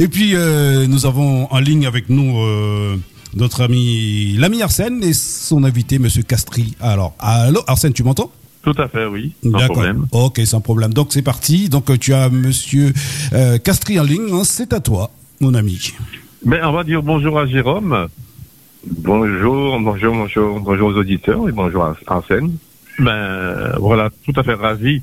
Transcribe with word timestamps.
Et 0.00 0.06
puis, 0.06 0.34
nous 0.88 1.06
avons 1.06 1.52
en 1.52 1.58
ligne 1.58 1.84
avec 1.84 2.08
nous 2.08 2.38
notre 3.34 3.62
ami 3.62 4.34
l'ami 4.38 4.62
Arsène 4.62 5.02
et 5.02 5.12
son 5.12 5.64
invité, 5.64 5.98
Monsieur 5.98 6.22
Castri. 6.22 6.76
Alors, 6.80 7.14
allô, 7.18 7.62
Arsène, 7.66 7.92
tu 7.92 8.04
m'entends? 8.04 8.30
Tout 8.62 8.74
à 8.78 8.86
fait, 8.86 9.06
oui. 9.06 9.32
Sans 9.42 9.66
problème. 9.66 10.06
Ok, 10.12 10.40
sans 10.44 10.60
problème. 10.60 10.94
Donc 10.94 11.08
c'est 11.10 11.22
parti. 11.22 11.68
Donc 11.68 11.98
tu 11.98 12.14
as 12.14 12.28
Monsieur 12.28 12.92
Castri 13.64 13.98
en 13.98 14.04
ligne. 14.04 14.32
Hein, 14.32 14.42
c'est 14.44 14.72
à 14.72 14.78
toi, 14.78 15.10
mon 15.40 15.52
ami. 15.54 15.92
Mais 16.44 16.62
on 16.62 16.72
va 16.72 16.84
dire 16.84 17.02
bonjour 17.02 17.36
à 17.36 17.46
Jérôme. 17.46 18.06
Bonjour, 18.86 19.80
bonjour, 19.80 20.14
bonjour, 20.14 20.60
bonjour 20.60 20.88
aux 20.90 20.94
auditeurs 20.94 21.48
et 21.48 21.52
bonjour 21.52 21.82
à 21.82 21.96
Arsène. 22.06 22.56
Ben 23.00 23.72
voilà, 23.80 24.10
tout 24.24 24.38
à 24.38 24.44
fait 24.44 24.54
ravi 24.54 25.02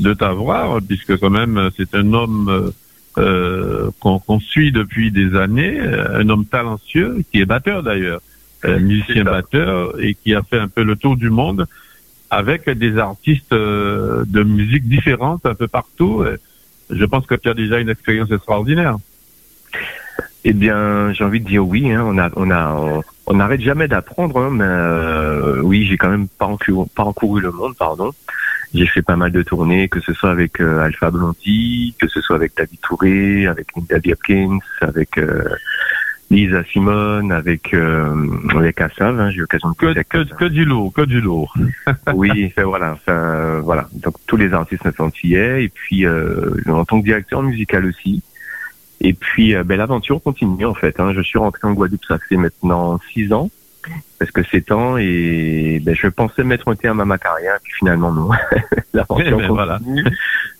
de 0.00 0.12
t'avoir, 0.12 0.82
puisque 0.82 1.16
quand 1.18 1.30
même 1.30 1.70
c'est 1.78 1.94
un 1.94 2.12
homme 2.12 2.72
euh, 3.18 3.90
qu'on 4.00 4.40
suit 4.40 4.72
depuis 4.72 5.10
des 5.10 5.36
années, 5.36 5.80
un 5.80 6.28
homme 6.28 6.46
talentueux, 6.46 7.22
qui 7.30 7.40
est 7.40 7.46
batteur 7.46 7.82
d'ailleurs, 7.82 8.20
musicien 8.64 9.24
batteur, 9.24 10.00
et 10.00 10.14
qui 10.14 10.34
a 10.34 10.42
fait 10.42 10.58
un 10.58 10.68
peu 10.68 10.82
le 10.82 10.96
tour 10.96 11.16
du 11.16 11.30
monde 11.30 11.66
avec 12.30 12.68
des 12.68 12.98
artistes 12.98 13.52
euh, 13.52 14.24
de 14.26 14.42
musique 14.42 14.88
différentes 14.88 15.46
un 15.46 15.54
peu 15.54 15.68
partout. 15.68 16.24
Je 16.90 17.04
pense 17.04 17.26
que 17.26 17.34
tu 17.34 17.48
as 17.48 17.54
déjà 17.54 17.78
une 17.78 17.88
expérience 17.88 18.30
extraordinaire. 18.30 18.96
Eh 20.44 20.52
bien, 20.52 21.12
j'ai 21.12 21.24
envie 21.24 21.40
de 21.40 21.46
dire 21.46 21.66
oui. 21.66 21.90
Hein. 21.90 22.02
On 22.04 22.18
a, 22.18 22.30
on 22.36 22.50
a, 22.50 23.02
on 23.26 23.34
n'arrête 23.34 23.62
jamais 23.62 23.88
d'apprendre, 23.88 24.38
hein, 24.38 24.50
mais 24.52 24.64
euh, 24.66 25.60
oui, 25.62 25.86
j'ai 25.86 25.96
quand 25.96 26.10
même 26.10 26.28
pas 26.28 26.46
encouru, 26.46 26.86
pas 26.94 27.04
encouru 27.04 27.40
le 27.40 27.50
monde, 27.50 27.74
pardon. 27.76 28.10
J'ai 28.74 28.86
fait 28.86 29.02
pas 29.02 29.16
mal 29.16 29.30
de 29.30 29.42
tournées, 29.42 29.88
que 29.88 30.00
ce 30.00 30.12
soit 30.12 30.30
avec 30.30 30.60
euh, 30.60 30.80
Alpha 30.80 31.10
Blondy, 31.10 31.94
que 32.00 32.08
ce 32.08 32.20
soit 32.20 32.36
avec 32.36 32.56
David 32.56 32.80
Touré, 32.80 33.46
avec 33.46 33.68
David 33.88 34.12
Hopkins, 34.12 34.58
avec 34.80 35.16
euh, 35.16 35.44
Lisa 36.30 36.64
Simone, 36.64 37.30
avec 37.30 37.72
euh, 37.72 38.14
avec 38.56 38.80
Assav. 38.80 39.20
Hein, 39.20 39.30
j'ai 39.30 39.36
eu 39.36 39.40
l'occasion 39.40 39.70
de 39.70 39.74
que, 39.74 40.02
que, 40.02 40.34
que, 40.34 40.44
du 40.46 40.64
lourd, 40.64 40.92
que 40.92 41.02
du 41.02 41.20
lourd. 41.20 41.54
oui, 42.14 42.52
voilà, 42.56 42.98
voilà. 43.62 43.88
Donc 43.92 44.16
tous 44.26 44.36
les 44.36 44.52
artistes 44.52 44.88
antillais 44.98 45.64
et 45.64 45.68
puis 45.68 46.04
euh, 46.04 46.50
en 46.66 46.84
tant 46.84 47.00
que 47.00 47.04
directeur 47.04 47.42
musical 47.42 47.86
aussi. 47.86 48.22
Et 49.00 49.12
puis, 49.12 49.54
euh, 49.54 49.64
ben, 49.64 49.76
l'aventure 49.76 50.22
continue 50.22 50.64
en 50.64 50.74
fait. 50.74 50.98
Hein. 50.98 51.12
Je 51.14 51.20
suis 51.20 51.38
rentré 51.38 51.68
en 51.68 51.74
Guadeloupe, 51.74 52.04
ça 52.06 52.18
fait 52.18 52.36
maintenant 52.36 52.98
six 53.12 53.32
ans, 53.32 53.50
parce 54.18 54.30
que 54.30 54.42
c'est 54.50 54.62
temps 54.62 54.96
et 54.96 55.80
ben, 55.84 55.94
je 55.94 56.08
pensais 56.08 56.44
mettre 56.44 56.68
un 56.68 56.76
terme 56.76 57.00
à 57.00 57.04
ma 57.04 57.18
carrière, 57.18 57.58
puis 57.62 57.72
finalement 57.78 58.12
non. 58.12 58.30
l'aventure 58.94 59.38
ben, 59.38 59.48
continue, 59.48 59.54
voilà. 59.54 59.78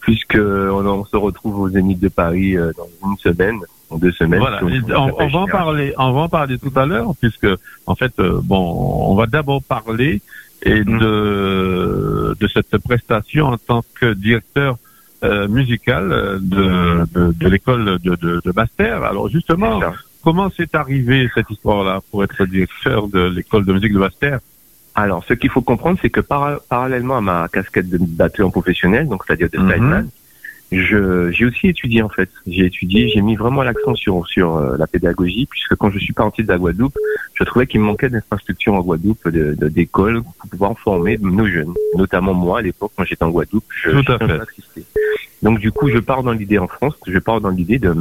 puisque 0.00 0.36
on, 0.38 1.04
se 1.04 1.16
retrouve 1.16 1.60
aux 1.60 1.68
Zénith 1.68 2.00
de 2.00 2.08
Paris 2.08 2.56
euh, 2.56 2.72
dans 2.76 3.10
une 3.10 3.16
semaine, 3.18 3.60
en 3.90 3.98
deux 3.98 4.12
semaines. 4.12 4.40
Voilà. 4.40 4.60
On, 4.62 5.28
va 5.28 5.38
en 5.38 5.46
parler, 5.46 5.94
on 5.96 6.12
va 6.12 6.20
en 6.22 6.28
parler 6.28 6.58
tout 6.58 6.72
à 6.76 6.86
l'heure, 6.86 7.12
puisque 7.20 7.48
en 7.86 7.94
fait, 7.94 8.12
euh, 8.18 8.40
bon, 8.42 9.08
on 9.08 9.14
va 9.14 9.26
d'abord 9.26 9.62
parler 9.62 10.20
et 10.62 10.80
mm. 10.80 10.98
de 10.98 12.36
de 12.38 12.48
cette 12.48 12.78
prestation 12.78 13.46
en 13.46 13.58
tant 13.58 13.84
que 14.00 14.14
directeur 14.14 14.76
euh, 15.24 15.48
musicale 15.48 16.12
euh, 16.12 16.38
de, 16.38 17.06
de, 17.14 17.32
de 17.32 17.48
l'école 17.48 17.98
de, 17.98 18.14
de, 18.16 18.42
de. 18.44 18.84
Alors 18.84 19.28
justement, 19.30 19.80
comment 20.24 20.50
c'est 20.56 20.74
arrivé 20.74 21.30
cette 21.34 21.50
histoire-là 21.50 22.00
pour 22.10 22.24
être 22.24 22.44
directeur 22.46 23.08
de 23.08 23.28
l'école 23.28 23.64
de 23.66 23.72
musique 23.74 23.92
de 23.92 23.98
Basse-Terre? 23.98 24.40
Alors, 24.94 25.24
ce 25.24 25.34
qu'il 25.34 25.50
faut 25.50 25.62
comprendre, 25.62 25.98
c'est 26.00 26.10
que 26.10 26.20
parallèlement 26.20 27.18
à 27.18 27.20
ma 27.20 27.48
casquette 27.48 27.90
de 27.90 27.98
batteur 28.00 28.50
professionnel, 28.50 29.08
donc 29.08 29.24
c'est-à-dire 29.26 29.50
de 29.50 29.58
mm 29.58 30.08
je 30.72 31.30
j'ai 31.30 31.44
aussi 31.44 31.68
étudié 31.68 32.02
en 32.02 32.08
fait. 32.08 32.28
J'ai 32.46 32.66
étudié, 32.66 33.08
j'ai 33.08 33.20
mis 33.20 33.36
vraiment 33.36 33.62
l'accent 33.62 33.94
sur 33.94 34.26
sur 34.26 34.56
euh, 34.56 34.76
la 34.76 34.86
pédagogie 34.86 35.46
puisque 35.46 35.76
quand 35.76 35.90
je 35.90 35.98
suis 35.98 36.12
parti 36.12 36.42
de 36.42 36.48
la 36.48 36.58
Guadeloupe, 36.58 36.96
je 37.34 37.44
trouvais 37.44 37.66
qu'il 37.66 37.80
me 37.80 37.86
manquait 37.86 38.08
d'infrastructures 38.08 38.74
en 38.74 38.80
Guadeloupe, 38.80 39.28
de 39.28 39.54
d'écoles 39.68 40.22
pour 40.22 40.50
pouvoir 40.50 40.78
former 40.78 41.18
nos 41.18 41.46
jeunes, 41.46 41.74
notamment 41.96 42.34
moi 42.34 42.58
à 42.58 42.62
l'époque 42.62 42.92
quand 42.96 43.04
j'étais 43.04 43.24
en 43.24 43.30
Guadeloupe. 43.30 43.64
Je, 43.82 43.90
Tout 43.90 44.12
à 44.12 44.18
fait. 44.18 44.40
Donc 45.42 45.60
du 45.60 45.70
coup, 45.70 45.88
je 45.88 45.98
pars 45.98 46.22
dans 46.22 46.32
l'idée 46.32 46.58
en 46.58 46.66
France, 46.66 46.94
je 47.06 47.18
pars 47.18 47.40
dans 47.40 47.50
l'idée 47.50 47.78
de 47.78 47.94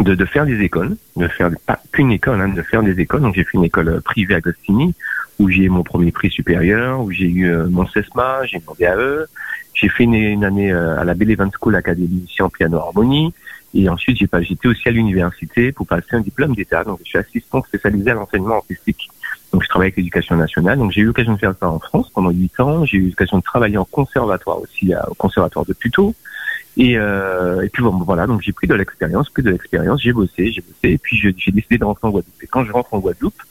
de, 0.00 0.14
de, 0.14 0.24
faire 0.24 0.46
des 0.46 0.60
écoles, 0.60 0.96
de 1.16 1.28
faire 1.28 1.50
pas 1.66 1.80
qu'une 1.92 2.12
école, 2.12 2.40
hein, 2.40 2.48
de 2.48 2.62
faire 2.62 2.82
des 2.82 2.98
écoles. 3.00 3.22
Donc 3.22 3.34
j'ai 3.34 3.44
fait 3.44 3.58
une 3.58 3.64
école 3.64 4.00
privée 4.02 4.34
à 4.34 4.40
Gostini 4.40 4.94
où 5.38 5.48
j'ai 5.48 5.64
eu 5.64 5.68
mon 5.68 5.82
premier 5.82 6.12
prix 6.12 6.30
supérieur, 6.30 7.00
où 7.00 7.10
j'ai 7.10 7.28
eu 7.28 7.50
euh, 7.50 7.66
mon 7.68 7.86
CESMA, 7.86 8.44
j'ai 8.44 8.62
mon 8.66 8.74
DAE, 8.78 9.26
j'ai 9.74 9.88
fait 9.88 10.04
une, 10.04 10.44
année 10.44 10.72
euh, 10.72 11.00
à 11.00 11.04
la 11.04 11.14
Belle 11.14 11.30
Event 11.30 11.50
School 11.60 11.76
Academy 11.76 12.26
en 12.40 12.48
piano 12.48 12.78
harmonie. 12.78 13.32
Et 13.74 13.88
ensuite, 13.88 14.18
j'ai 14.18 14.26
pas, 14.26 14.42
j'étais 14.42 14.68
aussi 14.68 14.86
à 14.88 14.92
l'université 14.92 15.72
pour 15.72 15.86
passer 15.86 16.08
un 16.12 16.20
diplôme 16.20 16.54
d'État. 16.54 16.84
Donc, 16.84 17.00
je 17.04 17.08
suis 17.08 17.18
assistant 17.18 17.62
spécialisé 17.62 18.10
à 18.10 18.14
l'enseignement 18.14 18.56
artistique. 18.56 19.08
Donc, 19.50 19.62
je 19.62 19.68
travaille 19.68 19.86
avec 19.86 19.96
l'éducation 19.96 20.36
nationale. 20.36 20.78
Donc, 20.78 20.92
j'ai 20.92 21.00
eu 21.00 21.06
l'occasion 21.06 21.32
de 21.32 21.38
faire 21.38 21.54
ça 21.58 21.70
en 21.70 21.78
France 21.78 22.10
pendant 22.10 22.30
huit 22.30 22.52
ans. 22.60 22.84
J'ai 22.84 22.98
eu 22.98 23.08
l'occasion 23.08 23.38
de 23.38 23.42
travailler 23.42 23.78
en 23.78 23.86
conservatoire 23.86 24.60
aussi, 24.60 24.92
au 25.08 25.14
conservatoire 25.14 25.64
de 25.64 25.72
Puteaux. 25.72 26.14
Et, 26.76 26.96
euh, 26.96 27.60
et 27.62 27.68
puis 27.68 27.82
bon, 27.82 27.90
voilà, 27.98 28.26
donc 28.26 28.40
j'ai 28.40 28.52
pris 28.52 28.66
de 28.66 28.74
l'expérience, 28.74 29.28
pris 29.28 29.42
de 29.42 29.50
l'expérience, 29.50 30.02
j'ai 30.02 30.12
bossé, 30.12 30.50
j'ai 30.52 30.62
bossé, 30.62 30.94
et 30.94 30.98
puis 30.98 31.18
j'ai 31.18 31.52
décidé 31.52 31.78
de 31.78 31.84
rentrer 31.84 32.08
en 32.08 32.10
Guadeloupe. 32.10 32.42
Et 32.42 32.46
quand 32.46 32.64
je 32.64 32.72
rentre 32.72 32.94
en 32.94 32.98
Guadeloupe, 32.98 33.42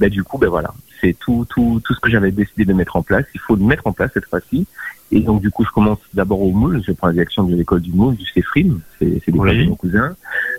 ben 0.00 0.08
du 0.08 0.24
coup, 0.24 0.38
ben 0.38 0.48
voilà, 0.48 0.72
c'est 1.00 1.16
tout, 1.18 1.46
tout, 1.50 1.80
tout 1.84 1.94
ce 1.94 2.00
que 2.00 2.10
j'avais 2.10 2.30
décidé 2.30 2.64
de 2.64 2.72
mettre 2.72 2.96
en 2.96 3.02
place. 3.02 3.26
Il 3.34 3.40
faut 3.40 3.56
le 3.56 3.64
mettre 3.64 3.86
en 3.86 3.92
place 3.92 4.10
cette 4.14 4.26
fois-ci. 4.26 4.66
Et 5.10 5.20
donc, 5.20 5.42
du 5.42 5.50
coup, 5.50 5.64
je 5.64 5.70
commence 5.70 5.98
d'abord 6.14 6.40
au 6.40 6.50
Moule. 6.50 6.82
Je 6.86 6.92
prends 6.92 7.08
la 7.08 7.12
direction 7.12 7.44
de 7.44 7.54
l'école 7.54 7.82
du 7.82 7.92
Moule, 7.92 8.16
du 8.16 8.24
CEFRIM. 8.24 8.80
C'est 8.98 9.26
l'école 9.26 9.58
de 9.58 9.64
mon 9.64 9.74
cousin. 9.74 10.16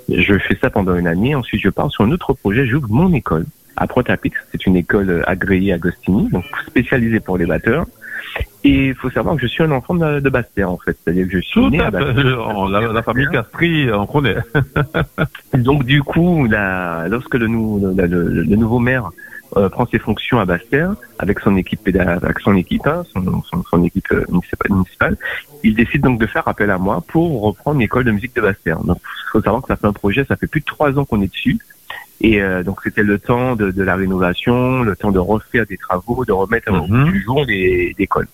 Je 0.10 0.38
fais 0.38 0.56
ça 0.62 0.70
pendant 0.70 0.96
une 0.96 1.08
année. 1.08 1.34
Ensuite, 1.34 1.62
je 1.62 1.70
pars 1.70 1.90
sur 1.90 2.04
un 2.04 2.12
autre 2.12 2.34
projet. 2.34 2.68
J'ouvre 2.68 2.88
mon 2.90 3.12
école 3.14 3.46
à 3.78 3.88
Protapix. 3.88 4.38
C'est 4.52 4.66
une 4.66 4.76
école 4.76 5.24
agréée 5.28 5.74
à 5.74 5.78
Gostini, 5.78 6.30
donc 6.30 6.46
spécialisée 6.68 7.20
pour 7.20 7.38
les 7.38 7.46
batteurs. 7.46 7.86
Et 8.64 8.88
il 8.88 8.96
faut 8.96 9.10
savoir 9.10 9.36
que 9.36 9.42
je 9.42 9.48
suis 9.48 9.64
un 9.64 9.72
enfant 9.72 9.94
de, 9.94 10.20
de 10.20 10.30
Bastère, 10.30 10.72
en 10.72 10.78
fait. 10.78 10.98
C'est-à-dire 11.04 11.28
que 11.28 11.34
je 11.34 11.40
suis 11.40 11.70
né 11.70 11.80
à, 11.80 11.92
La, 11.92 13.04
famille 13.04 13.28
Castri, 13.32 13.92
on 13.92 14.08
connaît. 14.08 14.38
donc, 15.54 15.84
du 15.84 16.02
coup, 16.02 16.48
la, 16.48 17.08
lorsque 17.10 17.36
le, 17.36 17.48
le, 17.48 18.44
le 18.44 18.56
nouveau 18.56 18.80
maire 18.80 19.12
euh, 19.58 19.70
prend 19.70 19.86
ses 19.86 20.00
fonctions 20.00 20.40
à 20.40 20.46
Bastère 20.46 20.96
avec 21.20 21.40
son 21.40 21.56
équipe 21.58 21.88
avec 21.96 22.40
son 22.40 22.56
équipe, 22.56 22.88
hein, 22.88 23.04
son, 23.14 23.44
son, 23.44 23.64
son, 23.64 23.84
équipe 23.84 24.12
euh, 24.12 24.26
municipale, 24.70 25.16
Il 25.64 25.76
décide 25.76 26.02
donc 26.02 26.20
de 26.20 26.26
faire 26.26 26.48
appel 26.48 26.72
à 26.72 26.80
moi 26.80 27.04
pour 27.08 27.42
reprendre 27.42 27.80
l'école 27.80 28.04
de 28.06 28.12
musique 28.12 28.36
de 28.36 28.42
Bastère. 28.42 28.80
Donc, 28.80 28.98
il 29.00 29.32
faut 29.32 29.42
savoir 29.42 29.62
que 29.62 29.68
ça 29.68 29.76
fait 29.76 29.86
un 29.86 29.94
projet, 29.94 30.26
ça 30.26 30.38
fait 30.38 30.48
plus 30.48 30.62
de 30.62 30.66
trois 30.66 30.98
ans 30.98 31.06
qu'on 31.06 31.22
est 31.22 31.28
dessus. 31.28 31.60
Et 32.24 32.42
euh, 32.42 32.64
donc 32.64 32.80
c'était 32.82 33.04
le 33.04 33.20
temps 33.20 33.56
de, 33.58 33.70
de, 33.70 33.84
la 33.84 33.96
rénovation, 33.96 34.82
le 34.82 34.96
temps 34.96 35.12
de 35.12 35.20
refaire 35.20 35.66
des 35.66 35.78
travaux, 35.78 36.24
de 36.24 36.32
remettre 36.32 36.72
au 36.72 36.88
bout 36.88 37.04
du 37.04 37.22
jour 37.22 37.46
des, 37.46 37.94
écoles. 38.00 38.28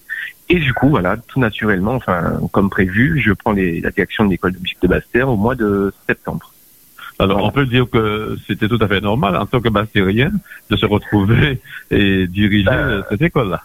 Et 0.47 0.59
du 0.59 0.73
coup, 0.73 0.89
voilà, 0.89 1.17
tout 1.17 1.39
naturellement, 1.39 1.95
enfin 1.95 2.39
comme 2.51 2.69
prévu, 2.69 3.19
je 3.19 3.33
prends 3.33 3.51
les, 3.51 3.81
la 3.81 3.89
direction 3.89 4.25
de 4.25 4.29
l'école 4.29 4.53
de 4.53 4.59
musique 4.59 4.81
de 4.81 4.87
Bastère 4.87 5.27
au 5.27 5.35
mois 5.35 5.55
de 5.55 5.91
septembre. 6.07 6.53
Alors, 7.17 7.43
on 7.43 7.51
peut 7.51 7.65
dire 7.65 7.89
que 7.89 8.37
c'était 8.47 8.67
tout 8.67 8.77
à 8.79 8.87
fait 8.87 9.01
normal 9.01 9.35
en 9.35 9.45
tant 9.45 9.59
que 9.59 9.67
bastérien 9.67 10.31
de 10.69 10.75
se 10.77 10.85
retrouver 10.85 11.59
et 11.91 12.27
diriger 12.27 12.63
ben, 12.63 13.03
cette 13.09 13.21
école-là. 13.21 13.61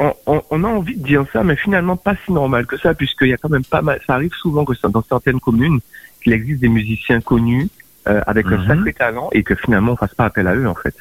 On, 0.00 0.42
on, 0.50 0.64
a 0.64 0.68
envie 0.68 0.96
de 0.96 1.02
dire 1.02 1.24
ça, 1.32 1.42
mais 1.42 1.56
finalement 1.56 1.96
pas 1.96 2.14
si 2.24 2.32
normal 2.32 2.66
que 2.66 2.76
ça, 2.76 2.94
puisqu'il 2.94 3.28
y 3.28 3.32
a 3.32 3.36
quand 3.36 3.48
même 3.48 3.64
pas 3.64 3.80
mal. 3.80 4.00
Ça 4.06 4.14
arrive 4.14 4.34
souvent 4.34 4.64
que 4.64 4.74
dans 4.88 5.02
certaines 5.02 5.40
communes 5.40 5.80
qu'il 6.22 6.34
existe 6.34 6.60
des 6.60 6.68
musiciens 6.68 7.20
connus 7.20 7.68
euh, 8.08 8.20
avec 8.26 8.46
un 8.46 8.58
mhm. 8.58 8.66
sacré 8.66 8.92
talent 8.92 9.28
et 9.32 9.42
que 9.42 9.54
finalement 9.54 9.92
on 9.92 9.96
fasse 9.96 10.14
pas 10.14 10.26
appel 10.26 10.46
à 10.46 10.54
eux 10.54 10.66
en 10.66 10.74
fait. 10.74 10.94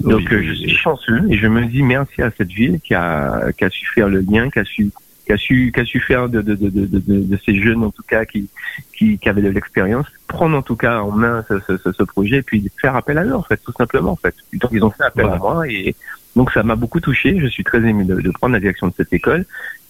Donc 0.00 0.32
euh, 0.32 0.42
je 0.42 0.54
suis 0.54 0.70
chanceux 0.70 1.20
et 1.28 1.36
je 1.36 1.46
me 1.46 1.64
dis 1.66 1.82
merci 1.82 2.22
à 2.22 2.30
cette 2.36 2.48
ville 2.48 2.80
qui 2.80 2.94
a 2.94 3.50
qui 3.56 3.64
a 3.64 3.70
su 3.70 3.86
faire 3.94 4.08
le 4.08 4.20
lien, 4.20 4.48
qui 4.50 4.58
a 4.58 4.64
su 4.64 4.90
qui 5.26 5.32
a 5.32 5.36
su 5.36 5.72
qui 5.74 5.80
a 5.80 5.84
su 5.84 6.00
faire 6.00 6.28
de 6.28 6.40
de, 6.40 6.54
de, 6.54 6.68
de, 6.68 7.00
de, 7.06 7.38
ces 7.44 7.60
jeunes 7.60 7.84
en 7.84 7.90
tout 7.90 8.02
cas 8.06 8.24
qui 8.24 8.48
qui, 8.96 9.18
qui 9.18 9.28
avaient 9.28 9.42
de 9.42 9.50
l'expérience 9.50 10.06
prendre 10.26 10.56
en 10.56 10.62
tout 10.62 10.76
cas 10.76 11.00
en 11.00 11.10
main 11.10 11.44
ce, 11.48 11.58
ce, 11.60 11.92
ce, 11.92 12.02
projet 12.02 12.36
et 12.36 12.42
puis 12.42 12.70
faire 12.80 12.96
appel 12.96 13.18
à 13.18 13.24
eux 13.24 13.34
en 13.34 13.42
fait 13.42 13.58
tout 13.58 13.72
simplement 13.72 14.12
en 14.12 14.16
fait 14.16 14.34
donc 14.54 14.70
ils 14.72 14.84
ont 14.84 14.90
fait 14.90 15.04
appel 15.04 15.26
à 15.26 15.36
moi 15.36 15.68
et 15.68 15.94
donc 16.38 16.52
ça 16.52 16.62
m'a 16.62 16.76
beaucoup 16.76 17.00
touché. 17.00 17.38
Je 17.40 17.48
suis 17.48 17.64
très 17.64 17.82
ému 17.90 18.04
de, 18.04 18.14
de, 18.26 18.30
prendre 18.30 18.54
la 18.54 18.60
direction 18.60 18.86
de 18.86 18.94
cette 18.96 19.12
école. 19.12 19.44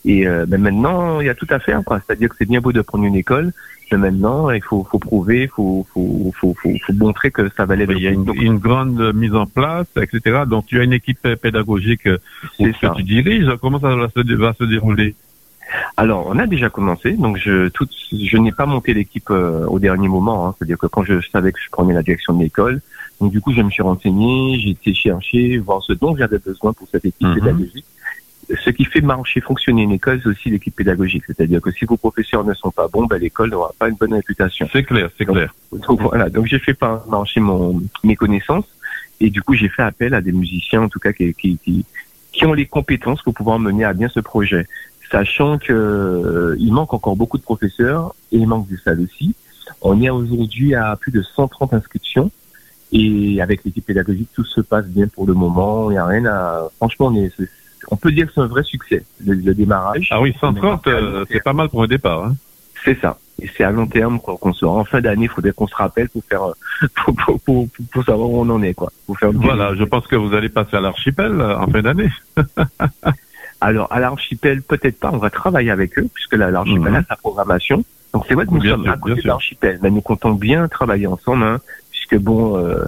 Et 0.05 0.27
euh, 0.27 0.47
ben 0.47 0.61
maintenant 0.61 1.21
il 1.21 1.27
y 1.27 1.31
a 1.35 1.35
tout 1.35 1.51
à 1.51 1.59
faire 1.59 1.81
c'est-à-dire 1.87 2.29
que 2.31 2.37
c'est 2.39 2.49
bien 2.53 2.61
beau 2.61 2.73
de 2.73 2.81
prendre 2.81 3.05
une 3.05 3.17
école 3.17 3.53
mais 3.91 3.99
maintenant 3.99 4.49
il 4.51 4.63
faut 4.63 4.87
faut 4.89 5.01
prouver 5.01 5.49
faut 5.49 5.85
faut 5.93 6.33
faut 6.39 6.55
faut, 6.61 6.75
faut 6.85 6.93
montrer 6.93 7.33
que 7.33 7.45
ça 7.57 7.65
valait 7.65 7.87
il 7.91 8.05
y 8.07 8.07
a 8.07 8.13
une, 8.13 8.31
une, 8.49 8.59
grande 8.59 9.13
mise 9.23 9.35
en 9.35 9.47
place 9.47 9.89
etc 10.01 10.45
donc 10.47 10.67
tu 10.67 10.79
as 10.79 10.85
une 10.85 10.93
équipe 10.93 11.27
pédagogique 11.43 12.05
que 12.05 12.97
tu 12.97 13.03
diriges. 13.03 13.51
Comment 13.61 13.81
ça 13.81 13.95
va 13.97 14.09
se, 14.09 14.35
va 14.35 14.53
se 14.55 14.65
dérouler? 14.65 15.17
Alors, 15.97 16.27
on 16.27 16.39
a 16.39 16.47
déjà 16.47 16.71
commencé. 16.71 17.13
Donc, 17.13 17.37
je, 17.37 17.69
tout, 17.69 17.87
je 18.11 18.37
n'ai 18.39 18.53
pas 18.53 18.67
monté 18.67 18.95
l'équipe 18.95 19.31
euh, 19.31 19.67
au 19.67 19.79
dernier 19.79 20.09
moment. 20.09 20.49
Hein. 20.49 20.55
C'est-à-dire 20.57 20.79
que 20.79 20.87
quand 20.87 21.05
je 21.05 21.21
savais 21.31 21.53
que 21.53 21.61
je 21.61 21.69
prenais 21.71 21.93
la 21.93 22.03
direction 22.03 22.35
de 22.35 22.43
l'école, 22.43 22.81
donc 23.21 23.33
du 23.33 23.41
coup, 23.41 23.53
je 23.53 23.63
me 23.63 23.71
suis 23.71 23.83
renseigné, 23.83 24.59
j'ai 24.61 24.71
été 24.71 24.95
chercher, 24.95 25.59
voir 25.59 25.83
ce 25.83 25.93
dont 25.93 26.17
j'avais 26.17 26.39
besoin 26.39 26.73
pour 26.73 26.87
cette 26.91 27.05
équipe 27.05 27.27
mhm. 27.27 27.35
pédagogique. 27.35 27.85
ce 28.65 28.71
qui 28.71 28.85
fait 28.85 29.01
marcher, 29.01 29.41
fonctionner 29.41 29.83
une 29.83 29.93
école, 29.93 30.21
c'est 30.23 30.29
aussi 30.29 30.51
l'équipe 30.51 30.75
pédagogique. 30.75 31.25
C'est-à-dire 31.27 31.61
que 31.61 31.73
si 31.73 31.85
vos 31.85 31.97
professeurs 31.97 32.45
ne 32.45 32.55
sont 32.55 32.71
pas 32.71 32.87
bons, 32.87 33.07
ben, 33.07 33.19
l'école 33.19 33.51
n'aura 33.51 33.73
pas 33.79 33.89
une 33.89 33.97
bonne 33.97 34.15
réputation. 34.15 34.69
C'est 34.73 34.85
clair, 34.85 35.11
c'est 35.19 35.27
clair. 35.27 35.53
Donc 35.73 36.01
voilà, 36.01 36.31
donc 36.31 36.47
j'ai 36.47 36.61
fait 36.61 36.79
marcher 37.09 37.41
mon, 37.41 37.83
mes 38.05 38.15
connaissances 38.15 38.69
et 39.21 39.31
du 39.31 39.43
coup 39.43 39.55
j'ai 39.55 39.69
fait 39.69 39.83
appel 39.83 40.15
à 40.15 40.21
des 40.21 40.33
musiciens, 40.33 40.83
en 40.83 40.89
tout 40.89 41.01
cas 41.01 41.13
qui, 41.13 41.35
qui, 41.35 41.59
qui, 41.59 41.85
qui 42.33 42.47
ont 42.47 42.53
les 42.53 42.67
compétences 42.67 43.21
pour 43.23 43.35
pouvoir 43.35 43.59
mener 43.59 43.85
à 43.85 43.95
bien 43.95 44.09
ce 44.09 44.21
projet. 44.21 44.67
Sachant 45.11 45.59
que 45.59 45.73
euh, 45.73 46.57
il 46.61 46.73
manque 46.73 46.95
encore 46.95 47.17
beaucoup 47.17 47.39
de 47.39 47.43
professeurs 47.43 48.15
et 48.31 48.37
il 48.37 48.47
manque 48.47 48.69
des 48.69 48.77
salles 48.77 49.01
aussi. 49.01 49.35
On 49.81 50.01
est 50.01 50.11
aujourd'hui 50.11 50.75
à 50.75 50.97
plus 50.97 51.11
de 51.11 51.23
130 51.23 51.75
inscriptions 51.75 52.31
et 52.93 53.41
avec 53.41 53.65
l'équipe 53.65 53.85
pédagogique 53.85 54.29
tout 54.35 54.45
se 54.45 54.61
passe 54.61 54.87
bien 54.87 55.09
pour 55.09 55.27
le 55.27 55.35
moment. 55.35 55.91
Il 55.91 55.95
n'y 55.95 55.99
a 55.99 56.07
rien 56.07 56.25
à. 56.27 56.69
Franchement, 56.77 57.07
on 57.07 57.17
est, 57.17 57.33
on 57.91 57.97
peut 57.97 58.13
dire 58.13 58.27
que 58.27 58.33
c'est 58.35 58.41
un 58.41 58.47
vrai 58.47 58.63
succès 58.63 59.05
le, 59.25 59.55
démarrage. 59.55 60.09
Ah 60.11 60.21
oui, 60.21 60.35
130, 60.41 60.87
euh, 60.87 61.25
c'est 61.31 61.43
pas 61.43 61.53
mal 61.53 61.69
pour 61.69 61.83
un 61.83 61.87
départ. 61.87 62.25
Hein. 62.25 62.35
C'est 62.85 62.99
ça. 63.01 63.19
Et 63.41 63.49
c'est 63.57 63.63
à 63.63 63.71
long 63.71 63.87
terme 63.87 64.19
qu'on 64.21 64.53
sera 64.53 64.73
en 64.73 64.85
fin 64.85 65.01
d'année. 65.01 65.25
Il 65.25 65.29
faudrait 65.29 65.53
qu'on 65.53 65.67
se 65.67 65.75
rappelle 65.75 66.09
pour 66.09 66.25
faire 66.25 66.43
pour, 66.97 67.15
pour, 67.15 67.41
pour, 67.41 67.69
pour, 67.93 68.05
savoir 68.05 68.29
où 68.29 68.41
on 68.41 68.51
en 68.51 68.63
est 68.63 68.75
quoi. 68.75 68.91
Pour 69.07 69.17
faire 69.19 69.31
voilà, 69.33 69.75
je 69.77 69.85
pense 69.85 70.07
que 70.07 70.17
vous 70.17 70.35
allez 70.35 70.49
passer 70.49 70.77
à 70.77 70.81
l'archipel 70.81 71.41
euh, 71.41 71.59
en 71.59 71.67
fin 71.69 71.83
d'année. 71.83 72.11
Alors 73.61 73.93
à 73.93 74.01
l'archipel 74.01 74.63
peut-être 74.63 74.99
pas. 74.99 75.11
On 75.13 75.19
va 75.19 75.31
travailler 75.31 75.71
avec 75.71 75.99
eux 75.99 76.09
puisque 76.13 76.35
l'archipel 76.35 76.95
a 76.95 77.01
mhm. 77.01 77.05
sa 77.09 77.17
programmation. 77.17 77.85
Donc 78.13 78.25
c'est 78.27 78.35
vrai 78.35 78.47
que 78.47 78.53
nous 78.53 78.65
sommes 78.65 78.89
à 78.89 78.97
côté 78.97 79.23
de 79.23 79.27
l'archipel, 79.27 79.79
mais 79.83 79.91
nous 79.91 80.01
comptons 80.01 80.33
bien 80.33 80.67
travailler 80.67 81.07
ensemble, 81.07 81.45
hein, 81.45 81.61
puisque 82.09 82.23
bon, 82.23 82.57
euh, 82.57 82.85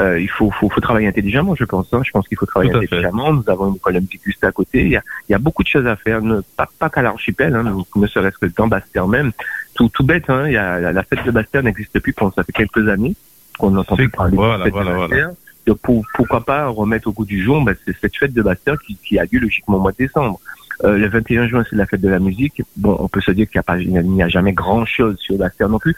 euh, 0.00 0.20
il 0.20 0.28
faut, 0.28 0.50
faut, 0.50 0.68
faut, 0.68 0.80
travailler 0.80 1.06
intelligemment, 1.06 1.54
je 1.54 1.64
pense. 1.64 1.86
Hein. 1.92 2.02
Je 2.04 2.10
pense 2.10 2.26
qu'il 2.26 2.36
faut 2.36 2.46
travailler 2.46 2.72
intelligemment. 2.72 3.32
Nous 3.32 3.44
avons 3.46 3.70
une 3.70 3.76
école 3.76 4.00
juste 4.24 4.42
à 4.42 4.50
côté. 4.50 4.82
Il 4.82 4.88
y, 4.88 4.96
a, 4.96 5.02
il 5.28 5.32
y 5.32 5.34
a 5.34 5.38
beaucoup 5.38 5.62
de 5.62 5.68
choses 5.68 5.86
à 5.86 5.96
faire, 5.96 6.20
ne, 6.20 6.40
pas, 6.56 6.68
pas 6.78 6.90
qu'à 6.90 7.02
l'archipel, 7.02 7.54
hein, 7.54 7.84
ne 7.94 8.06
serait-ce 8.06 8.38
que 8.38 8.46
dans 8.56 8.66
Bastère 8.66 9.06
même. 9.06 9.32
Tout, 9.74 9.88
tout 9.88 10.04
bête, 10.04 10.28
hein, 10.28 10.46
il 10.46 10.52
y 10.52 10.56
a, 10.56 10.92
la, 10.92 11.02
fête 11.04 11.24
de 11.24 11.30
Bastère 11.30 11.62
n'existe 11.62 11.98
plus 12.00 12.12
pendant 12.12 12.32
ça 12.32 12.42
fait 12.42 12.52
quelques 12.52 12.88
années 12.88 13.14
qu'on 13.58 13.70
n'entend 13.70 13.94
plus 13.94 14.08
parler 14.08 14.34
voilà, 14.34 14.58
de 14.58 14.62
fête 14.64 14.72
voilà, 14.72 14.92
de 14.92 14.98
Bastère. 14.98 15.30
Donc 15.66 15.78
pour, 15.78 16.04
pourquoi 16.14 16.44
pas 16.44 16.66
remettre 16.66 17.08
au 17.08 17.12
goût 17.12 17.24
du 17.24 17.42
jour 17.42 17.64
c'est 17.86 17.96
cette 17.98 18.16
fête 18.16 18.32
de 18.32 18.42
Bastère 18.42 18.76
qui, 18.78 18.96
qui 18.96 19.18
a 19.18 19.24
lieu 19.24 19.38
logiquement 19.38 19.76
au 19.76 19.80
mois 19.80 19.92
de 19.92 19.96
décembre. 19.96 20.40
Euh, 20.82 20.98
le 20.98 21.08
21 21.08 21.46
juin, 21.46 21.64
c'est 21.68 21.76
la 21.76 21.86
fête 21.86 22.00
de 22.00 22.08
la 22.08 22.18
musique. 22.18 22.62
Bon, 22.76 22.96
on 22.98 23.08
peut 23.08 23.20
se 23.20 23.30
dire 23.30 23.46
qu'il 23.48 23.62
n'y 23.88 24.22
a, 24.22 24.26
a, 24.26 24.28
jamais 24.28 24.52
grand-chose 24.52 25.16
sur 25.18 25.36
Bastère 25.36 25.68
non 25.68 25.78
plus, 25.78 25.94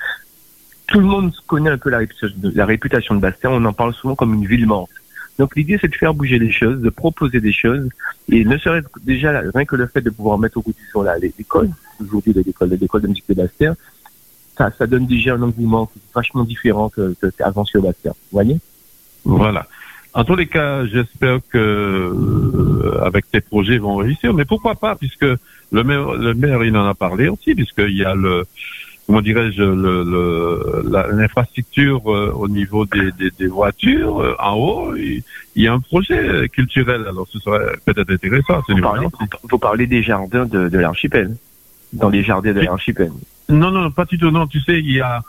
tout 0.87 1.01
le 1.01 1.07
monde 1.07 1.33
connaît 1.47 1.71
un 1.71 1.79
peu 1.79 1.91
la 1.91 1.99
réputation, 1.99 3.15
de, 3.15 3.21
la 3.21 3.31
Bastien. 3.31 3.51
On 3.51 3.65
en 3.65 3.73
parle 3.73 3.95
souvent 3.95 4.15
comme 4.15 4.35
une 4.35 4.47
ville 4.47 4.67
morte. 4.67 4.91
Donc 5.39 5.55
l'idée, 5.57 5.79
c'est 5.81 5.89
de 5.89 5.95
faire 5.95 6.15
bouger 6.15 6.39
les 6.39 6.51
choses, 6.51 6.81
de 6.81 6.91
proposer 6.91 7.41
des 7.41 7.53
choses. 7.53 7.89
Et 8.31 8.45
ne 8.45 8.57
serait-ce 8.57 8.87
déjà 9.05 9.43
rien 9.55 9.65
que 9.65 9.77
le 9.77 9.87
fait 9.87 10.01
de 10.01 10.11
pouvoir 10.11 10.39
mettre 10.39 10.59
au 10.59 10.63
goût 10.63 10.73
du 10.73 10.91
jour 10.91 11.05
l'école, 11.21 11.71
aujourd'hui 12.01 12.33
l'école, 12.33 12.71
l'école 12.71 13.03
de 13.03 13.09
musique 13.09 13.29
de 13.29 13.35
Bastien, 13.35 13.77
ça, 14.57 14.71
ça 14.79 14.87
donne 14.87 15.07
déjà 15.07 15.35
un 15.35 15.43
engouement 15.43 15.91
vachement 16.15 16.45
différent 16.45 16.89
que, 16.89 17.15
que 17.21 17.31
avant 17.43 17.65
sur 17.65 17.83
Bastien. 17.83 18.13
Vous 18.13 18.33
voyez? 18.33 18.59
Voilà. 19.25 19.67
En 20.15 20.25
tous 20.25 20.37
les 20.37 20.47
cas, 20.47 20.87
j'espère 20.87 21.41
que 21.51 21.59
euh, 21.59 23.05
avec 23.05 23.31
tes 23.31 23.43
projets 23.43 23.77
vont 23.77 23.97
réussir. 23.97 24.33
Mais 24.33 24.47
pourquoi 24.47 24.75
pas, 24.75 24.97
puisque 24.97 25.27
le 25.27 25.85
maire, 25.85 26.15
le 26.15 26.33
maire, 26.33 26.65
il 26.65 26.75
en 26.75 26.89
a 26.89 26.95
parlé 26.95 27.29
aussi, 27.29 27.55
puisqu'il 27.55 27.99
y 27.99 28.05
a 28.05 28.15
le 28.15 28.47
comment 29.07 29.21
dirais-je, 29.21 29.63
l'infrastructure 31.15 32.03
euh, 32.13 32.33
au 32.35 32.49
niveau 32.49 32.85
des, 32.87 33.13
des, 33.13 33.31
des 33.39 33.47
voitures 33.47 34.21
euh, 34.21 34.35
en 34.41 34.55
haut. 34.55 34.97
Il, 34.97 35.23
y 35.55 35.69
a 35.69 35.73
un 35.73 35.81
projet 35.81 36.49
culturel, 36.49 37.05
alors 37.09 37.27
ce 37.31 37.39
serait 37.39 37.77
peut-être 37.85 38.11
intéressant. 38.11 38.63
Vous 38.69 38.81
parlez, 38.81 39.07
vous 39.49 39.59
parlez 39.59 39.87
des 39.87 40.03
jardins 40.03 40.45
de, 40.45 40.69
de 40.69 40.79
l'archipel, 40.79 41.37
dans 41.93 42.11
les 42.11 42.23
jardins 42.23 42.53
de 42.53 42.61
l'archipel. 42.61 43.13
Non, 43.49 43.71
non, 43.71 43.91
pas 43.91 44.05
du 44.05 44.19
tout. 44.19 44.31
Non, 44.31 44.47
tu 44.47 44.61
sais, 44.61 44.81
il 44.81 44.93
y 44.93 45.01
a, 45.01 45.23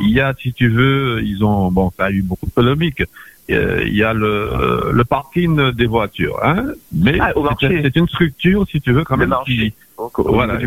il 0.00 0.10
y 0.10 0.20
a, 0.20 0.34
si 0.38 0.52
tu 0.52 0.68
veux, 0.68 1.20
ils 1.22 1.42
ont, 1.42 1.72
bon, 1.72 1.90
ça 1.96 2.04
a 2.06 2.10
eu 2.10 2.22
beaucoup 2.22 2.46
de 2.46 2.52
polémiques. 2.52 3.02
Euh, 3.50 3.82
il 3.84 3.96
y 3.96 4.04
a 4.04 4.14
le, 4.14 4.92
le 4.92 5.04
parking 5.04 5.72
des 5.72 5.86
voitures, 5.86 6.38
hein, 6.44 6.64
mais 6.92 7.18
ah, 7.20 7.32
c'est 7.60 7.96
une 7.96 8.08
structure, 8.08 8.64
si 8.70 8.80
tu 8.80 8.92
veux, 8.92 9.02
quand 9.02 9.16
même. 9.16 9.34
Qui, 9.44 9.74
voilà, 10.16 10.58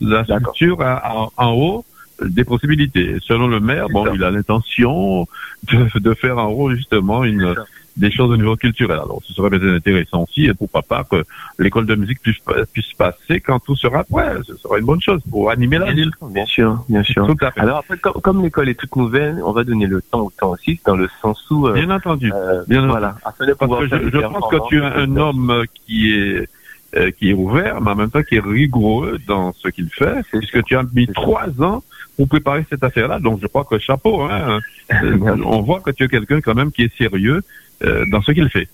la, 0.00 0.24
structure 0.24 0.80
en, 0.80 1.32
en 1.36 1.52
haut 1.52 1.84
des 2.22 2.44
possibilités. 2.44 3.16
Selon 3.22 3.46
le 3.46 3.60
maire, 3.60 3.88
bon, 3.88 4.06
il 4.14 4.22
a 4.22 4.30
l'intention 4.30 5.26
de, 5.72 5.98
de, 5.98 6.14
faire 6.14 6.38
en 6.38 6.48
haut 6.48 6.70
justement 6.70 7.24
une 7.24 7.54
des 7.96 8.10
choses 8.10 8.30
au 8.30 8.36
niveau 8.36 8.56
culturel. 8.56 8.98
Alors, 8.98 9.20
ce 9.24 9.32
serait 9.32 9.50
peut-être 9.50 9.76
intéressant 9.76 10.24
aussi, 10.24 10.46
et 10.46 10.54
pourquoi 10.54 10.82
pas 10.82 11.04
que 11.04 11.24
l'école 11.58 11.86
de 11.86 11.94
musique 11.94 12.20
puisse, 12.20 12.38
puisse 12.72 12.92
passer 12.92 13.40
quand 13.40 13.60
tout 13.60 13.76
sera 13.76 14.02
prêt. 14.04 14.34
Ce 14.46 14.56
serait 14.56 14.80
une 14.80 14.86
bonne 14.86 15.00
chose 15.00 15.20
pour 15.30 15.50
animer 15.50 15.78
la 15.78 15.92
ville. 15.92 16.10
Bien 16.22 16.46
sûr, 16.46 16.84
bien 16.88 17.02
sûr. 17.02 17.28
Alors 17.56 17.78
après, 17.78 17.98
comme, 17.98 18.42
l'école 18.42 18.68
est 18.68 18.74
toute 18.74 18.96
nouvelle, 18.96 19.40
on 19.44 19.52
va 19.52 19.64
donner 19.64 19.86
le 19.86 20.02
temps 20.02 20.22
au 20.22 20.32
temps 20.36 20.50
aussi, 20.50 20.80
dans 20.84 20.96
le 20.96 21.08
sens 21.22 21.48
où... 21.50 21.68
Euh, 21.68 21.72
bien 21.72 21.90
entendu. 21.90 22.32
Euh, 22.34 22.64
bien 22.66 22.86
voilà. 22.86 23.16
Parce 23.22 23.38
que 23.38 23.46
je, 23.46 24.10
je 24.12 24.18
pense 24.18 24.50
que 24.50 24.68
tu 24.68 24.78
es 24.78 24.84
un 24.84 25.16
homme 25.16 25.64
qui 25.86 26.12
est 26.12 26.48
euh, 26.96 27.10
qui 27.10 27.30
est 27.30 27.34
ouvert, 27.34 27.80
mais 27.80 27.90
en 27.90 27.96
même 27.96 28.10
temps 28.10 28.22
qui 28.22 28.36
est 28.36 28.40
rigoureux 28.40 29.18
dans 29.26 29.52
ce 29.52 29.66
qu'il 29.66 29.88
fait, 29.88 30.22
puisque 30.30 30.62
tu 30.62 30.76
as 30.76 30.84
mis 30.94 31.08
trois 31.08 31.48
ans 31.60 31.82
pour 32.16 32.28
préparer 32.28 32.64
cette 32.70 32.82
affaire-là. 32.82 33.18
Donc 33.18 33.40
je 33.40 33.46
crois 33.46 33.64
que 33.64 33.78
chapeau, 33.78 34.22
hein, 34.22 34.60
on 34.90 35.62
voit 35.62 35.80
que 35.80 35.90
tu 35.90 36.04
es 36.04 36.08
quelqu'un 36.08 36.40
quand 36.40 36.54
même 36.54 36.70
qui 36.70 36.82
est 36.84 36.96
sérieux 36.96 37.42
euh, 37.82 38.04
dans 38.10 38.22
ce 38.22 38.32
qu'il 38.32 38.48
fait. 38.48 38.68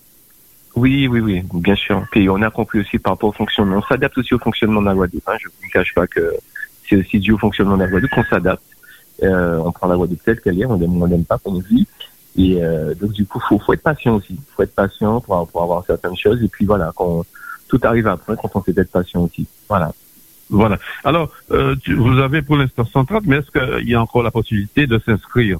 Oui, 0.75 1.07
oui, 1.07 1.19
oui, 1.19 1.43
bien 1.53 1.75
sûr. 1.75 2.05
Puis 2.11 2.29
on 2.29 2.41
a 2.41 2.49
compris 2.49 2.79
aussi 2.79 2.97
par 2.97 3.13
rapport 3.13 3.29
au 3.29 3.33
fonctionnement. 3.33 3.77
On 3.77 3.81
s'adapte 3.81 4.17
aussi 4.17 4.33
au 4.33 4.39
fonctionnement 4.39 4.81
de 4.81 4.87
la 4.87 4.93
Guadeloupe. 4.93 5.27
Hein. 5.27 5.37
Je 5.41 5.47
ne 5.47 5.51
vous 5.61 5.69
cache 5.69 5.93
pas 5.93 6.07
que 6.07 6.33
c'est 6.87 6.95
aussi 6.95 7.19
dû 7.19 7.33
au 7.33 7.37
fonctionnement 7.37 7.75
de 7.77 7.83
la 7.83 7.89
Guadeloupe 7.89 8.11
qu'on 8.11 8.23
s'adapte. 8.23 8.63
Euh, 9.23 9.57
on 9.57 9.71
prend 9.71 9.87
la 9.87 9.97
Guadeloupe 9.97 10.23
telle 10.23 10.39
qu'elle 10.39 10.61
est, 10.61 10.65
on 10.65 10.77
n'aime 10.77 11.25
pas 11.25 11.37
qu'on 11.37 11.51
nous 11.51 11.61
vit. 11.61 11.87
Et 12.37 12.63
euh, 12.63 12.93
donc 12.95 13.11
du 13.11 13.25
coup, 13.25 13.41
faut, 13.49 13.59
faut 13.59 13.73
être 13.73 13.83
patient 13.83 14.15
aussi. 14.15 14.39
faut 14.55 14.63
être 14.63 14.73
patient 14.73 15.19
pour, 15.19 15.45
pour 15.49 15.63
avoir 15.63 15.85
certaines 15.85 16.15
choses. 16.15 16.41
Et 16.41 16.47
puis 16.47 16.65
voilà, 16.65 16.93
quand 16.95 17.25
tout 17.71 17.79
arrive 17.83 18.07
après 18.07 18.35
quand 18.35 18.49
on 18.55 18.63
sait 18.63 18.73
être 18.75 18.91
patient 18.91 19.21
aussi. 19.21 19.47
Voilà. 19.69 19.93
Voilà. 20.51 20.77
Alors, 21.03 21.31
euh, 21.51 21.75
vous 21.87 22.19
avez 22.19 22.41
pour 22.41 22.57
l'instant 22.57 22.85
130, 22.85 23.25
mais 23.25 23.37
est-ce 23.37 23.51
qu'il 23.51 23.89
y 23.89 23.95
a 23.95 24.01
encore 24.01 24.21
la 24.21 24.31
possibilité 24.31 24.85
de 24.85 24.99
s'inscrire? 24.99 25.57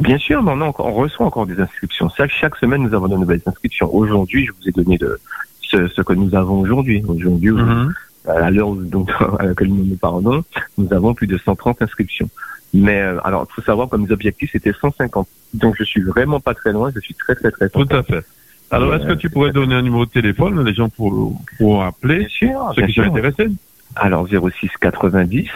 Bien 0.00 0.18
sûr, 0.18 0.42
mais 0.42 0.52
on, 0.52 0.74
on, 0.78 0.92
reçoit 0.94 1.26
encore 1.26 1.46
des 1.46 1.60
inscriptions. 1.60 2.08
Chaque, 2.16 2.30
chaque 2.30 2.56
semaine, 2.56 2.82
nous 2.82 2.94
avons 2.94 3.08
de 3.08 3.16
nouvelles 3.16 3.42
inscriptions. 3.46 3.92
Aujourd'hui, 3.92 4.46
je 4.46 4.52
vous 4.52 4.68
ai 4.68 4.72
donné 4.72 4.96
de, 4.96 5.18
ce, 5.62 5.88
ce 5.88 6.02
que 6.02 6.12
nous 6.12 6.34
avons 6.34 6.60
aujourd'hui. 6.60 7.02
Aujourd'hui, 7.06 7.50
mm-hmm. 7.50 7.92
à 8.28 8.50
l'heure 8.50 8.70
à 9.40 9.46
laquelle 9.46 9.68
nous 9.68 9.84
nous 9.84 9.96
parlons, 9.96 10.44
nous 10.76 10.92
avons 10.92 11.14
plus 11.14 11.26
de 11.26 11.36
130 11.36 11.82
inscriptions. 11.82 12.28
Mais 12.72 13.00
euh, 13.00 13.18
alors, 13.24 13.46
il 13.50 13.54
faut 13.54 13.62
savoir 13.62 13.88
comme 13.88 14.04
mes 14.04 14.12
objectifs, 14.12 14.50
c'était 14.52 14.72
150. 14.72 15.26
Donc, 15.54 15.74
je 15.78 15.84
suis 15.84 16.02
vraiment 16.02 16.38
pas 16.38 16.54
très 16.54 16.72
loin. 16.72 16.92
Je 16.94 17.00
suis 17.00 17.14
très, 17.14 17.34
très, 17.34 17.50
très 17.50 17.68
Tout 17.68 17.88
à 17.90 18.02
fait. 18.02 18.24
Alors, 18.70 18.94
est-ce 18.94 19.06
que 19.06 19.14
tu 19.14 19.30
pourrais 19.30 19.50
donner 19.50 19.74
un 19.74 19.82
numéro 19.82 20.04
de 20.04 20.10
téléphone 20.10 20.62
Les 20.64 20.74
gens 20.74 20.90
pour, 20.90 21.40
pour 21.56 21.82
appeler 21.82 22.18
bien 22.18 22.28
sûr, 22.28 22.72
ceux 22.76 22.86
qui 22.86 22.92
sont 22.92 23.02
intéressés? 23.02 23.48
Alors, 23.98 24.28
06 24.28 24.70
90 24.80 25.48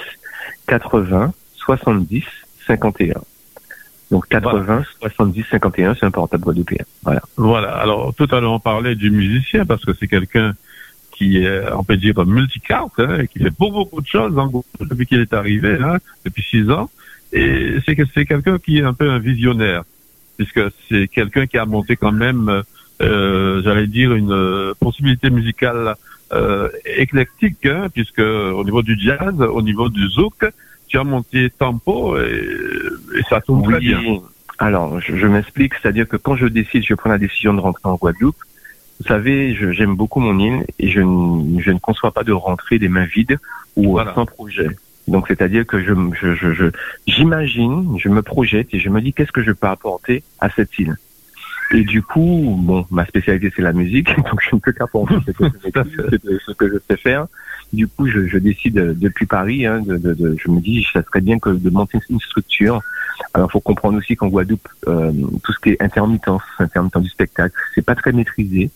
80 0.66 1.32
70 1.56 2.24
51. 2.66 3.20
Donc 4.10 4.28
80, 4.28 4.84
70, 5.00 5.44
51, 5.50 5.94
c'est 5.94 6.04
un 6.04 6.10
portable 6.10 6.44
guadeloupéen. 6.44 6.84
Voilà. 7.02 7.22
Voilà. 7.38 7.70
Alors, 7.76 8.14
tout 8.14 8.28
à 8.30 8.40
l'heure, 8.40 8.52
on 8.52 8.60
parlait 8.60 8.94
du 8.94 9.10
musicien 9.10 9.64
parce 9.64 9.82
que 9.84 9.92
c'est 9.98 10.06
quelqu'un 10.06 10.52
qui 11.12 11.38
est, 11.38 11.72
on 11.72 11.82
peut 11.82 11.96
dire, 11.96 12.14
multicarte, 12.26 13.00
hein, 13.00 13.24
qui 13.24 13.38
fait 13.38 13.50
beaucoup, 13.58 13.84
beaucoup 13.84 14.02
de 14.02 14.06
choses 14.06 14.36
en 14.38 14.50
depuis 14.80 15.06
qu'il 15.06 15.20
est 15.20 15.32
arrivé, 15.32 15.78
hein, 15.82 15.96
depuis 16.26 16.42
six 16.42 16.70
ans. 16.70 16.90
Et 17.32 17.78
c'est 17.86 17.96
que 17.96 18.02
c'est 18.12 18.26
quelqu'un 18.26 18.58
qui 18.58 18.78
est 18.78 18.84
un 18.84 18.92
peu 18.92 19.10
un 19.10 19.18
visionnaire, 19.18 19.84
puisque 20.36 20.60
c'est 20.90 21.08
quelqu'un 21.08 21.46
qui 21.46 21.56
a 21.56 21.64
monté 21.64 21.96
quand 21.96 22.12
même 22.12 22.62
euh, 23.02 23.62
j'allais 23.64 23.86
dire, 23.86 24.14
une 24.14 24.32
euh, 24.32 24.74
possibilité 24.78 25.30
musicale 25.30 25.94
euh, 26.32 26.68
éclectique, 26.96 27.66
hein, 27.66 27.88
puisque 27.92 28.20
au 28.20 28.64
niveau 28.64 28.82
du 28.82 28.98
jazz, 28.98 29.34
au 29.40 29.62
niveau 29.62 29.88
du 29.88 30.06
zouk, 30.08 30.44
tu 30.88 30.98
as 30.98 31.04
monté 31.04 31.50
tempo 31.50 32.16
et, 32.18 33.22
ça 33.28 33.40
tourne 33.40 33.62
très 33.62 33.80
bien. 33.80 34.00
Alors, 34.58 35.00
je, 35.00 35.26
m'explique, 35.26 35.74
c'est-à-dire 35.74 36.06
que 36.06 36.16
quand 36.16 36.36
je 36.36 36.46
décide, 36.46 36.84
je 36.86 36.94
prends 36.94 37.10
la 37.10 37.18
décision 37.18 37.52
de 37.54 37.60
rentrer 37.60 37.82
en 37.84 37.96
Guadeloupe. 37.96 38.36
Vous 39.00 39.08
savez, 39.08 39.54
j'aime 39.72 39.96
beaucoup 39.96 40.20
mon 40.20 40.38
île 40.38 40.64
et 40.78 40.88
je, 40.88 41.00
je, 41.00 41.70
ne 41.70 41.78
conçois 41.78 42.12
pas 42.12 42.22
de 42.22 42.32
rentrer 42.32 42.78
des 42.78 42.88
mains 42.88 43.06
vides 43.06 43.38
ou 43.76 43.98
sans 44.14 44.26
projet. 44.26 44.68
Donc, 45.08 45.26
c'est-à-dire 45.28 45.66
que 45.66 45.82
je, 45.82 45.92
je, 46.14 46.70
j'imagine, 47.06 47.98
je 47.98 48.08
me 48.08 48.22
projette 48.22 48.68
et 48.72 48.78
je 48.78 48.88
me 48.88 49.00
dis 49.00 49.12
qu'est-ce 49.12 49.32
que 49.32 49.42
je 49.42 49.50
peux 49.50 49.66
apporter 49.66 50.22
à 50.38 50.48
cette 50.50 50.78
île? 50.78 50.96
Et 51.72 51.84
du 51.84 52.02
coup, 52.02 52.54
bon, 52.58 52.86
ma 52.90 53.06
spécialité 53.06 53.52
c'est 53.54 53.62
la 53.62 53.72
musique, 53.72 54.14
donc 54.16 54.40
je 54.40 54.54
ne 54.54 54.60
peux 54.60 54.72
qu'apprendre 54.72 55.22
ce, 55.26 56.38
ce 56.46 56.52
que 56.52 56.68
je 56.68 56.76
sais 56.88 56.96
faire. 56.96 57.26
Du 57.72 57.88
coup, 57.88 58.06
je, 58.06 58.26
je 58.26 58.36
décide 58.36 58.78
euh, 58.78 58.92
depuis 58.94 59.24
Paris, 59.24 59.64
hein, 59.64 59.80
de, 59.80 59.96
de, 59.96 60.12
de, 60.12 60.36
je 60.38 60.50
me 60.50 60.60
dis, 60.60 60.86
ça 60.92 61.02
serait 61.02 61.22
bien 61.22 61.38
que 61.38 61.48
de 61.48 61.70
monter 61.70 61.98
une 62.10 62.20
structure. 62.20 62.82
Alors, 63.32 63.50
faut 63.50 63.60
comprendre 63.60 63.96
aussi 63.96 64.14
qu'en 64.14 64.28
Guadeloupe, 64.28 64.68
euh, 64.88 65.12
tout 65.42 65.52
ce 65.52 65.58
qui 65.58 65.70
est 65.70 65.82
intermittence, 65.82 66.42
intermittent 66.58 66.98
du 66.98 67.08
spectacle, 67.08 67.54
c'est 67.74 67.82
pas 67.82 67.94
très 67.94 68.12
maîtrisé. 68.12 68.70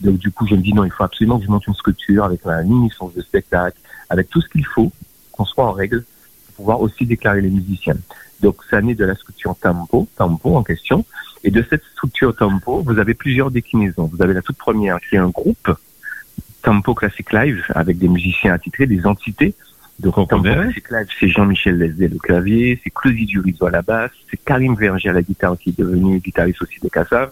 Donc 0.00 0.18
du 0.18 0.30
coup, 0.30 0.46
je 0.46 0.54
me 0.54 0.60
dis 0.60 0.72
non, 0.72 0.84
il 0.84 0.90
faut 0.90 1.04
absolument 1.04 1.38
que 1.38 1.44
je 1.44 1.50
monte 1.50 1.66
une 1.66 1.74
structure 1.74 2.24
avec 2.24 2.44
une 2.44 2.68
mini-licence 2.68 3.14
de 3.14 3.22
spectacle, 3.22 3.78
avec 4.08 4.28
tout 4.30 4.40
ce 4.40 4.48
qu'il 4.48 4.64
faut, 4.66 4.90
qu'on 5.30 5.44
soit 5.44 5.66
en 5.66 5.72
règle, 5.72 6.04
pour 6.46 6.54
pouvoir 6.56 6.80
aussi 6.80 7.04
déclarer 7.06 7.42
les 7.42 7.50
musiciens. 7.50 7.96
Donc 8.40 8.56
ça 8.70 8.80
naît 8.80 8.94
de 8.94 9.04
la 9.04 9.14
structure 9.14 9.54
Tempo, 9.60 10.08
Tempo 10.16 10.56
en 10.56 10.62
question. 10.62 11.04
Et 11.42 11.50
de 11.50 11.64
cette 11.68 11.84
structure 11.84 12.34
Tempo, 12.36 12.82
vous 12.82 12.98
avez 12.98 13.14
plusieurs 13.14 13.50
déclinaisons. 13.50 14.10
Vous 14.12 14.22
avez 14.22 14.34
la 14.34 14.42
toute 14.42 14.58
première 14.58 14.98
qui 15.00 15.16
est 15.16 15.18
un 15.18 15.30
groupe, 15.30 15.70
Tempo 16.62 16.94
Classic 16.94 17.32
Live, 17.32 17.64
avec 17.74 17.98
des 17.98 18.08
musiciens 18.08 18.52
attitrés, 18.52 18.86
des 18.86 19.06
entités. 19.06 19.54
Donc 19.98 20.14
Tempo 20.14 20.42
Classic 20.42 20.90
Live, 20.90 21.06
c'est 21.18 21.28
Jean-Michel 21.28 21.78
Lesdé 21.78 22.08
le 22.08 22.18
clavier, 22.18 22.80
c'est 22.82 22.90
Claudie 22.90 23.26
Durizo 23.26 23.66
à 23.66 23.70
la 23.70 23.82
basse, 23.82 24.12
c'est 24.30 24.38
Karim 24.42 24.74
Verger 24.74 25.10
à 25.10 25.12
la 25.12 25.22
guitare 25.22 25.56
qui 25.58 25.70
est 25.70 25.78
devenu 25.78 26.18
guitariste 26.18 26.62
aussi 26.62 26.80
de 26.82 26.88
Cassav. 26.88 27.30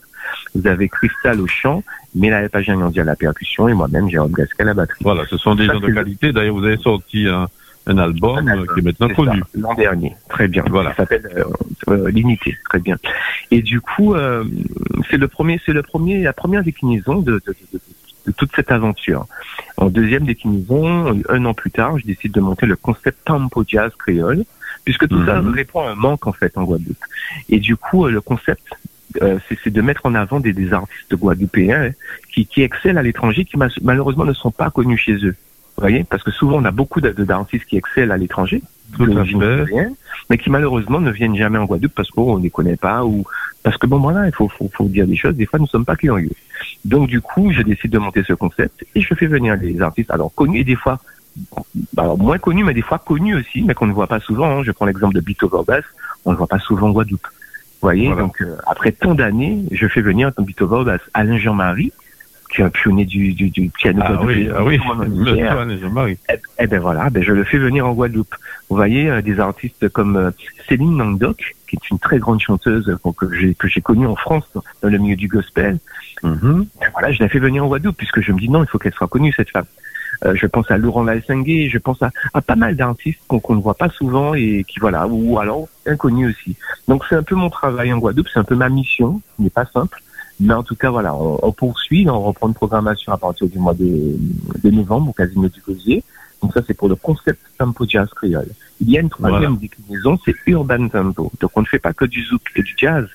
Vous 0.54 0.66
avez 0.66 0.88
Cristal 0.88 1.40
au 1.40 1.46
chant, 1.46 1.82
Mélaïa 2.14 2.48
Pagin-Yandi 2.48 3.00
à 3.00 3.04
la 3.04 3.16
percussion 3.16 3.68
et 3.68 3.74
moi-même 3.74 4.08
Jérôme 4.10 4.32
Gasquet 4.32 4.62
à 4.62 4.66
la 4.66 4.74
batterie. 4.74 5.02
Voilà, 5.02 5.24
ce 5.26 5.38
sont 5.38 5.54
des 5.54 5.66
gens 5.66 5.80
de 5.80 5.90
qualité. 5.90 6.32
D'ailleurs, 6.32 6.54
vous 6.54 6.64
avez 6.64 6.76
sorti 6.76 7.26
un, 7.26 7.48
un 7.88 7.99
album, 7.99 8.66
qui 8.75 8.80
est 8.80 8.83
maintenant 8.83 9.09
connu. 9.09 9.42
L'an 9.54 9.75
dernier, 9.75 10.14
très 10.28 10.49
bien. 10.49 10.64
Voilà. 10.68 10.90
Ça 10.90 10.97
s'appelle 10.99 11.28
euh, 11.37 11.45
euh, 11.88 12.11
L'unité, 12.11 12.57
très 12.68 12.78
bien. 12.78 12.97
Et 13.50 13.62
du 13.62 13.80
coup, 13.80 14.14
euh, 14.14 14.45
c'est 15.11 15.16
le 15.16 15.28
premier, 15.28 15.61
c'est 15.64 15.73
le 15.73 15.83
premier, 15.83 16.23
la 16.23 16.33
première 16.33 16.62
déclinaison 16.62 17.21
de, 17.21 17.42
de, 17.47 17.54
de, 17.73 17.80
de, 18.26 18.33
toute 18.33 18.50
cette 18.54 18.71
aventure. 18.71 19.26
En 19.76 19.87
deuxième 19.87 20.25
déclinaison, 20.25 21.21
un 21.28 21.45
an 21.45 21.54
plus 21.54 21.71
tard, 21.71 21.99
je 21.99 22.04
décide 22.04 22.33
de 22.33 22.40
monter 22.40 22.66
le 22.66 22.76
concept 22.76 23.18
Tempo 23.25 23.64
Jazz 23.66 23.92
créole, 23.99 24.45
puisque 24.85 25.09
tout 25.09 25.25
ça 25.25 25.40
mhm. 25.40 25.54
répond 25.54 25.80
à 25.80 25.90
un 25.90 25.95
manque 25.95 26.26
en 26.26 26.33
fait 26.33 26.57
en 26.57 26.64
Guadeloupe. 26.64 26.97
Et 27.49 27.59
du 27.59 27.76
coup, 27.76 28.07
le 28.07 28.21
concept 28.21 28.75
euh, 29.23 29.38
c'est 29.64 29.71
de 29.71 29.80
mettre 29.80 30.04
en 30.04 30.14
avant 30.14 30.38
des, 30.38 30.52
des 30.52 30.73
artistes 30.73 31.14
guadeloupéens 31.14 31.92
qui, 32.33 32.47
qui 32.47 32.62
excellent 32.62 32.99
à 32.99 33.02
l'étranger, 33.02 33.45
qui 33.45 33.57
malheureusement 33.83 34.25
ne 34.25 34.35
sont 34.35 34.50
pas 34.50 34.71
connus 34.71 34.99
chez 34.99 35.25
eux. 35.25 35.35
Vous 35.78 35.82
voyez 35.82 36.02
Parce 36.02 36.25
que 36.25 36.32
souvent, 36.32 36.56
on 36.56 36.64
a 36.64 36.73
beaucoup 36.73 37.00
d'artistes 37.00 37.64
qui 37.66 37.76
excellent 37.76 38.12
à 38.12 38.16
l'étranger, 38.16 38.64
mais 40.28 40.37
qui 40.37 40.50
malheureusement 40.50 41.00
ne 41.00 41.12
viennent 41.12 41.37
jamais 41.37 41.56
en 41.56 41.66
Guadeloupe 41.66 41.94
parce 41.94 42.11
qu'on 42.11 42.37
ne 42.37 42.42
les 42.42 42.50
connaît 42.50 42.76
pas 42.76 43.04
ou 43.04 43.25
parce 43.62 43.76
que 43.76 43.87
bon 43.87 43.99
voilà, 43.99 44.26
il 44.26 44.35
faut, 44.35 44.49
faut, 44.49 44.68
faut 44.75 44.88
dire 44.88 45.06
des 45.06 45.14
choses. 45.14 45.37
Des 45.37 45.47
fois, 45.47 45.61
nous 45.61 45.66
ne 45.66 45.68
sommes 45.68 45.85
pas 45.85 45.94
curieux. 45.94 46.32
Donc 46.85 47.06
du 47.06 47.20
coup, 47.20 47.52
je 47.52 47.62
décide 47.62 47.92
de 47.92 47.99
monter 47.99 48.25
ce 48.25 48.32
concept 48.32 48.85
et 48.97 49.00
je 49.00 49.14
fais 49.14 49.26
venir 49.26 49.56
des 49.56 49.80
artistes 49.80 50.11
alors 50.11 50.35
connus 50.35 50.58
et 50.58 50.64
des 50.64 50.75
fois 50.75 50.99
alors 51.97 52.18
moins 52.18 52.38
connus, 52.38 52.64
mais 52.64 52.75
des 52.75 52.82
fois 52.82 52.99
connus 52.99 53.37
aussi, 53.37 53.62
mais 53.62 53.75
qu'on 53.75 53.87
ne 53.87 53.92
voit 53.92 54.08
pas 54.08 54.18
souvent. 54.18 54.58
Hein. 54.58 54.62
Je 54.64 54.73
prends 54.73 54.87
l'exemple 54.87 55.14
de 55.14 55.20
Bito 55.20 55.49
Vorbas, 55.49 55.82
on 56.25 56.32
ne 56.32 56.37
voit 56.37 56.49
pas 56.49 56.58
souvent 56.58 56.88
en 56.88 56.90
Guadeloupe. 56.90 57.28
Vous 57.80 57.87
voyez, 57.87 58.12
donc 58.12 58.42
euh, 58.42 58.56
après 58.66 58.90
tant 58.90 59.14
d'années, 59.14 59.62
je 59.70 59.87
fais 59.87 60.00
venir 60.00 60.32
Bito 60.37 60.66
Vorbas 60.66 60.99
Alain 61.14 61.38
Jean-Marie, 61.38 61.92
qui 62.48 62.62
est 62.62 62.64
un 62.64 62.70
pionnier 62.70 63.04
du, 63.04 63.32
du, 63.34 63.50
du 63.50 63.70
piano 63.70 64.00
ah, 64.04 64.20
oui, 64.24 64.48
ah 64.54 64.64
oui, 64.64 64.80
eh, 66.28 66.34
eh 66.58 66.66
ben 66.66 66.80
voilà, 66.80 67.10
ben 67.10 67.22
je 67.22 67.32
le 67.32 67.44
fais 67.44 67.58
venir 67.58 67.86
en 67.86 67.92
Guadeloupe. 67.92 68.34
Vous 68.68 68.76
voyez, 68.76 69.10
euh, 69.10 69.22
des 69.22 69.38
artistes 69.40 69.88
comme 69.90 70.16
euh, 70.16 70.30
Céline 70.68 70.96
Nangdok, 70.96 71.54
qui 71.68 71.76
est 71.76 71.90
une 71.90 71.98
très 71.98 72.18
grande 72.18 72.40
chanteuse 72.40 72.96
que 73.16 73.34
j'ai 73.34 73.54
que 73.54 73.68
j'ai 73.68 73.80
connue 73.80 74.06
en 74.06 74.16
France 74.16 74.48
dans 74.82 74.88
le 74.88 74.98
milieu 74.98 75.16
du 75.16 75.28
gospel. 75.28 75.78
Mm 76.22 76.62
Voilà, 76.92 77.12
je 77.12 77.22
la 77.22 77.28
fais 77.28 77.38
venir 77.38 77.64
en 77.64 77.68
Guadeloupe 77.68 77.96
puisque 77.96 78.20
je 78.20 78.32
me 78.32 78.38
dis 78.38 78.48
non, 78.48 78.62
il 78.62 78.68
faut 78.68 78.78
qu'elle 78.78 78.94
soit 78.94 79.08
connue 79.08 79.32
cette 79.32 79.50
femme. 79.50 79.66
Euh, 80.24 80.34
je 80.34 80.46
pense 80.46 80.70
à 80.70 80.78
Laurent 80.78 81.04
Laessengue, 81.04 81.68
je 81.70 81.78
pense 81.78 82.02
à, 82.02 82.10
à 82.34 82.40
pas 82.40 82.56
mal 82.56 82.74
d'artistes 82.74 83.20
qu'on 83.28 83.54
ne 83.54 83.60
voit 83.60 83.74
pas 83.74 83.88
souvent 83.88 84.34
et 84.34 84.64
qui 84.66 84.80
voilà, 84.80 85.06
ou 85.06 85.38
alors 85.38 85.68
inconnus 85.86 86.34
aussi. 86.34 86.56
Donc 86.88 87.04
c'est 87.08 87.14
un 87.14 87.22
peu 87.22 87.36
mon 87.36 87.50
travail 87.50 87.92
en 87.92 87.98
Guadeloupe, 87.98 88.28
c'est 88.32 88.40
un 88.40 88.44
peu 88.44 88.56
ma 88.56 88.68
mission, 88.68 89.20
ce 89.36 89.42
n'est 89.42 89.50
pas 89.50 89.66
simple. 89.66 90.02
Mais 90.40 90.54
en 90.54 90.62
tout 90.62 90.76
cas, 90.76 90.90
voilà, 90.90 91.14
on, 91.14 91.38
on, 91.42 91.52
poursuit, 91.52 92.09
on 92.09 92.21
reprend 92.21 92.49
une 92.49 92.54
programmation 92.54 93.12
à 93.12 93.16
partir 93.16 93.49
du 93.49 93.59
mois 93.59 93.75
de, 93.75 94.16
de 94.62 94.71
novembre 94.71 95.11
au 95.11 95.12
Casino 95.12 95.49
du 95.49 95.61
Gosier. 95.61 96.04
Donc 96.40 96.52
ça, 96.52 96.62
c'est 96.66 96.75
pour 96.75 96.88
le 96.88 96.95
concept 96.95 97.40
Tempo 97.59 97.85
Jazz 97.88 98.09
Créole. 98.14 98.49
Il 98.80 98.90
y 98.90 98.97
a 98.97 99.00
une 99.00 99.09
troisième 99.09 99.57
déclinaison, 99.57 100.18
c'est 100.25 100.35
Urban 100.47 100.88
Tempo. 100.88 101.33
Donc 101.40 101.50
on 101.57 101.62
ne 101.62 101.66
fait 101.66 101.80
pas 101.80 101.92
que 101.92 102.04
du 102.04 102.25
zouk 102.25 102.42
et 102.54 102.62
du 102.62 102.75
jazz, 102.76 103.07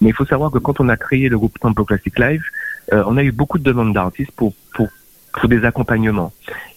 mais 0.00 0.10
il 0.10 0.14
faut 0.14 0.24
savoir 0.24 0.52
que 0.52 0.58
quand 0.58 0.80
on 0.80 0.88
a 0.88 0.96
créé 0.96 1.28
le 1.28 1.36
groupe 1.36 1.58
Tempo 1.58 1.84
Classic 1.84 2.16
Live, 2.16 2.44
euh, 2.92 3.02
on 3.06 3.16
a 3.16 3.24
eu 3.24 3.32
beaucoup 3.32 3.58
de 3.58 3.64
demandes 3.64 3.92
d'artistes 3.92 4.30
pour, 4.32 4.54
pour, 4.74 4.88
pour 5.32 5.48
des 5.48 5.64
accompagnements. 5.64 6.32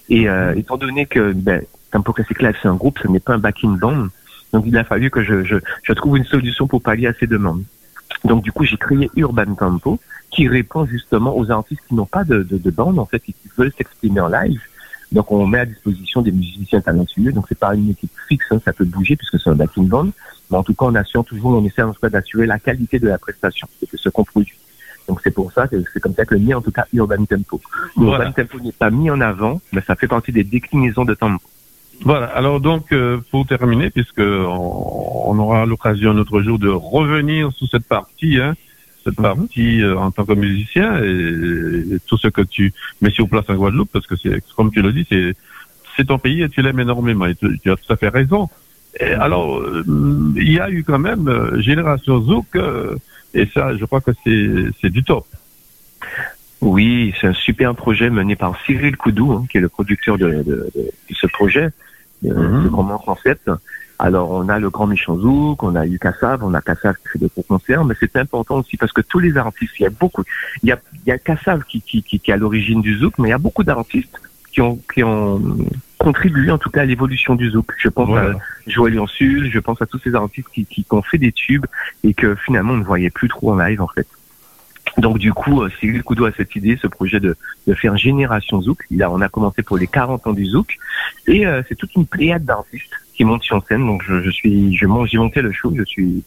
Et 0.09 0.27
euh, 0.27 0.55
étant 0.55 0.77
donné 0.77 1.05
que 1.05 1.31
ben, 1.33 1.61
Tempo 1.91 2.11
Classic 2.11 2.41
Live, 2.41 2.57
c'est 2.59 2.67
un 2.67 2.75
groupe, 2.75 2.97
ce 3.01 3.07
n'est 3.07 3.19
pas 3.19 3.35
un 3.35 3.39
backing 3.39 3.77
band, 3.77 4.07
donc 4.51 4.65
il 4.65 4.75
a 4.77 4.83
fallu 4.83 5.11
que 5.11 5.23
je, 5.23 5.43
je, 5.43 5.57
je 5.83 5.93
trouve 5.93 6.17
une 6.17 6.25
solution 6.25 6.65
pour 6.65 6.81
pallier 6.81 7.07
à 7.07 7.13
ces 7.13 7.27
demandes. 7.27 7.63
Donc 8.23 8.43
du 8.43 8.51
coup, 8.51 8.63
j'ai 8.63 8.77
créé 8.77 9.09
Urban 9.15 9.53
Tempo, 9.55 9.99
qui 10.29 10.47
répond 10.47 10.85
justement 10.85 11.37
aux 11.37 11.51
artistes 11.51 11.81
qui 11.87 11.95
n'ont 11.95 12.05
pas 12.05 12.23
de, 12.23 12.43
de, 12.43 12.57
de 12.57 12.71
bande 12.71 12.99
en 12.99 13.05
fait 13.05 13.21
et 13.27 13.33
qui 13.33 13.49
veulent 13.57 13.73
s'exprimer 13.77 14.19
en 14.19 14.29
live. 14.29 14.61
Donc 15.11 15.31
on 15.31 15.45
met 15.45 15.59
à 15.59 15.65
disposition 15.65 16.21
des 16.21 16.31
musiciens 16.31 16.81
talentueux. 16.81 17.31
Donc 17.31 17.45
c'est 17.47 17.59
pas 17.59 17.75
une 17.75 17.91
équipe 17.91 18.11
fixe, 18.27 18.45
hein, 18.51 18.59
ça 18.65 18.73
peut 18.73 18.85
bouger 18.85 19.15
puisque 19.15 19.39
c'est 19.39 19.49
un 19.49 19.55
backing 19.55 19.87
band. 19.87 20.09
Mais 20.49 20.57
en 20.57 20.63
tout 20.63 20.73
cas, 20.73 20.85
on 20.85 20.95
assure 20.95 21.23
toujours, 21.23 21.51
on 21.51 21.65
essaie 21.65 21.83
en 21.83 21.93
tout 21.93 22.01
cas 22.01 22.09
d'assurer 22.09 22.45
la 22.47 22.59
qualité 22.59 22.99
de 22.99 23.07
la 23.07 23.17
prestation 23.17 23.67
et 23.81 23.87
de 23.91 23.97
ce 23.97 24.09
qu'on 24.09 24.23
produit. 24.23 24.57
Donc 25.07 25.19
c'est 25.23 25.31
pour 25.31 25.51
ça 25.51 25.67
que 25.67 25.75
c'est 25.93 25.99
comme 25.99 26.13
ça 26.15 26.25
que 26.25 26.33
le 26.33 26.39
mien, 26.41 26.57
en 26.57 26.61
tout 26.61 26.71
cas, 26.71 26.85
Urban 26.93 27.25
Tempo. 27.25 27.61
Urban 27.97 28.31
Tempo 28.31 28.59
n'est 28.59 28.71
pas 28.71 28.89
mis 28.89 29.09
en 29.09 29.21
avant, 29.21 29.61
mais 29.71 29.81
ça 29.81 29.95
fait 29.95 30.07
partie 30.07 30.31
des 30.31 30.43
déclinaisons 30.43 31.05
de 31.05 31.13
Tempo. 31.13 31.43
Voilà. 32.03 32.25
Alors 32.27 32.59
donc, 32.59 32.91
euh, 32.91 33.19
pour 33.31 33.47
terminer, 33.47 33.89
puisque 33.89 34.19
on, 34.19 35.39
aura 35.39 35.65
l'occasion 35.65 36.11
un 36.11 36.17
autre 36.17 36.41
jour 36.41 36.59
de 36.59 36.69
revenir 36.69 37.51
sur 37.53 37.67
cette 37.67 37.87
partie, 37.87 38.37
hein, 38.39 38.55
cette 39.03 39.17
mhm. 39.17 39.23
partie 39.23 39.81
euh, 39.81 39.97
en 39.97 40.11
tant 40.11 40.25
que 40.25 40.33
musicien 40.33 41.01
et, 41.01 41.97
tout 42.05 42.17
ce 42.17 42.27
que 42.27 42.41
tu 42.41 42.73
mets 43.01 43.09
sur 43.09 43.29
place 43.29 43.45
en 43.47 43.55
Guadeloupe, 43.55 43.89
parce 43.91 44.05
que 44.05 44.15
c'est 44.15 44.43
comme 44.55 44.71
tu 44.71 44.81
le 44.81 44.91
dis, 44.91 45.05
c'est 45.09 45.35
c'est 45.95 46.05
ton 46.05 46.17
pays 46.17 46.41
et 46.41 46.49
tu 46.49 46.61
l'aimes 46.61 46.79
énormément. 46.79 47.25
Et 47.27 47.35
tu, 47.35 47.71
as 47.71 47.75
tout 47.75 47.93
à 47.93 47.95
fait 47.95 48.09
raison. 48.09 48.49
Et 48.99 49.13
alors, 49.13 49.59
euh, 49.59 49.83
il 50.35 50.51
y 50.51 50.59
a 50.59 50.69
eu 50.69 50.83
quand 50.83 50.99
même 50.99 51.29
Génération 51.59 52.21
Zouk, 52.21 52.57
et 53.33 53.47
ça, 53.53 53.77
je 53.77 53.85
crois 53.85 54.01
que 54.01 54.11
c'est 54.23 54.49
c'est 54.81 54.89
du 54.89 55.03
top. 55.03 55.25
Oui, 56.59 57.13
c'est 57.19 57.27
un 57.27 57.33
super 57.33 57.75
projet 57.75 58.09
mené 58.09 58.35
par 58.35 58.57
Cyril 58.65 58.95
Koudou, 58.97 59.33
hein, 59.33 59.45
qui 59.49 59.57
est 59.57 59.61
le 59.61 59.69
producteur 59.69 60.17
de, 60.17 60.29
de, 60.29 60.43
de, 60.43 60.71
de 60.75 61.13
ce 61.13 61.27
projet, 61.27 61.69
de, 62.23 62.33
mm 62.33 62.67
-hmm. 62.67 63.05
concept. 63.05 63.49
Alors, 63.99 64.31
on 64.31 64.49
a 64.49 64.59
le 64.59 64.69
Grand 64.69 64.87
Méchant 64.87 65.17
Zouk, 65.17 65.63
on 65.63 65.75
a 65.75 65.85
eu 65.85 65.97
Kassav, 65.99 66.43
on 66.43 66.53
a 66.53 66.61
Kassav 66.61 66.95
qui 67.01 67.07
fait 67.11 67.19
des 67.19 67.31
gros 67.33 67.43
concerts, 67.43 67.85
mais 67.85 67.95
c'est 67.99 68.15
important 68.17 68.55
aussi 68.61 68.75
parce 68.75 68.91
que 68.91 69.01
tous 69.01 69.19
les 69.19 69.37
artistes, 69.37 69.75
il 69.79 69.83
y 69.83 69.85
a 69.85 69.95
beaucoup, 70.01 70.23
il 70.61 70.69
y 70.69 70.71
a, 70.71 70.79
il 71.05 71.09
y 71.09 71.11
a 71.11 71.17
Kassav 71.17 71.63
qui, 71.69 71.79
qui, 71.81 72.01
qui, 72.03 72.19
qui 72.19 72.31
est 72.31 72.33
à 72.33 72.37
l'origine 72.37 72.81
du 72.81 72.97
Zouk, 72.99 73.13
mais 73.19 73.27
il 73.29 73.31
y 73.31 73.39
a 73.41 73.43
beaucoup 73.47 73.63
d'artistes 73.63 74.17
qui 74.51 74.61
ont, 74.61 74.79
qui 74.93 75.03
ont 75.03 75.41
contribué 75.97 76.51
en 76.51 76.57
tout 76.57 76.69
cas 76.69 76.81
à 76.81 76.85
l'évolution 76.85 77.35
du 77.35 77.49
Zouk. 77.51 77.67
Je 77.77 77.89
pense 77.89 78.11
à 78.17 78.25
Joël 78.67 78.95
Yansul, 78.95 79.49
je 79.51 79.59
pense 79.59 79.81
à 79.81 79.85
tous 79.85 79.99
ces 79.99 80.13
artistes 80.15 80.49
qui, 80.53 80.65
qui, 80.65 80.83
qui 80.83 80.93
ont 80.93 81.01
fait 81.01 81.17
des 81.17 81.31
tubes 81.31 81.65
et 82.03 82.13
que 82.13 82.35
finalement 82.35 82.73
on 82.73 82.77
ne 82.77 82.83
voyait 82.83 83.09
plus 83.09 83.29
trop 83.29 83.53
en 83.53 83.57
live 83.57 83.81
en 83.81 83.87
fait. 83.87 84.07
Donc 84.97 85.17
du 85.17 85.33
coup, 85.33 85.63
euh, 85.63 85.69
Cyril 85.79 86.03
Koudou 86.03 86.25
a 86.25 86.31
cette 86.31 86.55
idée, 86.55 86.77
ce 86.81 86.87
projet 86.87 87.19
de, 87.19 87.35
de 87.67 87.73
faire 87.73 87.97
Génération 87.97 88.61
Zouk. 88.61 88.83
Il 88.91 89.01
a, 89.01 89.11
on 89.11 89.21
a 89.21 89.29
commencé 89.29 89.63
pour 89.63 89.77
les 89.77 89.87
40 89.87 90.27
ans 90.27 90.33
du 90.33 90.45
Zouk. 90.45 90.77
Et 91.27 91.47
euh, 91.47 91.61
c'est 91.67 91.75
toute 91.75 91.95
une 91.95 92.05
pléiade 92.05 92.45
d'artistes 92.45 92.93
qui 93.15 93.23
montent 93.25 93.43
sur 93.43 93.65
scène. 93.67 93.85
Donc 93.85 94.03
je, 94.07 94.21
je 94.21 94.29
suis, 94.29 94.75
je 94.75 94.85
j'ai 95.05 95.17
monté 95.17 95.41
le 95.41 95.51
show, 95.51 95.73
je 95.75 95.83
suis 95.83 96.23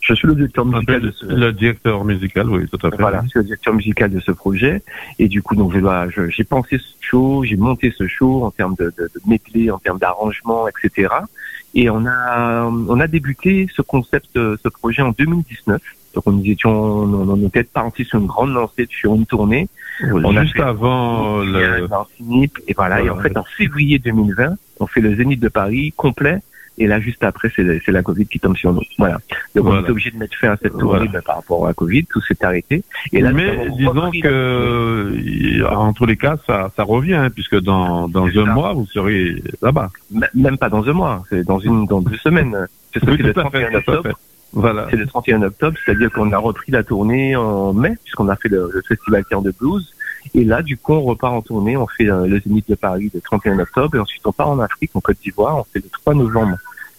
je 0.00 0.14
suis 0.14 0.26
le 0.26 0.34
directeur 0.34 0.66
musical 0.66 1.00
de 1.00 1.10
ce... 1.12 1.26
Le 1.26 1.52
directeur 1.52 2.04
musical, 2.04 2.50
oui, 2.50 2.66
tout 2.68 2.86
à 2.86 2.90
fait. 2.90 2.96
Voilà, 2.98 3.22
je 3.22 3.28
suis 3.28 3.38
le 3.38 3.44
directeur 3.44 3.72
musical 3.72 4.10
de 4.10 4.18
ce 4.18 4.32
projet. 4.32 4.82
Et 5.20 5.28
du 5.28 5.42
coup, 5.42 5.54
donc, 5.54 5.72
je 5.72 5.78
dois, 5.78 6.08
j'ai 6.28 6.42
pensé 6.42 6.78
ce 6.78 6.94
show, 7.00 7.44
j'ai 7.44 7.56
monté 7.56 7.94
ce 7.96 8.08
show 8.08 8.42
en 8.42 8.50
termes 8.50 8.74
de, 8.80 8.92
de, 8.98 9.08
de 9.14 9.70
en 9.70 9.78
termes 9.78 10.00
d'arrangement, 10.00 10.66
etc. 10.66 11.08
Et 11.76 11.88
on 11.88 12.04
a, 12.04 12.64
on 12.64 12.98
a 12.98 13.06
débuté 13.06 13.68
ce 13.72 13.80
concept, 13.80 14.30
ce 14.34 14.68
projet 14.68 15.02
en 15.02 15.12
2019. 15.12 15.80
Donc 16.14 16.26
nous 16.26 16.44
étions, 16.44 16.70
on, 16.70 17.46
était 17.46 17.64
parti 17.64 18.04
sur 18.04 18.18
une 18.18 18.26
grande 18.26 18.52
lancée, 18.52 18.86
sur 18.90 19.14
une 19.14 19.26
tournée. 19.26 19.68
on 20.02 20.32
Juste 20.42 20.60
a 20.60 20.68
avant 20.68 21.38
le... 21.38 21.88
Et 22.68 22.74
voilà, 22.74 23.00
et 23.02 23.10
en 23.10 23.16
fait 23.16 23.36
en 23.36 23.44
février 23.44 23.98
2020, 23.98 24.54
on 24.80 24.86
fait 24.86 25.00
le 25.00 25.14
Zénith 25.16 25.40
de 25.40 25.48
Paris 25.48 25.92
complet. 25.96 26.40
Et 26.78 26.86
là, 26.86 27.00
juste 27.00 27.22
après, 27.22 27.52
c'est 27.54 27.88
la 27.88 28.02
Covid 28.02 28.26
qui 28.26 28.40
tombe 28.40 28.56
sur 28.56 28.72
nous. 28.72 28.80
Voilà. 28.98 29.18
Donc, 29.54 29.66
on 29.66 29.84
est 29.84 29.90
obligé 29.90 30.10
de 30.10 30.16
mettre 30.16 30.36
fin 30.38 30.52
à 30.52 30.56
cette 30.56 30.76
tournée 30.78 31.06
ben, 31.06 31.20
par 31.20 31.36
rapport 31.36 31.66
à 31.66 31.68
la 31.68 31.74
Covid. 31.74 32.06
Tout 32.06 32.22
s'est 32.22 32.42
arrêté. 32.42 32.82
Et 33.12 33.20
là, 33.20 33.30
Mais 33.30 33.68
disons 33.76 34.10
que, 34.10 35.64
en 35.70 35.92
tous 35.92 36.06
les 36.06 36.16
cas, 36.16 36.36
ça, 36.46 36.70
ça 36.74 36.82
revient, 36.82 37.14
hein, 37.14 37.28
puisque 37.30 37.60
dans, 37.60 38.08
dans 38.08 38.26
un 38.26 38.44
mois, 38.46 38.72
vous 38.72 38.86
serez 38.86 39.42
là-bas. 39.60 39.90
Même 40.34 40.56
pas 40.56 40.70
dans 40.70 40.88
un 40.88 40.92
mois. 40.94 41.24
C'est 41.28 41.44
dans 41.44 41.58
une, 41.58 41.84
dans 41.86 42.00
deux 42.00 42.16
semaines. 42.16 42.56
C'est 42.94 43.04
ce 43.04 43.10
oui, 43.10 43.18
le 43.18 43.34
31 43.34 43.74
octobre. 43.74 44.18
Voilà. 44.52 44.86
C'est 44.90 44.96
le 44.96 45.06
31 45.06 45.42
octobre, 45.42 45.76
c'est-à-dire 45.84 46.12
qu'on 46.12 46.30
a 46.32 46.38
repris 46.38 46.72
la 46.72 46.82
tournée 46.82 47.34
en 47.36 47.72
mai, 47.72 47.96
puisqu'on 48.02 48.28
a 48.28 48.36
fait 48.36 48.48
le, 48.48 48.70
le 48.72 48.82
festival 48.82 49.24
Cœur 49.24 49.42
de 49.42 49.50
Blues. 49.50 49.94
Et 50.34 50.44
là, 50.44 50.62
du 50.62 50.76
coup, 50.76 50.92
on 50.92 51.02
repart 51.02 51.34
en 51.34 51.42
tournée, 51.42 51.76
on 51.76 51.86
fait 51.86 52.08
euh, 52.08 52.26
le 52.26 52.40
Zénith 52.40 52.68
de 52.68 52.74
Paris 52.74 53.10
le 53.12 53.20
31 53.20 53.58
octobre, 53.58 53.96
et 53.96 53.98
ensuite 53.98 54.26
on 54.26 54.32
part 54.32 54.48
en 54.48 54.58
Afrique, 54.60 54.90
en 54.94 55.00
Côte 55.00 55.18
d'Ivoire, 55.22 55.58
on 55.58 55.64
fait 55.64 55.80
le 55.80 55.88
3 55.90 56.14
novembre 56.14 56.56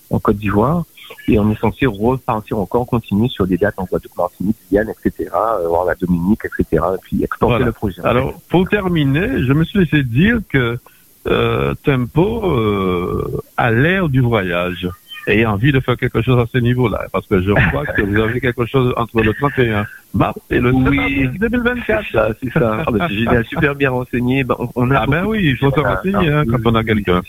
en 0.09 0.19
Côte 0.19 0.37
d'Ivoire. 0.37 0.83
Et 1.27 1.37
on 1.37 1.51
est 1.51 1.59
censé 1.59 1.85
repartir 1.85 2.57
encore, 2.57 2.85
continuer 2.87 3.27
sur 3.27 3.45
des 3.45 3.57
dates 3.57 3.75
en 3.77 3.85
Guadeloupe, 3.85 4.17
Martinique, 4.17 4.57
Guyane, 4.69 4.89
etc., 4.89 5.29
euh, 5.33 5.67
voir 5.67 5.85
la 5.85 5.95
Dominique, 5.95 6.41
etc., 6.45 6.83
et 6.95 6.97
puis 7.01 7.23
exporter 7.23 7.63
le 7.63 7.71
projet. 7.71 8.01
Alors, 8.03 8.33
pour 8.49 8.67
terminer, 8.67 9.43
je 9.43 9.53
me 9.53 9.63
suis 9.63 9.79
laissé 9.79 10.03
dire 10.03 10.39
que 10.49 10.79
euh, 11.27 11.73
Tempo 11.83 12.45
euh, 12.45 13.41
a 13.57 13.71
l'air 13.71 14.09
du 14.09 14.21
voyage 14.21 14.89
et 15.27 15.45
envie 15.45 15.71
de 15.71 15.79
faire 15.79 15.95
quelque 15.97 16.21
chose 16.21 16.39
à 16.39 16.45
ce 16.51 16.57
niveau-là, 16.57 17.05
parce 17.11 17.25
que 17.27 17.41
je 17.41 17.51
crois 17.69 17.85
que 17.85 18.01
vous 18.01 18.19
avez 18.19 18.39
quelque 18.41 18.65
chose 18.65 18.93
entre 18.97 19.21
le 19.21 19.33
31 19.33 19.85
mars 20.13 20.37
et 20.49 20.59
le 20.59 20.71
Oui. 20.71 21.27
2024. 21.39 22.05
C'est 22.05 22.11
ça, 22.17 22.29
c'est 22.41 22.51
ça. 22.53 22.83
Génial, 23.09 23.45
super 23.45 23.75
bien 23.75 23.89
renseigné. 23.91 24.43
Bah, 24.43 24.55
on- 24.59 24.69
on 24.75 24.91
a 24.91 24.99
Ah 25.01 25.07
ben 25.07 25.25
oui, 25.25 25.39
il 25.43 25.57
faut 25.57 25.71
se 25.71 25.79
renseigner 25.79 26.29
hein, 26.29 26.43
quand 26.49 26.59
on 26.65 26.75
a 26.75 26.83
quelqu'un. 26.83 27.21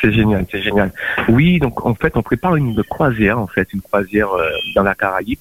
C'est 0.00 0.12
génial, 0.12 0.46
c'est 0.50 0.62
génial. 0.62 0.90
Oui, 1.28 1.58
donc 1.58 1.84
en 1.84 1.94
fait, 1.94 2.12
on 2.16 2.22
prépare 2.22 2.56
une 2.56 2.82
croisière, 2.84 3.38
en 3.38 3.46
fait, 3.46 3.68
une 3.74 3.82
croisière 3.82 4.32
euh, 4.32 4.48
dans 4.74 4.82
la 4.82 4.94
Caraïbe 4.94 5.40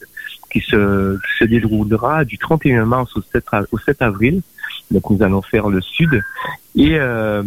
qui 0.51 0.60
se, 0.60 1.15
qui 1.15 1.38
se 1.39 1.46
déroulera 1.46 2.25
du 2.25 2.38
31 2.38 2.84
mars 2.86 3.15
au 3.15 3.22
7, 3.22 3.46
a- 3.53 3.63
au 3.72 3.77
7 3.77 4.01
avril. 4.01 4.41
Donc 4.91 5.10
nous 5.10 5.24
allons 5.24 5.41
faire 5.41 5.69
le 5.69 5.81
sud. 5.81 6.21
Et 6.75 6.95
euh, 7.00 7.41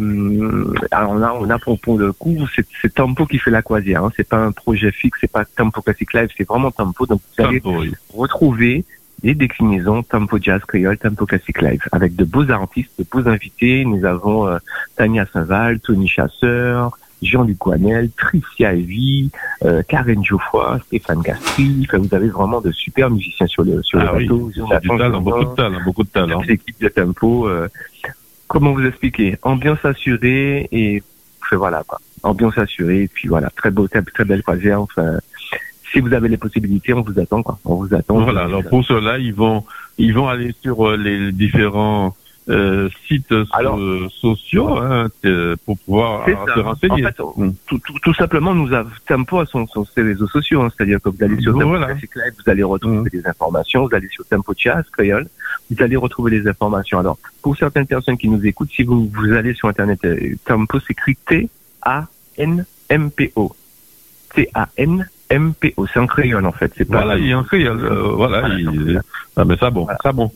alors 0.91 1.11
on 1.11 1.21
a, 1.21 1.31
on 1.33 1.49
a 1.49 1.59
pour, 1.59 1.79
pour 1.79 1.97
le 1.97 2.11
coup, 2.11 2.37
c'est 2.55 2.65
c'est 2.81 2.93
Tempo 2.93 3.25
qui 3.25 3.39
fait 3.39 3.51
la 3.51 3.61
croisière. 3.61 4.03
Hein. 4.03 4.11
C'est 4.15 4.27
pas 4.27 4.37
un 4.37 4.51
projet 4.51 4.91
fixe, 4.91 5.19
c'est 5.21 5.31
pas 5.31 5.45
Tempo 5.45 5.81
Classic 5.81 6.11
Live, 6.13 6.29
c'est 6.37 6.47
vraiment 6.47 6.71
Tempo. 6.71 7.05
Donc 7.05 7.21
vous 7.21 7.43
allez 7.43 7.61
Tempo, 7.61 7.79
oui. 7.79 7.93
retrouver 8.13 8.85
des 9.23 9.33
déclinaisons 9.33 10.03
Tempo 10.03 10.37
Jazz 10.39 10.61
Créole, 10.67 10.97
Tempo 10.97 11.25
Classic 11.25 11.59
Live, 11.61 11.81
avec 11.91 12.15
de 12.15 12.25
beaux 12.25 12.49
artistes, 12.51 12.91
de 12.99 13.05
beaux 13.09 13.27
invités. 13.27 13.85
Nous 13.85 14.05
avons 14.05 14.47
euh, 14.47 14.57
Tania 14.95 15.25
Saint-Val, 15.31 15.79
Tony 15.79 16.07
Chasseur, 16.07 16.97
Jean-Luc 17.21 17.57
Guanel, 17.57 18.09
Tricia 18.17 18.73
Evie, 18.73 19.31
euh, 19.63 19.81
Karen 19.87 20.23
Geoffroy, 20.23 20.79
Stéphane 20.87 21.21
Gastry. 21.21 21.85
Enfin, 21.87 21.97
vous 21.99 22.13
avez 22.13 22.27
vraiment 22.29 22.61
de 22.61 22.71
super 22.71 23.09
musiciens 23.09 23.47
sur 23.47 23.63
le 23.63 23.81
sur 23.83 23.99
Ah 23.99 24.11
le 24.13 24.17
oui, 24.17 24.23
bateau. 24.27 24.51
du 24.81 24.87
talent, 24.97 25.21
beaucoup 25.21 25.45
de 25.45 25.55
talent, 25.55 25.79
beaucoup 25.85 26.03
de 26.03 26.09
talent. 26.09 26.41
L'équipe 26.41 26.79
de 26.81 26.87
Tempo. 26.89 27.47
euh, 27.47 27.67
comment 28.47 28.73
vous 28.73 28.85
expliquer? 28.85 29.37
Ambiance 29.41 29.83
assurée 29.83 30.67
et 30.71 31.01
enfin, 31.41 31.55
voilà 31.57 31.83
quoi. 31.87 31.99
Ambiance 32.23 32.57
assurée 32.57 33.03
et 33.03 33.07
puis 33.07 33.27
voilà, 33.27 33.49
très 33.55 33.71
beau, 33.71 33.87
très, 33.87 34.01
très 34.01 34.25
belle 34.25 34.43
croisière. 34.43 34.81
Enfin, 34.81 35.19
si 35.91 35.99
vous 36.01 36.13
avez 36.13 36.27
les 36.27 36.37
possibilités, 36.37 36.93
on 36.93 37.01
vous 37.01 37.19
attend 37.19 37.41
quoi. 37.43 37.57
On 37.65 37.75
vous 37.75 37.93
attend. 37.93 38.21
Voilà, 38.21 38.43
alors 38.43 38.63
pour 38.63 38.83
cela, 38.83 39.17
ils 39.17 39.33
vont 39.33 39.63
ils 39.97 40.13
vont 40.13 40.27
aller 40.27 40.53
sur 40.61 40.87
euh, 40.89 40.97
les 40.97 41.31
différents 41.31 42.15
euh, 42.47 42.89
sites 43.07 43.33
Alors- 43.53 43.77
so- 43.77 44.09
sociaux 44.35 44.77
hein, 44.77 45.07
euh, 45.25 45.55
pour 45.65 45.77
pouvoir 45.79 46.27
euh, 46.27 46.33
se 46.53 46.59
renseigner. 46.59 47.05
En 47.05 47.09
fait, 47.09 47.19
Mm. 47.37 47.51
tout, 47.67 47.79
tout, 47.79 47.93
tout 48.03 48.13
simplement, 48.13 48.53
nous 48.53 48.71
avons 48.73 48.89
Tempo 49.07 49.39
à 49.39 49.45
son, 49.47 49.65
son, 49.67 49.83
ses 49.85 50.03
réseaux 50.03 50.27
sociaux, 50.27 50.61
hein, 50.61 50.69
c'est-à-dire 50.75 50.99
que 51.01 51.09
vous 51.09 51.23
allez 51.23 51.39
sur 51.41 51.53
Tempo 51.53 51.67
Voilà. 51.69 51.93
Vous 51.95 52.49
allez 52.51 52.63
retrouver 52.63 53.09
des 53.09 53.25
informations, 53.27 53.87
vous 53.87 53.95
allez 53.95 54.09
sur 54.09 54.25
Tempo 54.27 54.53
Jazz, 54.55 54.83
Créole, 54.95 55.27
vous 55.71 55.81
allez 55.83 55.95
retrouver 55.95 56.31
les 56.31 56.47
informations. 56.47 56.99
Alors, 56.99 57.17
pour 57.41 57.57
certaines 57.57 57.87
personnes 57.87 58.17
qui 58.17 58.29
nous 58.29 58.45
écoutent, 58.45 58.69
si 58.71 58.83
vous, 58.83 59.09
vous 59.11 59.31
allez 59.31 59.53
sur 59.55 59.67
Internet, 59.67 59.99
euh, 60.05 60.35
Tempo 60.45 60.79
s'écrit 60.79 61.17
T-A-N-M-P-O. 62.37 63.55
T-A-N-M-P-O. 64.35 65.87
C'est 65.87 65.99
en 65.99 66.07
créole, 66.07 66.45
en 66.45 66.51
fait. 66.51 66.71
C'est 66.77 66.85
pas, 66.85 67.03
Voilà, 67.03 67.17
il 67.17 67.29
est 67.29 67.33
en 67.33 67.43
créole. 67.43 67.83
euh, 67.83 68.01
voilà, 68.15 68.41
Voilà, 68.41 68.55
il- 68.59 69.01
ah, 69.35 69.45
mais 69.45 69.57
ça 69.57 69.69
bon, 69.69 69.83
Voilà. 69.85 69.99
ça 70.03 70.11
bon. 70.11 70.31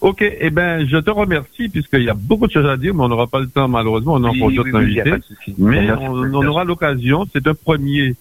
Ok, 0.00 0.20
eh 0.22 0.50
ben, 0.50 0.86
je 0.86 0.98
te 0.98 1.10
remercie 1.10 1.68
puisqu'il 1.68 2.02
y 2.02 2.10
a 2.10 2.14
beaucoup 2.14 2.46
de 2.46 2.52
choses 2.52 2.66
à 2.66 2.76
dire, 2.76 2.94
mais 2.94 3.02
on 3.02 3.08
n'aura 3.08 3.26
pas 3.26 3.40
le 3.40 3.48
temps 3.48 3.66
malheureusement. 3.66 4.14
On 4.14 4.24
a 4.24 4.28
encore 4.28 4.48
oui, 4.48 4.56
d'autres 4.56 4.70
oui, 4.78 5.00
invités. 5.00 5.14
Mais 5.58 5.90
on, 5.90 6.34
aura 6.34 6.64
l'occasion. 6.64 7.26
C'est 7.32 7.46
un 7.46 7.54
premier, 7.54 8.14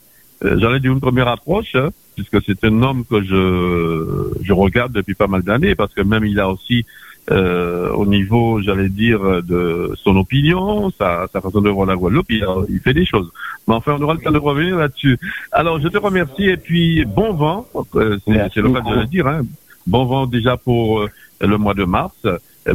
euh, 0.43 0.57
j'allais 0.59 0.79
dire 0.79 0.93
une 0.93 1.01
première 1.01 1.27
approche, 1.27 1.75
hein, 1.75 1.89
puisque 2.15 2.41
c'est 2.45 2.63
un 2.63 2.81
homme 2.81 3.03
que 3.05 3.21
je 3.21 4.41
je 4.41 4.53
regarde 4.53 4.93
depuis 4.93 5.15
pas 5.15 5.27
mal 5.27 5.41
d'années, 5.43 5.75
parce 5.75 5.93
que 5.93 6.01
même 6.01 6.23
il 6.25 6.39
a 6.39 6.49
aussi 6.49 6.85
euh, 7.31 7.89
au 7.91 8.05
niveau, 8.05 8.61
j'allais 8.61 8.87
dire, 8.89 9.19
de 9.43 9.91
son 10.01 10.15
opinion, 10.15 10.91
sa, 10.91 11.27
sa 11.33 11.41
façon 11.41 11.59
de 11.59 11.69
voir 11.69 11.87
la 11.87 11.95
Guadeloupe, 11.95 12.27
il, 12.29 12.43
a- 12.43 12.55
il 12.69 12.79
fait 12.79 12.93
des 12.93 13.05
choses. 13.05 13.31
Mais 13.67 13.73
enfin, 13.73 13.95
on 13.99 14.01
aura 14.03 14.13
le 14.13 14.19
temps 14.21 14.31
de 14.31 14.37
revenir 14.37 14.77
là-dessus. 14.77 15.17
Alors, 15.51 15.79
je 15.81 15.87
te 15.87 15.97
remercie 15.97 16.45
et 16.45 16.57
puis 16.57 17.03
bon 17.03 17.33
vent, 17.33 17.67
euh, 17.95 18.17
c'est 18.25 18.33
cas 18.33 18.49
de 18.51 18.99
le 19.01 19.05
dire, 19.07 19.27
hein. 19.27 19.41
Bon 19.85 20.05
vent 20.05 20.25
déjà 20.27 20.57
pour 20.57 20.99
euh, 21.01 21.09
le 21.41 21.57
mois 21.57 21.73
de 21.73 21.83
mars, 21.85 22.15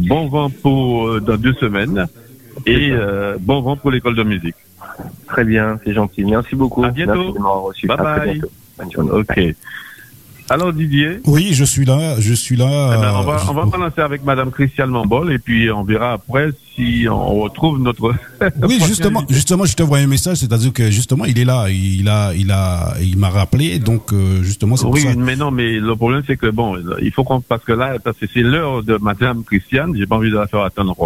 bon 0.00 0.28
vent 0.28 0.50
pour 0.62 1.08
euh, 1.08 1.20
dans 1.20 1.36
deux 1.36 1.54
semaines 1.54 2.06
et 2.66 2.90
euh, 2.92 3.36
bon 3.40 3.62
vent 3.62 3.76
pour 3.76 3.90
l'école 3.90 4.14
de 4.16 4.22
musique. 4.22 4.56
Très 5.28 5.44
bien, 5.44 5.78
c'est 5.84 5.94
gentil. 5.94 6.24
Merci 6.24 6.56
beaucoup. 6.56 6.84
À 6.84 6.90
bientôt. 6.90 7.34
Reçu. 7.62 7.86
Bye 7.86 7.96
À 7.98 8.02
bye. 8.02 8.40
bientôt. 8.78 9.18
Ok. 9.18 9.40
Alors 10.52 10.72
Didier, 10.72 11.20
Oui, 11.26 11.50
je 11.52 11.62
suis 11.62 11.84
là, 11.84 12.16
je 12.18 12.34
suis 12.34 12.56
là. 12.56 12.94
eh 12.96 13.00
ben, 13.00 13.12
on 13.14 13.22
va 13.22 13.34
euh, 13.36 13.38
on 13.50 13.54
va 13.54 13.66
commencer 13.70 14.00
avec 14.00 14.24
Madame 14.24 14.50
Christiane 14.50 14.90
Mambol 14.90 15.32
et 15.32 15.38
puis 15.38 15.70
on 15.70 15.84
verra 15.84 16.14
après 16.14 16.48
si 16.74 17.06
on 17.08 17.42
retrouve 17.42 17.80
notre. 17.80 18.12
Oui, 18.68 18.80
justement, 18.84 19.22
justement, 19.28 19.64
je 19.64 19.76
te 19.76 19.84
vois 19.84 19.98
un 19.98 20.08
message, 20.08 20.38
c'est-à-dire 20.38 20.72
que 20.72 20.90
justement, 20.90 21.24
il 21.24 21.38
est 21.38 21.44
là, 21.44 21.68
il 21.70 22.08
a, 22.08 22.32
il 22.34 22.50
a, 22.50 22.94
il 23.00 23.16
m'a 23.16 23.28
rappelé, 23.30 23.78
donc 23.78 24.12
euh, 24.12 24.42
justement, 24.42 24.74
c'est 24.76 24.84
pour 24.86 24.94
Oui, 24.94 25.02
ça. 25.02 25.14
mais 25.16 25.36
non, 25.36 25.52
mais 25.52 25.78
le 25.78 25.94
problème 25.94 26.22
c'est 26.26 26.36
que 26.36 26.50
bon, 26.50 26.76
il 27.00 27.12
faut 27.12 27.22
qu'on 27.22 27.40
parce 27.40 27.62
que 27.64 27.72
là, 27.72 27.98
parce 28.02 28.16
que 28.18 28.26
c'est 28.34 28.42
l'heure 28.42 28.82
de 28.82 28.98
Madame 29.00 29.44
Christiane, 29.44 29.92
j'ai 29.96 30.06
pas 30.06 30.16
envie 30.16 30.30
de 30.32 30.36
la 30.36 30.48
faire 30.48 30.62
attendre 30.62 30.96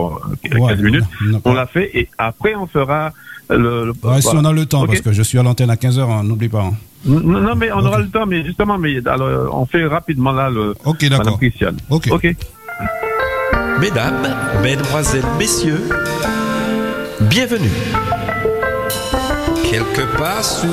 euh, 0.43 0.49
15 0.49 0.59
Ouais, 0.59 0.77
minutes. 0.77 1.05
On 1.45 1.53
l'a 1.53 1.67
fait 1.67 1.91
et 1.93 2.09
après 2.17 2.55
on 2.55 2.67
fera 2.67 3.13
le. 3.51 3.87
le- 3.87 3.93
Ouais, 4.09 4.23
si 4.23 4.29
on 4.35 4.45
a 4.47 4.53
le 4.53 4.65
temps, 4.65 4.87
parce 4.87 5.03
que 5.03 5.13
je 5.13 5.23
suis 5.23 5.39
à 5.39 5.43
l'antenne 5.43 5.69
à 5.71 5.77
15h, 5.77 6.25
n'oublie 6.27 6.49
pas. 6.49 6.63
hein. 6.63 6.73
Non, 7.07 7.41
non, 7.41 7.55
mais 7.55 7.71
on 7.73 7.85
aura 7.85 7.99
le 7.99 8.09
temps, 8.09 8.25
mais 8.27 8.45
justement, 8.45 8.79
mais 8.79 8.97
alors 9.07 9.55
on 9.55 9.67
fait 9.67 9.85
rapidement 9.87 10.33
là 10.33 10.49
le 10.49 10.75
Ok, 10.85 11.03
Madame 11.03 11.19
d'accord. 11.19 11.39
Christiane. 11.39 11.77
Ok. 11.91 12.09
Ok. 12.11 12.35
Mesdames, 13.81 14.35
Mesdemoiselles, 14.63 15.23
Messieurs, 15.39 15.83
bienvenue. 17.21 17.69
Quelque 19.71 20.17
part 20.17 20.43
sur 20.45 20.69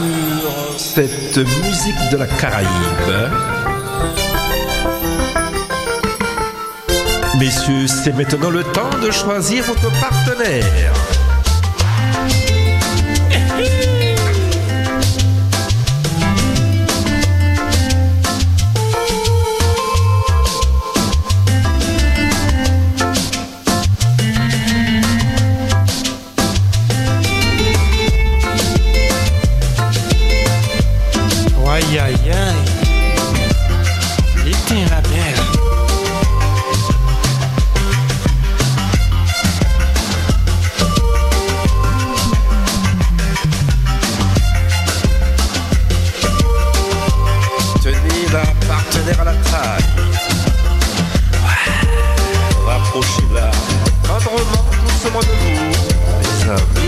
cette 0.78 1.38
musique 1.38 2.12
de 2.12 2.18
la 2.18 2.28
Caraïbe. 2.28 2.68
Messieurs, 7.40 7.88
c'est 7.88 8.16
maintenant 8.16 8.52
le 8.52 8.64
temps 8.64 8.90
de 9.04 9.10
choisir 9.10 9.64
votre 9.64 9.90
partenaire. 10.00 10.94
Ouais. 53.02 53.08
Rapprochez-la 53.08 53.52
tendrement, 54.08 54.66
doucement 54.88 55.20
de 55.20 55.26
vous. 55.26 56.81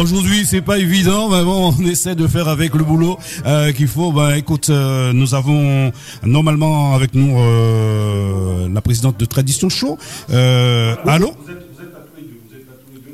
Aujourd'hui, 0.00 0.46
c'est 0.46 0.62
pas 0.62 0.78
évident, 0.78 1.28
mais 1.28 1.44
bon, 1.44 1.74
on 1.78 1.84
essaie 1.84 2.14
de 2.14 2.26
faire 2.26 2.48
avec 2.48 2.74
le 2.74 2.84
boulot 2.84 3.18
euh, 3.44 3.70
qu'il 3.72 3.86
faut. 3.86 4.12
Ben, 4.12 4.34
écoute, 4.34 4.70
euh, 4.70 5.12
nous 5.12 5.34
avons 5.34 5.92
normalement 6.24 6.94
avec 6.94 7.14
nous 7.14 7.38
euh, 7.38 8.66
la 8.72 8.80
présidente 8.80 9.20
de 9.20 9.26
Tradition 9.26 9.68
Show. 9.68 9.98
Euh, 10.30 10.96
allô? 11.06 11.34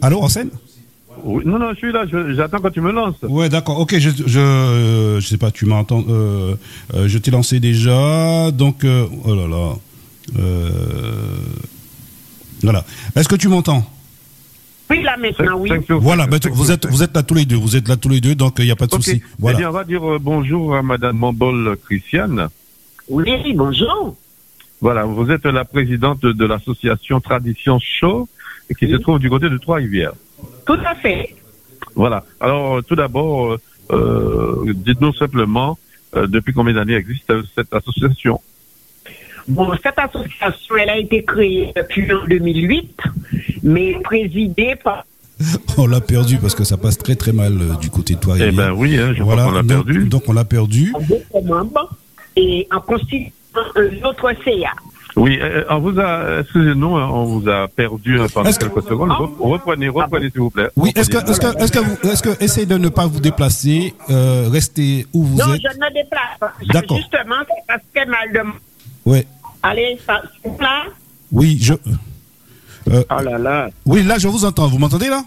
Allô, 0.01 0.21
en 0.23 0.29
scène 0.29 0.51
Oui, 1.25 1.43
non, 1.45 1.59
non, 1.59 1.71
je 1.73 1.79
suis 1.79 1.91
là, 1.91 2.05
j'attends 2.37 2.61
quand 2.61 2.71
tu 2.71 2.81
me 2.81 2.93
lances. 2.93 3.17
Ouais, 3.23 3.49
d'accord. 3.49 3.81
Ok, 3.81 3.99
je, 3.99 4.11
je, 4.25 4.39
euh, 4.39 5.21
je 5.21 5.27
sais 5.27 5.39
pas, 5.39 5.51
tu 5.51 5.67
m'entends. 5.67 6.05
Euh, 6.09 6.55
euh, 6.95 7.09
je 7.09 7.19
t'ai 7.19 7.33
lancé 7.33 7.59
déjà, 7.59 8.53
donc 8.53 8.87
oh 9.25 9.35
là 9.35 9.49
là. 9.49 9.73
Voilà. 12.63 12.85
Est-ce 13.17 13.29
que 13.29 13.37
tu 13.37 13.49
m'entends? 13.49 13.85
Oui, 14.89 15.03
là 15.03 15.17
maintenant, 15.17 15.59
oui. 15.59 15.71
Voilà. 15.89 16.27
ben, 16.27 16.39
vous 16.53 16.71
êtes, 16.71 16.87
vous 16.87 17.03
êtes 17.03 17.15
là 17.15 17.23
tous 17.23 17.35
les 17.35 17.45
deux. 17.45 17.57
Vous 17.57 17.75
êtes 17.77 17.89
là 17.89 17.97
tous 17.97 18.09
les 18.09 18.21
deux, 18.21 18.35
donc 18.35 18.55
il 18.59 18.65
n'y 18.67 18.71
a 18.71 18.77
pas 18.77 18.87
de 18.87 18.95
Ok. 18.95 19.03
souci. 19.03 19.21
Eh 19.49 19.55
bien, 19.55 19.69
on 19.69 19.73
va 19.73 19.85
dire 19.85 20.05
euh, 20.09 20.19
bonjour 20.21 20.77
à 20.77 20.83
Madame 20.83 21.17
Mambol 21.17 21.77
Christiane. 21.85 22.49
Oui, 23.09 23.53
bonjour. 23.55 24.17
Voilà, 24.81 25.05
vous 25.05 25.31
êtes 25.31 25.45
la 25.47 25.65
présidente 25.65 26.23
de 26.23 26.45
l'association 26.47 27.21
Tradition 27.21 27.79
Show 27.81 28.29
qui 28.79 28.89
se 28.91 28.97
trouve 28.97 29.19
du 29.19 29.31
côté 29.31 29.49
de 29.49 29.57
Trois-Rivières. 29.59 30.13
Tout 30.67 30.79
à 30.85 30.95
fait. 30.95 31.35
Voilà. 31.95 32.25
Alors, 32.41 32.77
euh, 32.77 32.83
tout 32.83 32.95
d'abord, 32.95 33.53
euh, 33.53 33.59
euh, 33.93 34.73
dites-nous 34.75 35.15
simplement 35.15 35.79
euh, 36.15 36.27
depuis 36.27 36.53
combien 36.53 36.75
d'années 36.75 36.95
existe 36.95 37.31
euh, 37.31 37.43
cette 37.55 37.73
association? 37.73 38.41
Bon, 39.49 39.71
cette 39.83 39.99
association, 39.99 40.77
elle 40.77 40.91
a 40.91 40.99
été 40.99 41.25
créée 41.25 41.73
depuis 41.77 42.11
en 42.13 42.25
2008, 42.27 42.97
mais 43.63 43.95
présidée 44.03 44.75
par... 44.83 45.05
On 45.79 45.87
l'a 45.87 46.01
perdu 46.01 46.39
parce 46.39 46.55
que 46.55 46.65
ça 46.65 46.77
passe 46.77 46.97
très 46.99 47.15
très 47.15 47.33
mal 47.33 47.53
euh, 47.61 47.75
du 47.77 47.91
côté 47.91 48.15
de 48.15 48.21
toi. 48.21 48.37
Eh 48.41 48.51
ben 48.51 48.73
oui, 48.73 48.97
hein, 48.99 49.13
je 49.17 49.23
voilà. 49.23 49.43
crois 49.43 49.53
qu'on 49.53 49.59
l'a 49.69 49.75
perdu. 49.75 50.05
donc 50.09 50.23
on 50.29 50.33
l'a 50.33 50.45
perdu. 50.45 50.93
d'autres 51.09 51.45
membres 51.47 51.91
et 52.37 52.67
en 52.73 52.81
constituant 52.81 53.31
un 53.77 54.05
autre 54.09 54.33
CA. 54.45 54.73
Oui, 55.15 55.39
euh, 55.41 55.65
on 55.71 55.79
vous 55.79 55.99
a, 55.99 56.41
excusez-nous, 56.41 56.97
hein, 56.97 57.09
on 57.11 57.25
vous 57.25 57.49
a 57.49 57.69
perdu 57.69 58.19
euh, 58.21 58.27
pendant 58.33 58.49
Est-ce 58.51 58.59
que- 58.59 58.67
quelques 58.67 58.87
secondes. 58.89 59.09
Re- 59.11 59.31
Reprenez, 59.39 59.89
reprenez 59.89 60.29
s'il 60.31 60.41
vous 60.41 60.51
plaît. 60.51 60.69
Oui, 60.77 60.93
est-ce 60.95 61.09
que, 61.09 61.17
est-ce 61.19 61.41
que, 61.41 61.63
est-ce 61.63 61.73
que 61.73 61.79
vous, 61.79 62.11
est-ce 62.11 62.23
que, 62.23 62.43
essayez 62.45 62.67
de 62.67 62.77
ne 62.77 62.89
pas 62.91 63.07
vous 63.07 63.21
déplacer, 63.21 63.95
euh, 64.11 64.49
restez 64.51 65.07
où 65.15 65.23
vous 65.25 65.39
non, 65.39 65.55
êtes? 65.55 65.61
je 65.63 65.69
ne 65.79 65.85
me 65.85 65.95
déplace 65.95 66.39
pas. 66.41 66.53
D'accord. 66.71 66.97
Justement, 66.99 67.37
c'est 67.47 67.63
parce 67.67 67.83
qu'elle 67.95 68.09
m'a 68.09 68.27
demandé... 68.33 68.59
Ouais. 69.07 69.27
Allez, 69.71 69.99
ça, 70.07 70.23
là? 70.61 70.85
Oui, 71.33 71.59
je, 71.61 71.75
euh, 72.89 73.03
Oh 73.11 73.21
là 73.23 73.37
là. 73.39 73.69
oui, 73.85 74.03
là, 74.05 74.17
je 74.19 74.29
vous 74.29 74.45
entends. 74.45 74.69
Vous 74.69 74.79
m'entendez 74.79 75.09
là? 75.09 75.23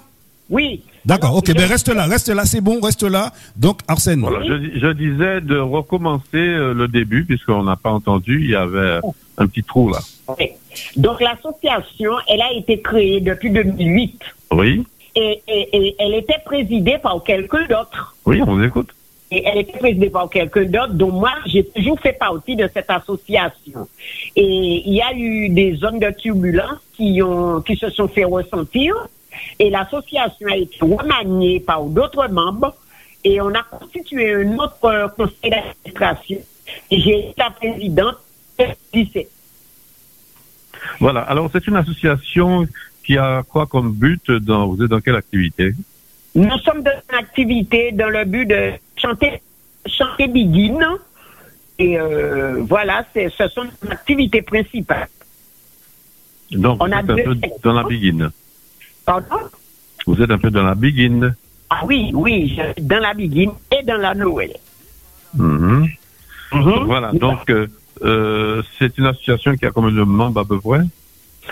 Oui. 0.50 0.82
D'accord. 1.06 1.36
Ok, 1.36 1.48
Je- 1.48 1.54
ben 1.54 1.68
reste 1.68 1.90
là, 1.90 2.06
reste 2.06 2.30
là, 2.30 2.46
c'est 2.46 2.62
bon, 2.62 2.80
reste 2.82 3.04
là. 3.04 3.34
Donc, 3.58 3.80
Arsène. 3.88 4.22
Voilà, 4.22 4.46
je, 4.46 4.54
dis- 4.54 4.80
je 4.80 4.88
disais 4.94 5.42
de 5.42 5.58
recommencer 5.58 6.24
euh, 6.38 6.74
le 6.74 6.88
début 6.88 7.26
puisqu'on 7.26 7.64
n'a 7.64 7.76
pas 7.76 7.92
entendu, 7.92 8.42
il 8.44 8.50
y 8.52 8.56
avait 8.56 9.00
un 9.38 9.48
petit 9.48 9.64
trou 9.64 9.90
là. 9.92 10.00
Oui. 10.38 10.52
Donc, 10.96 11.20
l'association, 11.22 12.12
elle 12.28 12.42
a 12.42 12.54
été 12.54 12.82
créée 12.82 13.20
depuis 13.22 13.50
2008 13.52 14.20
Oui, 14.52 14.86
et, 15.16 15.42
et- 15.48 15.70
et 15.78 15.96
elle 16.00 16.14
était 16.16 16.40
présidée 16.46 16.98
par 17.02 17.22
quelqu'un 17.24 17.66
d'autre. 17.70 18.16
oui, 18.26 18.42
on 18.42 18.56
vous 18.56 18.64
écoute. 18.64 18.90
Et 19.32 19.44
elle 19.46 19.60
était 19.60 19.78
présidée 19.78 20.10
par 20.10 20.30
quelqu'un 20.30 20.66
d'autre, 20.66 20.94
dont 20.94 21.12
moi, 21.12 21.32
j'ai 21.46 21.64
toujours 21.64 22.00
fait 22.00 22.14
partie 22.14 22.56
de 22.56 22.68
cette 22.74 22.90
association. 22.90 23.88
Et 24.36 24.84
il 24.86 24.94
y 24.94 25.02
a 25.02 25.14
eu 25.14 25.50
des 25.50 25.76
zones 25.76 26.00
de 26.00 26.10
turbulence 26.10 26.80
qui, 26.94 27.22
ont, 27.22 27.62
qui 27.62 27.76
se 27.76 27.90
sont 27.92 28.08
fait 28.08 28.24
ressentir. 28.24 28.96
Et 29.60 29.70
l'association 29.70 30.48
a 30.48 30.56
été 30.56 30.78
remaniée 30.82 31.60
par 31.60 31.84
d'autres 31.84 32.28
membres. 32.28 32.76
Et 33.24 33.40
on 33.40 33.54
a 33.54 33.62
constitué 33.64 34.34
un 34.34 34.58
autre 34.58 34.86
euh, 34.86 35.08
conseil 35.10 35.52
d'administration. 35.52 36.38
Et 36.90 37.00
j'ai 37.00 37.20
été 37.20 37.34
la 37.38 37.52
présidente 37.52 38.16
en 38.60 38.64
2017. 38.94 39.30
Voilà, 41.00 41.22
alors 41.22 41.50
c'est 41.52 41.68
une 41.68 41.76
association 41.76 42.66
qui 43.06 43.18
a 43.18 43.44
quoi 43.44 43.68
comme 43.68 43.92
but 43.92 44.32
dans, 44.32 44.68
vous 44.68 44.84
êtes 44.84 44.90
dans 44.90 45.02
quelle 45.02 45.16
activité? 45.16 45.74
Nous 46.36 46.58
sommes 46.60 46.84
dans 46.84 46.92
une 46.92 47.18
activité 47.18 47.92
dans 47.92 48.10
le 48.10 48.24
but 48.24 48.46
de 48.46 48.74
chanter, 49.00 49.42
chanter 49.86 50.28
Begin. 50.28 50.98
Et 51.78 51.98
euh, 51.98 52.62
voilà, 52.68 53.06
c'est, 53.14 53.30
ce 53.30 53.48
sont 53.48 53.64
nos 53.64 53.92
activités 53.92 54.42
principales. 54.42 55.08
Donc 56.52 56.84
On 56.84 56.88
vous 56.88 56.94
a 56.94 57.00
êtes 57.00 57.10
un 57.10 57.16
peu 57.16 57.36
dans 57.64 57.74
la 57.74 57.84
begin. 57.84 58.32
Pardon? 59.06 59.38
Vous 60.06 60.22
êtes 60.22 60.32
un 60.32 60.38
peu 60.38 60.52
dans 60.52 60.64
la 60.64 60.76
begin. 60.76 61.34
Ah 61.70 61.82
oui, 61.86 62.12
oui, 62.14 62.58
je 62.58 62.82
dans 62.82 63.00
la 63.00 63.14
Begin 63.14 63.52
et 63.72 63.84
dans 63.84 63.98
la 63.98 64.16
Noël. 64.16 64.54
Mhm. 65.36 65.88
Mhm. 66.52 66.86
Voilà, 66.86 67.12
donc 67.12 67.48
euh, 67.52 67.68
euh, 68.02 68.64
c'est 68.78 68.98
une 68.98 69.06
association 69.06 69.56
qui 69.56 69.66
a 69.68 69.72
combien 69.72 69.92
de 69.92 70.02
membres 70.02 70.40
à 70.42 70.46
peu 70.46 70.60
près? 70.60 70.82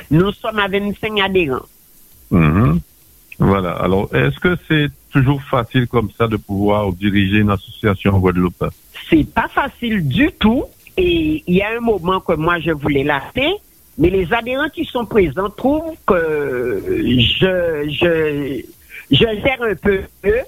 Nous 0.10 0.32
sommes 0.34 0.58
à 0.58 0.68
25 0.68 1.20
adhérents. 1.20 1.66
Mhm. 2.32 2.80
Voilà, 3.40 3.72
alors 3.74 4.10
est-ce 4.16 4.40
que 4.40 4.58
c'est 4.68 4.88
toujours 5.12 5.42
facile 5.44 5.88
comme 5.88 6.10
ça 6.18 6.28
de 6.28 6.38
pouvoir 6.38 6.92
diriger 6.92 7.38
une 7.38 7.52
association 7.52 8.16
en 8.16 8.20
Guadeloupe? 8.20 8.66
C'est 9.10 9.32
pas 9.32 9.48
facile 9.48 10.08
du 10.08 10.32
tout. 10.40 10.66
Et 10.98 11.44
il 11.46 11.56
y 11.56 11.62
a 11.62 11.78
un 11.78 11.80
moment 11.80 12.20
que 12.20 12.34
moi 12.34 12.60
je 12.60 12.72
voulais 12.72 13.04
lâcher, 13.04 13.54
mais 14.00 14.10
les 14.10 14.34
adhérents 14.34 14.70
qui 14.70 14.84
sont 14.84 15.06
présents 15.06 15.50
trouvent 15.50 15.96
que 16.08 16.84
je, 16.88 17.88
je, 17.90 18.64
je 19.12 19.18
gère 19.18 19.62
un 19.62 19.76
peu 19.76 20.02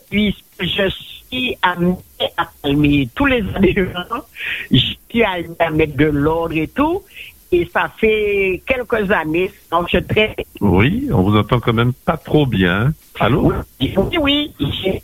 puisque 0.10 0.41
je 0.60 0.89
suis 0.89 1.56
amené 1.62 1.95
à 2.38 2.49
calmer 2.63 3.08
tous 3.13 3.28
les 3.28 3.43
adhérents, 3.56 4.25
je 4.71 4.78
suis 5.10 5.23
amené 5.23 5.56
à 5.60 5.69
mettre 5.69 5.95
de 5.95 6.06
l'ordre 6.06 6.58
et 6.58 6.67
tout. 6.67 7.04
Et 7.52 7.68
ça 7.74 7.92
fait 7.98 8.62
quelques 8.66 9.10
années, 9.12 9.52
donc 9.72 9.88
je 9.92 9.98
très 9.98 10.36
Oui, 10.62 11.10
on 11.12 11.24
vous 11.24 11.36
entend 11.36 11.60
quand 11.60 11.74
même 11.74 11.94
pas 11.94 12.16
trop 12.18 12.46
bien. 12.46 12.94
Allô 13.20 13.52
oui, 13.82 13.94
oui, 14.22 14.52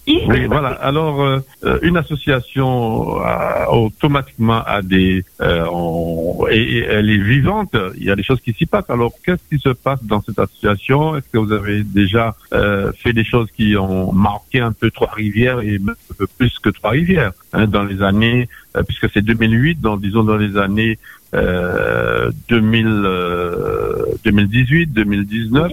oui, 0.08 0.45
voilà. 0.45 0.69
Alors, 0.69 1.21
euh, 1.21 1.39
euh, 1.65 1.79
une 1.81 1.97
association 1.97 3.19
euh, 3.19 3.65
automatiquement 3.71 4.62
a 4.65 4.81
des, 4.81 5.25
euh, 5.41 5.65
on- 5.71 6.45
et, 6.49 6.58
et 6.62 6.79
elle 6.84 7.10
est 7.10 7.17
vivante. 7.17 7.75
Il 7.97 8.03
y 8.03 8.12
a 8.12 8.15
des 8.15 8.23
choses 8.23 8.39
qui 8.41 8.53
s'y 8.53 8.65
passent. 8.67 8.89
Alors, 8.89 9.12
qu'est-ce 9.25 9.43
qui 9.49 9.60
se 9.62 9.69
passe 9.69 10.01
dans 10.03 10.21
cette 10.21 10.39
association? 10.39 11.17
Est-ce 11.17 11.27
que 11.29 11.38
vous 11.39 11.51
avez 11.51 11.84
déjà 11.84 12.36
euh, 12.53 12.91
fait 12.93 13.12
des 13.12 13.25
choses 13.25 13.49
qui 13.51 13.75
ont 13.75 14.13
marqué 14.13 14.60
un 14.60 14.71
peu 14.71 14.91
Trois-Rivières 14.91 15.60
et 15.62 15.79
même 15.79 15.95
un 16.12 16.13
peu 16.17 16.27
plus 16.38 16.58
que 16.60 16.69
Trois-Rivières 16.69 17.31
hein, 17.53 17.65
dans 17.65 17.84
les 17.84 18.01
années, 18.01 18.47
euh, 18.77 18.84
puisque 18.84 19.10
c'est 19.12 19.21
2008, 19.23 19.81
dans, 19.81 19.97
disons 19.97 20.23
dans 20.23 20.38
les 20.38 20.58
années 20.58 20.99
euh, 21.35 22.31
2000, 22.49 22.87
euh, 22.87 24.05
2018, 24.23 24.87
2019. 24.93 25.71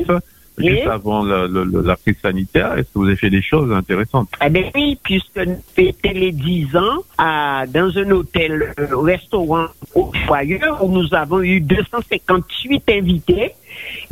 Oui. 0.58 0.68
Juste 0.68 0.86
avant 0.86 1.24
la, 1.24 1.46
la- 1.48 1.64
la- 1.82 1.96
crise 1.96 2.16
sanitaire, 2.20 2.74
est-ce 2.76 2.82
que 2.92 2.98
vous 2.98 3.06
avez 3.06 3.16
fait 3.16 3.30
des 3.30 3.40
choses 3.40 3.72
intéressantes? 3.72 4.28
Eh 4.44 4.50
bien 4.50 4.64
oui, 4.74 4.98
puisque 5.02 5.38
nous 5.38 5.56
fêtons 5.74 6.10
les 6.14 6.30
10 6.30 6.76
ans 6.76 6.98
à, 7.16 7.64
dans 7.72 7.96
un 7.96 8.10
hôtel 8.10 8.74
euh, 8.78 8.86
restaurant 8.98 9.68
au 9.94 10.12
foyer 10.26 10.60
où 10.82 10.90
nous 10.90 11.14
avons 11.14 11.40
eu 11.42 11.58
258 11.60 12.82
invités 12.90 13.52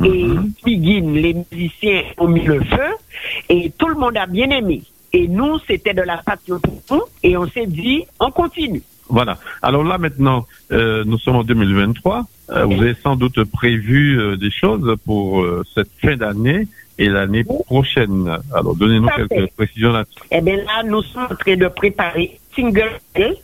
et 0.03 0.25
Begin, 0.65 1.13
les 1.13 1.35
musiciens 1.51 2.01
ont 2.17 2.27
mis 2.27 2.43
le 2.43 2.59
feu 2.61 2.89
et 3.47 3.71
tout 3.77 3.87
le 3.89 3.95
monde 3.95 4.17
a 4.17 4.25
bien 4.25 4.49
aimé. 4.49 4.81
Et 5.13 5.27
nous, 5.27 5.59
c'était 5.67 5.93
de 5.93 6.01
la 6.01 6.17
passion 6.17 6.59
pour 6.59 6.81
nous 6.89 7.03
et 7.21 7.37
on 7.37 7.47
s'est 7.49 7.67
dit, 7.67 8.03
on 8.19 8.31
continue. 8.31 8.81
Voilà. 9.11 9.37
Alors 9.61 9.83
là 9.83 9.97
maintenant, 9.97 10.45
euh, 10.71 11.03
nous 11.05 11.19
sommes 11.19 11.35
en 11.35 11.43
2023. 11.43 12.25
Euh, 12.49 12.65
vous 12.65 12.81
avez 12.81 12.95
sans 12.95 13.15
doute 13.15 13.43
prévu 13.43 14.19
euh, 14.19 14.37
des 14.37 14.51
choses 14.51 14.95
pour 15.05 15.45
cette 15.75 15.89
fin 16.01 16.15
d'année 16.15 16.67
et 16.97 17.09
l'année 17.09 17.43
prochaine. 17.43 18.39
Alors 18.53 18.75
donnez-nous 18.75 19.09
quelques 19.09 19.51
précisions 19.51 19.91
là-dessus. 19.91 20.19
Eh 20.31 20.41
bien 20.41 20.57
là, 20.57 20.83
nous 20.85 21.01
sommes 21.01 21.27
en 21.29 21.35
train 21.35 21.57
de 21.57 21.67
préparer 21.67 22.39
single 22.55 22.99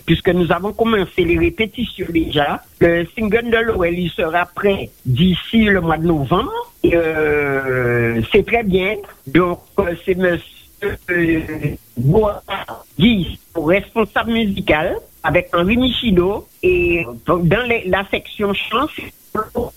puisque 0.06 0.30
nous 0.30 0.52
avons 0.52 0.72
commencé 0.72 1.24
les 1.26 1.38
répétitions 1.38 2.08
déjà. 2.10 2.62
Le 2.80 3.06
single 3.16 3.50
de 3.50 3.88
il 3.92 4.10
sera 4.10 4.46
prêt 4.46 4.90
d'ici 5.06 5.66
le 5.66 5.82
mois 5.82 5.98
de 5.98 6.08
novembre. 6.08 6.52
C'est 6.84 8.46
très 8.46 8.64
bien. 8.64 8.96
Donc, 9.28 9.60
c'est 10.06 10.16
euh, 10.84 11.76
Bois, 11.96 12.44
Guy, 13.00 13.40
responsable 13.56 14.32
musical, 14.32 14.98
avec 15.28 15.50
Henri 15.54 15.76
Michino, 15.76 16.48
et 16.64 17.06
dans 17.28 17.66
les- 17.68 17.84
la 17.88 18.04
section 18.10 18.54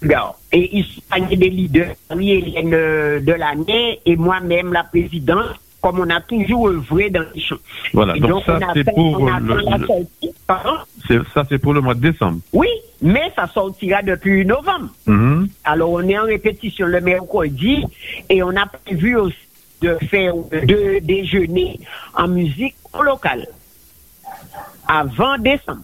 Gars. 0.02 0.32
Et 0.52 0.78
il 0.78 0.84
s'agit 1.10 1.36
des 1.36 1.50
leaders, 1.50 1.94
Henri-Hélène 2.08 2.72
euh, 2.72 3.20
de 3.20 3.32
l'année, 3.32 4.00
et 4.06 4.16
moi-même, 4.16 4.72
la 4.72 4.84
présidente, 4.84 5.56
comme 5.82 5.98
on 5.98 6.08
a 6.08 6.20
toujours 6.20 6.68
œuvré 6.68 7.10
dans 7.10 7.24
les 7.34 7.40
chants. 7.40 7.56
Voilà, 7.92 8.16
Et 8.16 8.20
donc 8.20 8.44
ça, 8.44 8.58
on 8.62 8.74
c'est 8.74 8.84
pour 8.94 9.18
le- 9.26 11.24
Ça, 11.34 11.44
c'est 11.48 11.58
pour 11.58 11.74
le 11.74 11.80
mois 11.80 11.94
de 11.94 12.00
décembre. 12.10 12.38
Oui, 12.52 12.68
mais 13.02 13.32
ça 13.34 13.46
sortira 13.48 14.02
depuis 14.02 14.44
novembre. 14.46 14.88
Mhm. 15.06 15.48
Alors, 15.64 15.90
on 15.90 16.08
est 16.08 16.18
en 16.18 16.24
répétition 16.24 16.86
le 16.86 17.00
mercredi 17.00 17.84
et 18.28 18.42
on 18.42 18.54
a 18.56 18.66
prévu 18.66 19.16
aussi 19.16 19.36
de 19.82 19.96
faire 20.10 20.34
deux 20.66 21.00
déjeuners 21.00 21.80
en 22.14 22.28
musique 22.28 22.76
au 22.98 23.02
local 23.02 23.46
avant 24.90 25.38
décembre. 25.38 25.82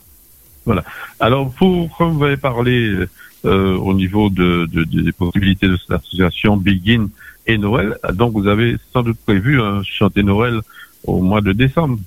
Voilà. 0.64 0.82
Alors, 1.20 1.52
pour, 1.54 1.96
comme 1.96 2.14
vous 2.18 2.24
avez 2.24 2.36
parlé 2.36 3.06
euh, 3.44 3.76
au 3.76 3.94
niveau 3.94 4.28
de, 4.30 4.66
de- 4.72 4.84
de- 4.84 5.02
des 5.02 5.12
possibilités 5.12 5.68
de 5.68 5.76
cette 5.76 5.92
association 5.92 6.56
Begin 6.56 7.08
et 7.46 7.56
Noël, 7.58 7.96
donc 8.14 8.32
vous 8.32 8.48
avez 8.48 8.76
sans 8.92 9.02
doute 9.04 9.18
prévu 9.24 9.60
un 9.60 9.82
chanter 9.84 10.24
Noël 10.24 10.60
au 11.04 11.20
mois 11.20 11.40
de 11.40 11.52
décembre. 11.52 11.98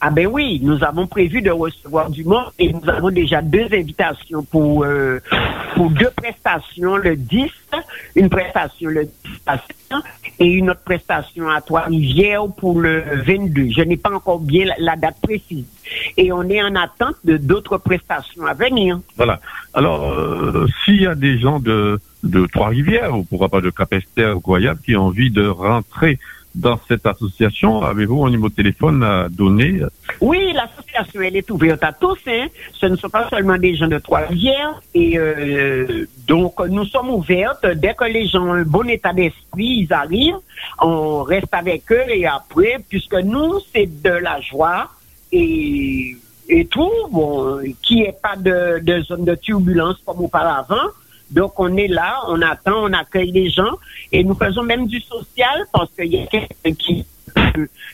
Ah 0.00 0.10
ben 0.10 0.28
oui, 0.28 0.60
nous 0.62 0.84
avons 0.84 1.08
prévu 1.08 1.42
de 1.42 1.50
recevoir 1.50 2.08
du 2.08 2.22
monde 2.22 2.52
et 2.58 2.72
nous 2.72 2.88
avons 2.88 3.10
déjà 3.10 3.42
deux 3.42 3.66
invitations 3.72 4.44
pour 4.44 4.84
euh, 4.84 5.20
pour 5.74 5.90
deux 5.90 6.10
prestations 6.16 6.96
le 6.96 7.16
10, 7.16 7.50
une 8.14 8.28
prestation 8.28 8.90
le 8.90 9.04
10 9.04 9.10
à 9.46 9.58
100 9.90 9.96
et 10.38 10.46
une 10.46 10.70
autre 10.70 10.82
prestation 10.84 11.48
à 11.48 11.60
Trois-Rivières 11.60 12.46
pour 12.56 12.80
le 12.80 13.02
22. 13.26 13.70
Je 13.70 13.82
n'ai 13.82 13.96
pas 13.96 14.12
encore 14.12 14.38
bien 14.38 14.66
la, 14.78 14.94
date 14.94 15.16
précise. 15.20 15.66
Et 16.16 16.30
on 16.32 16.42
est 16.44 16.62
en 16.62 16.76
attente 16.76 17.16
de 17.24 17.36
d'autres 17.36 17.78
prestations 17.78 18.46
à 18.46 18.54
venir. 18.54 19.00
Voilà. 19.16 19.40
Alors, 19.74 20.12
euh, 20.12 20.66
s'il 20.84 21.02
y 21.02 21.06
a 21.06 21.16
des 21.16 21.38
gens 21.38 21.58
de, 21.58 22.00
Trois-Rivières, 22.52 23.16
ou 23.16 23.24
pourquoi 23.24 23.48
pas 23.48 23.60
de 23.60 23.70
Capesterre 23.70 24.36
ou 24.36 24.56
qui 24.84 24.96
ont 24.96 25.06
envie 25.06 25.30
de 25.30 25.46
rentrer 25.46 26.18
dans 26.58 26.78
cette 26.88 27.06
association, 27.06 27.82
avez-vous 27.82 28.24
un 28.26 28.30
numéro 28.30 28.48
de 28.48 28.54
téléphone 28.54 29.02
à 29.04 29.28
donner? 29.28 29.80
Oui, 30.20 30.52
l'association, 30.52 31.20
elle 31.20 31.36
est 31.36 31.50
ouverte 31.50 31.84
à 31.84 31.92
tous. 31.92 32.18
Hein. 32.26 32.46
Ce 32.72 32.86
ne 32.86 32.96
sont 32.96 33.08
pas 33.08 33.28
seulement 33.30 33.56
des 33.56 33.74
gens 33.76 33.86
de 33.86 33.98
Trois-Rivières. 33.98 34.80
Et 34.92 35.16
euh, 35.16 36.06
donc, 36.26 36.54
nous 36.68 36.84
sommes 36.84 37.10
ouvertes. 37.10 37.64
Dès 37.76 37.94
que 37.94 38.04
les 38.04 38.26
gens 38.26 38.44
ont 38.48 38.54
un 38.54 38.62
bon 38.62 38.88
état 38.88 39.12
d'esprit, 39.12 39.86
ils 39.86 39.92
arrivent. 39.92 40.40
On 40.80 41.22
reste 41.22 41.52
avec 41.52 41.90
eux 41.92 42.08
et 42.08 42.26
après, 42.26 42.78
puisque 42.88 43.14
nous, 43.14 43.60
c'est 43.72 43.86
de 44.02 44.10
la 44.10 44.40
joie 44.40 44.90
et, 45.30 46.16
et 46.48 46.64
tout, 46.66 46.90
bon, 47.12 47.60
qui 47.82 48.02
est 48.02 48.20
pas 48.20 48.36
de, 48.36 48.80
de 48.80 49.00
zone 49.02 49.24
de 49.24 49.36
turbulence 49.36 49.98
comme 50.04 50.20
auparavant. 50.22 50.88
Donc, 51.30 51.58
on 51.58 51.76
est 51.76 51.88
là, 51.88 52.20
on 52.28 52.40
attend, 52.42 52.84
on 52.84 52.92
accueille 52.92 53.32
les 53.32 53.50
gens 53.50 53.78
et 54.12 54.24
nous 54.24 54.34
faisons 54.34 54.62
même 54.62 54.86
du 54.86 55.00
social 55.00 55.66
parce 55.72 55.90
qu'il 55.92 56.14
y 56.14 56.22
a 56.22 56.26
quelqu'un 56.26 56.72
qui, 56.74 57.06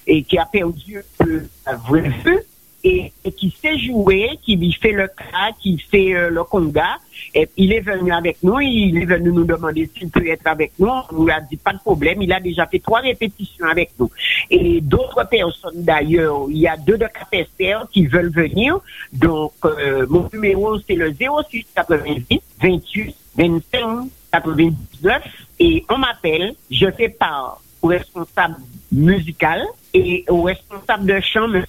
et 0.06 0.22
qui 0.22 0.38
a 0.38 0.46
perdu 0.46 1.02
euh, 1.22 1.40
la 1.66 1.76
vraie 1.76 2.10
vue 2.24 2.40
et, 2.84 3.12
qui 3.36 3.56
sait 3.60 3.78
jouer, 3.78 4.38
qui 4.42 4.56
lui 4.56 4.72
fait 4.72 4.92
le 4.92 5.08
cas, 5.08 5.52
qui 5.58 5.78
fait 5.78 6.14
euh, 6.14 6.30
le 6.30 6.44
conga. 6.44 6.98
Et 7.34 7.48
il 7.56 7.72
est 7.72 7.80
venu 7.80 8.12
avec 8.12 8.42
nous, 8.42 8.60
il 8.60 8.98
est 8.98 9.06
venu 9.06 9.32
nous 9.32 9.44
demander 9.44 9.90
s'il 9.96 10.10
peut 10.10 10.26
être 10.28 10.46
avec 10.46 10.72
nous. 10.78 10.88
On 10.88 11.24
lui 11.24 11.32
a 11.32 11.40
dit 11.40 11.56
pas 11.56 11.72
de 11.72 11.78
problème. 11.78 12.20
Il 12.20 12.32
a 12.32 12.40
déjà 12.40 12.66
fait 12.66 12.80
trois 12.80 13.00
répétitions 13.00 13.66
avec 13.66 13.92
nous. 13.98 14.10
Et 14.50 14.80
d'autres 14.80 15.26
personnes 15.28 15.82
d'ailleurs, 15.82 16.46
il 16.50 16.58
y 16.58 16.68
a 16.68 16.76
deux 16.76 16.98
de 16.98 17.06
Capester 17.06 17.78
qui 17.90 18.06
veulent 18.06 18.32
venir. 18.32 18.78
Donc, 19.12 19.52
euh, 19.64 20.06
mon 20.08 20.28
numéro, 20.32 20.78
c'est 20.80 20.96
le 20.96 21.12
06 21.12 21.66
90 21.74 22.40
28 22.62 23.16
25 23.36 24.08
99. 24.32 25.22
Et 25.60 25.84
on 25.88 25.98
m'appelle, 25.98 26.54
je 26.70 26.90
fais 26.90 27.08
part 27.08 27.60
au 27.82 27.88
responsable 27.88 28.56
musical 28.90 29.62
et 29.92 30.24
au 30.28 30.42
responsable 30.42 31.06
de 31.06 31.20
chant, 31.20 31.52
M. 31.52 31.64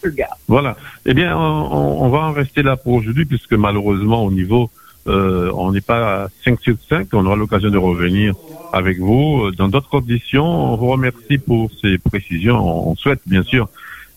Solga. 0.00 0.28
Voilà. 0.48 0.76
Eh 1.06 1.14
bien, 1.14 1.36
on, 1.36 2.02
on 2.02 2.08
va 2.08 2.18
en 2.18 2.32
rester 2.32 2.62
là 2.62 2.76
pour 2.76 2.94
aujourd'hui, 2.94 3.24
puisque 3.24 3.54
malheureusement, 3.54 4.24
au 4.24 4.30
niveau, 4.30 4.70
euh, 5.06 5.50
on 5.54 5.72
n'est 5.72 5.80
pas 5.80 6.24
à 6.24 6.28
5 6.44 6.60
sur 6.60 6.76
5. 6.88 7.08
On 7.12 7.26
aura 7.26 7.36
l'occasion 7.36 7.70
de 7.70 7.78
revenir 7.78 8.34
avec 8.72 8.98
vous 8.98 9.44
euh, 9.44 9.52
dans 9.52 9.68
d'autres 9.68 9.88
conditions. 9.88 10.44
On 10.44 10.76
vous 10.76 10.88
remercie 10.88 11.38
pour 11.38 11.70
ces 11.80 11.98
précisions. 11.98 12.88
On 12.90 12.94
souhaite, 12.96 13.20
bien 13.26 13.42
sûr, 13.42 13.68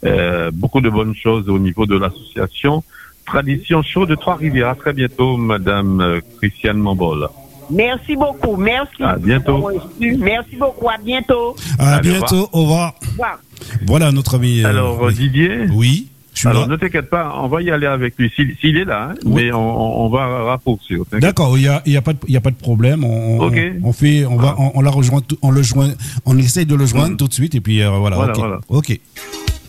euh, 0.03 0.51
beaucoup 0.53 0.81
de 0.81 0.89
bonnes 0.89 1.15
choses 1.15 1.49
au 1.49 1.59
niveau 1.59 1.85
de 1.85 1.97
l'association 1.97 2.83
Tradition 3.25 3.81
Chaud 3.81 4.05
de 4.05 4.15
Trois-Rivières. 4.15 4.69
À 4.69 4.75
très 4.75 4.93
bientôt, 4.93 5.37
Madame 5.37 5.99
euh, 6.01 6.19
Christiane 6.39 6.77
Mambol. 6.77 7.27
Merci 7.71 8.15
beaucoup. 8.15 8.55
Merci. 8.57 9.01
À 9.03 9.15
bientôt. 9.17 9.67
Merci 9.99 10.55
beaucoup. 10.57 10.87
À 10.87 10.97
bientôt. 11.03 11.55
À 11.79 11.99
bientôt, 11.99 12.47
au 12.53 12.61
revoir. 12.61 12.93
Au 13.01 13.11
revoir. 13.11 13.39
Voilà 13.87 14.11
notre 14.11 14.35
ami. 14.35 14.63
euh, 14.63 14.69
Alors, 14.69 15.01
oui. 15.01 15.13
Didier 15.15 15.65
Oui, 15.73 16.07
Alors, 16.45 16.67
là. 16.67 16.73
ne 16.73 16.75
t'inquiète 16.75 17.09
pas, 17.09 17.33
on 17.41 17.47
va 17.47 17.63
y 17.63 17.71
aller 17.71 17.87
avec 17.87 18.13
lui. 18.19 18.31
S'il 18.35 18.55
s'il 18.61 18.77
est 18.77 18.85
là, 18.85 19.09
hein, 19.11 19.15
Oui. 19.25 19.45
mais 19.45 19.51
on, 19.51 20.05
on 20.05 20.09
va 20.09 20.43
raccourcir. 20.43 20.99
D'accord, 21.13 21.57
il 21.57 21.63
y 21.63 21.67
a, 21.67 21.81
il 21.87 21.93
y 21.93 21.97
a 21.97 22.01
pas 22.03 22.13
de, 22.13 22.19
il 22.27 22.33
y 22.33 22.37
a 22.37 22.41
pas 22.41 22.51
de 22.51 22.55
problème. 22.55 23.03
On, 23.03 23.91
fait, 23.93 24.25
on 24.25 24.35
va, 24.35 24.55
on, 24.59 24.73
on 24.75 24.81
la 24.81 24.91
rejoint, 24.91 25.21
on 25.41 25.49
le 25.49 25.63
joint, 25.63 25.89
on 26.27 26.37
essaye 26.37 26.67
de 26.67 26.75
le 26.75 26.85
joindre 26.85 27.11
Mhm. 27.11 27.17
tout 27.17 27.27
de 27.27 27.33
suite 27.33 27.55
et 27.55 27.61
puis 27.61 27.81
euh, 27.81 27.89
voilà. 27.89 28.17
Voilà, 28.17 28.33
ok. 28.33 28.37
voilà. 28.39 28.59
Ok. 28.69 28.99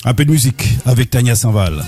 Un 0.05 0.13
peu 0.13 0.25
de 0.27 0.31
musique 0.31 0.69
avec 0.85 1.09
Tania 1.09 1.35
Saint-Val. 1.35 1.83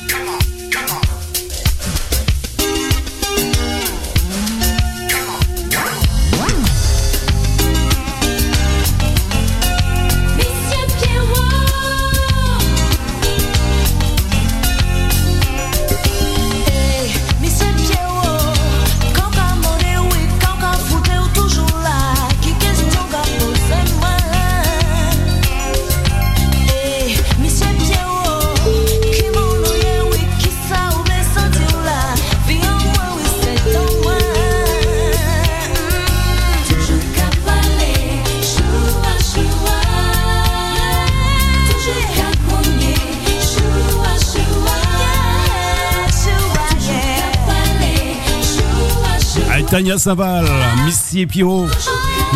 Tania 49.89 49.99
Saint-Val, 49.99 50.45
Missy 50.85 51.21
et 51.21 51.27
Pierrot. 51.27 51.67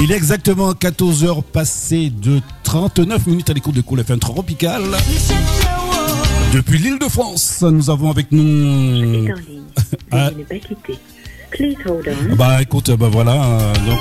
Il 0.01 0.11
est 0.11 0.15
exactement 0.15 0.73
14 0.73 1.23
heures 1.25 1.43
passées 1.43 2.09
de 2.09 2.41
39 2.63 3.27
minutes 3.27 3.51
à 3.51 3.53
l'écoute 3.53 3.75
de 3.75 3.83
Cool 3.83 4.01
FM 4.01 4.19
Tropical. 4.19 4.83
Depuis 6.55 6.79
l'île 6.79 6.99
de 6.99 7.09
France, 7.11 7.61
nous 7.61 7.91
avons 7.91 8.11
avec 8.11 8.33
nous. 8.33 9.29
Ah. 10.11 10.31
On. 12.31 12.35
Bah 12.37 12.63
écoute, 12.63 12.91
bah 12.93 13.11
voilà, 13.13 13.45
euh, 13.45 13.75
donc. 13.85 14.01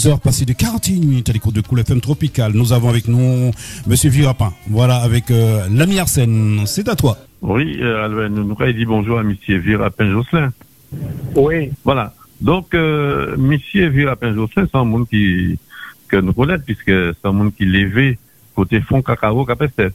14h 0.00 0.20
passées 0.20 0.46
de 0.46 0.54
41 0.54 0.94
minutes 0.98 1.28
à 1.28 1.32
l'écoute 1.34 1.54
de 1.54 1.60
Cool 1.60 1.80
FM 1.80 2.00
Tropical. 2.00 2.52
Nous 2.54 2.72
avons 2.72 2.88
avec 2.88 3.06
nous 3.06 3.50
Monsieur 3.86 4.08
Virapin. 4.08 4.54
Voilà, 4.70 4.96
avec 4.96 5.30
euh, 5.30 5.66
l'ami 5.70 5.98
Arsène. 5.98 6.62
C'est 6.64 6.88
à 6.88 6.96
toi. 6.96 7.18
Oui, 7.42 7.78
euh, 7.82 8.04
Albert, 8.06 8.30
nous 8.30 8.44
nous 8.44 8.56
avons 8.58 8.72
dit 8.72 8.86
bonjour 8.86 9.18
à 9.18 9.22
Monsieur 9.22 9.58
Virapin 9.58 10.10
Jocelyn. 10.10 10.52
Oui, 11.34 11.70
Voilà. 11.84 12.14
Donc, 12.40 12.72
euh, 12.72 13.36
Monsieur 13.36 13.88
Virapin 13.88 14.32
Jocelyn, 14.34 14.66
c'est 14.72 14.78
un 14.78 14.84
monde 14.84 15.06
qui, 15.06 15.58
que 16.08 16.16
nous 16.16 16.32
connaissons, 16.32 16.62
puisque 16.64 16.86
c'est 16.86 17.24
un 17.24 17.32
monde 17.32 17.52
qui 17.54 17.66
l'élevé 17.66 18.18
côté 18.54 18.80
fond 18.80 19.02
cacao 19.02 19.44
capestet. 19.44 19.90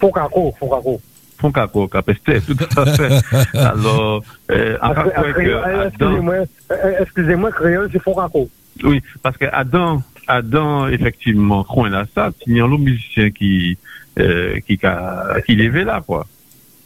Fokako, 0.00 0.52
Fokako. 0.58 1.00
Fond 1.38 1.52
cacao 1.52 1.86
capestet, 1.86 2.40
tout 2.46 2.56
à 2.76 2.86
fait. 2.86 3.56
Alors, 3.56 4.24
euh, 4.50 4.76
euh, 4.82 5.86
Excusez-moi, 5.86 6.34
euh, 6.72 6.92
excusez-moi, 7.02 7.52
créole, 7.52 7.88
c'est 7.92 8.02
Fokako. 8.02 8.50
Oui, 8.82 9.00
parce 9.22 9.36
que 9.36 9.46
Adam, 9.52 10.02
Adam, 10.26 10.88
effectivement, 10.88 11.64
croit 11.64 11.88
là 11.88 12.06
ça, 12.14 12.32
il 12.46 12.56
y 12.56 12.60
a 12.60 12.64
un 12.64 12.78
musicien 12.78 13.30
qui, 13.30 13.78
euh, 14.18 14.58
qui, 14.66 14.78
qui 14.78 15.54
l'élevé 15.54 15.84
là, 15.84 16.02
quoi. 16.04 16.26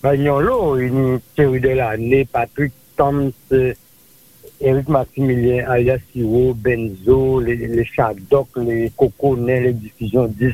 Ben, 0.03 0.15
il 0.15 0.23
y 0.23 0.29
a 0.29 0.41
une 0.79 1.19
théorie 1.35 1.61
de 1.61 1.71
l'année, 1.71 2.25
Patrick 2.31 2.73
Thoms, 2.97 3.33
euh, 3.53 3.73
Eric 4.61 4.89
Maximilien, 4.89 5.65
alias 5.69 5.99
Siro, 6.13 6.55
Benzo, 6.55 7.41
les, 7.41 7.57
les 7.57 7.85
Shadok, 7.85 8.49
les 8.57 8.93
Coconets, 8.97 9.61
les 9.61 9.73
diffusions 9.73 10.27
10. 10.27 10.53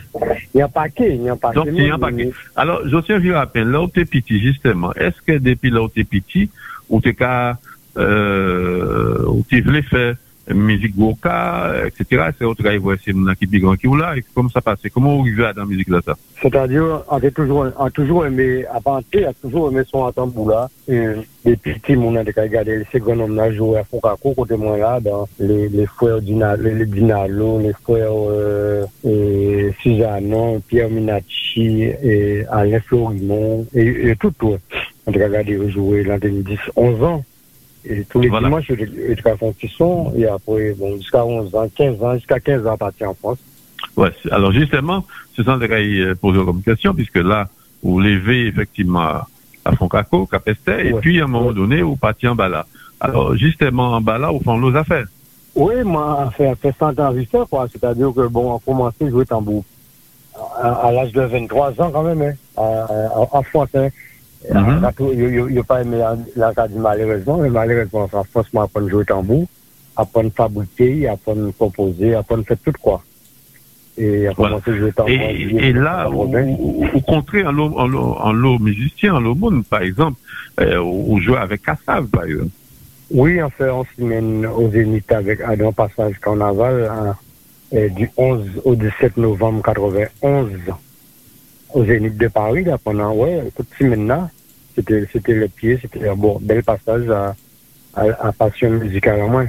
Il 0.54 0.58
y 0.58 0.60
a 0.60 0.66
un 0.66 0.68
paquet, 0.68 1.14
il 1.14 1.22
y 1.22 1.28
a 1.28 1.32
un 1.32 1.36
paquet. 1.36 1.54
Donc, 1.54 1.68
il 1.72 1.86
y 1.86 1.90
a 1.90 1.94
un 1.94 1.98
paquet. 1.98 2.30
Alors, 2.56 2.86
Josien 2.86 3.18
Virapin, 3.18 3.64
là 3.64 3.82
où 3.82 3.88
t'es 3.88 4.04
petit, 4.04 4.40
justement, 4.40 4.92
est-ce 4.94 5.20
que 5.22 5.38
depuis 5.38 5.70
là 5.70 5.82
où 5.82 5.88
t'es 5.88 6.04
petit, 6.04 6.50
ou 6.90 7.00
t'es 7.00 7.14
qu'à, 7.14 7.58
euh, 7.96 9.26
t'es 9.48 9.60
voulu 9.60 9.82
faire? 9.82 10.16
mizik 10.52 10.94
voka, 10.96 11.72
etc. 11.86 12.32
Se 12.36 12.44
ou 12.44 12.54
tra 12.54 12.74
evo 12.74 12.92
ese 12.92 13.14
moun 13.14 13.32
an 13.32 13.38
ki 13.38 13.48
bigran 13.48 13.78
ki 13.80 13.88
ou 13.88 13.96
la, 13.96 14.12
kom 14.36 14.50
sa 14.52 14.60
pase? 14.64 14.90
Koman 14.92 15.16
ou 15.16 15.24
rive 15.24 15.46
a 15.48 15.54
dan 15.56 15.68
mizik 15.70 15.88
la 15.92 16.02
sa? 16.04 16.16
Se 16.40 16.50
ta 16.52 16.66
diyo, 16.68 17.00
an 17.08 17.22
te 17.22 17.30
toujou 17.32 18.24
eme, 18.26 18.66
apante, 18.68 19.24
an 19.24 19.36
toujou 19.40 19.70
eme 19.70 19.86
son 19.88 20.04
an 20.04 20.16
tambou 20.16 20.48
la, 20.50 20.66
depi 21.44 21.76
ti 21.86 21.96
moun 21.96 22.18
an 22.20 22.28
te 22.28 22.34
ka 22.36 22.44
gade, 22.52 22.82
se 22.92 23.00
gwen 23.00 23.24
om 23.24 23.32
nan 23.36 23.54
jou 23.54 23.78
e 23.78 23.84
fokako 23.88 24.34
kote 24.36 24.58
moun 24.60 24.82
la, 24.82 24.98
le 25.40 25.86
fwe 25.96 26.18
le 26.20 26.84
Dinalo, 26.84 27.58
le 27.62 27.72
fwe 27.80 28.02
euh, 28.04 29.70
Suzanon, 29.80 30.60
Pierre 30.68 30.90
Minacci, 30.90 31.88
Alain 32.50 32.80
Florimont, 32.80 33.66
et 33.74 34.16
tout 34.16 34.34
tout. 34.38 34.58
An 35.06 35.12
te 35.12 35.20
ka 35.20 35.28
gade, 35.32 35.56
jou 35.70 35.96
e 35.96 36.04
lan 36.04 36.20
2010, 36.20 36.72
11 36.76 37.08
an, 37.08 37.24
Et 37.86 38.04
tous 38.04 38.20
les 38.20 38.28
Voilà. 38.28 38.48
dimanches, 38.48 38.66
je 38.68 38.74
je 38.76 39.20
fais 39.20 39.30
un 39.30 39.36
petit 39.36 39.68
son, 39.68 40.12
et 40.16 40.26
après, 40.26 40.72
bon, 40.72 40.96
jusqu'à 40.96 41.24
11 41.24 41.54
ans, 41.54 41.68
15 41.74 42.02
ans, 42.02 42.14
jusqu'à 42.14 42.40
15 42.40 42.66
ans, 42.66 42.76
parti 42.78 43.04
en 43.04 43.14
France. 43.14 43.38
Ouais, 43.96 44.10
alors 44.30 44.52
justement, 44.52 45.04
ce 45.36 45.42
sont 45.42 45.56
des 45.58 45.68
gars 45.68 46.14
posé 46.20 46.42
comme 46.44 46.62
question, 46.62 46.94
puisque 46.94 47.16
là, 47.16 47.46
vous 47.82 48.00
levez 48.00 48.46
effectivement 48.46 49.00
à, 49.64 49.72
Foncaco, 49.76 50.26
Capestet, 50.26 50.88
et 50.88 50.92
Ouais. 50.92 51.00
puis 51.00 51.20
à 51.20 51.24
un 51.24 51.26
moment 51.26 51.48
Ouais. 51.48 51.54
donné, 51.54 51.82
vous 51.82 51.96
partez 51.96 52.26
en 52.28 52.34
bas 52.34 52.48
là. 52.48 52.66
Alors, 53.00 53.36
justement, 53.36 53.92
en 53.92 54.00
bas 54.00 54.18
là, 54.18 54.30
vous 54.30 54.38
faites 54.38 54.60
nos 54.60 54.74
affaires? 54.76 55.06
Oui, 55.54 55.74
moi, 55.84 56.30
fait, 56.36 56.54
fait 56.56 56.74
100 56.78 56.98
ans 57.00 57.12
fait, 57.14 57.38
quoi. 57.50 57.66
C'est-à-dire 57.70 58.12
que, 58.16 58.26
bon, 58.26 58.52
on 58.52 58.56
a 58.56 58.60
commencé 58.60 59.04
à 59.06 59.10
jouer 59.10 59.24
tambour 59.26 59.62
à, 60.60 60.70
à 60.86 60.92
l'âge 60.92 61.12
de 61.12 61.20
23 61.22 61.70
ans, 61.80 61.90
quand 61.92 62.02
même, 62.02 62.22
hein, 62.22 62.32
à- 62.56 62.84
à- 62.84 63.18
en 63.32 63.42
France, 63.42 63.68
hein. 63.74 63.88
Mhm. 64.52 64.78
On 64.80 64.84
a 64.84 64.92
tout- 64.92 65.10
Il 65.12 65.46
n'y 65.46 65.58
a 65.58 65.62
pas 65.62 65.80
aimé 65.82 65.96
la- 65.98 66.18
l'Acadie, 66.36 66.74
malheureusement, 66.78 67.38
mais 67.38 67.48
malheureusement, 67.50 68.08
en 68.12 68.24
France, 68.24 68.46
moi, 68.52 68.64
apprendre 68.64 68.86
à 68.86 68.90
jouer 68.90 69.04
tambour, 69.04 69.46
apprendre 69.96 70.28
à 70.28 70.32
fabriquer, 70.32 71.08
apprendre 71.08 71.48
à 71.48 71.52
composer, 71.58 72.14
apprendre 72.14 72.42
à 72.42 72.44
faire 72.44 72.58
tout, 72.64 72.72
quoi. 72.80 73.02
Et 73.96 74.26
Voilà. 74.36 74.58
jouer 74.66 74.92
tambour. 74.92 75.10
Et, 75.12 75.72
là, 75.72 76.08
vous, 76.08 76.24
1980. 76.24 76.56
vous, 76.58 76.86
vous 76.92 77.00
contrez 77.02 77.44
en 77.46 77.52
lot 77.52 78.58
musicien, 78.58 79.14
en 79.14 79.20
lot 79.20 79.34
monde, 79.34 79.64
par 79.64 79.82
exemple, 79.82 80.18
euh, 80.60 80.78
vous 80.80 81.18
jouez 81.20 81.36
avec 81.38 81.62
Kassav, 81.62 82.06
par 82.08 82.24
exemple. 82.24 82.50
Oui, 83.10 83.40
on 83.42 83.50
fait 83.50 83.70
on 83.70 83.84
se 83.84 84.02
mène 84.02 84.44
au 84.46 84.68
Zénith 84.70 85.10
avec 85.12 85.40
Adam 85.42 85.72
Passage 85.72 86.18
Carnaval 86.20 86.90
hein, 86.90 87.14
euh, 87.74 87.88
du 87.90 88.10
11 88.16 88.46
au 88.64 88.74
17 88.74 89.16
novembre 89.16 89.62
91 89.62 90.48
au 91.72 91.84
Zénith 91.84 92.16
de 92.16 92.28
Paris. 92.28 92.64
Là, 92.64 92.78
pendant 92.82 93.12
ouais, 93.14 93.42
toute 93.56 93.68
semaine 93.78 94.06
là, 94.08 94.30
c'était 94.74 95.06
c'était 95.12 95.34
le 95.34 95.48
pied, 95.48 95.78
c'était 95.80 96.08
un 96.08 96.14
bon, 96.16 96.38
bel 96.40 96.62
passage 96.62 97.08
à, 97.10 97.34
à, 97.94 98.02
à 98.28 98.32
passion 98.32 98.70
musicale 98.70 99.20
à 99.20 99.26
moi. 99.26 99.44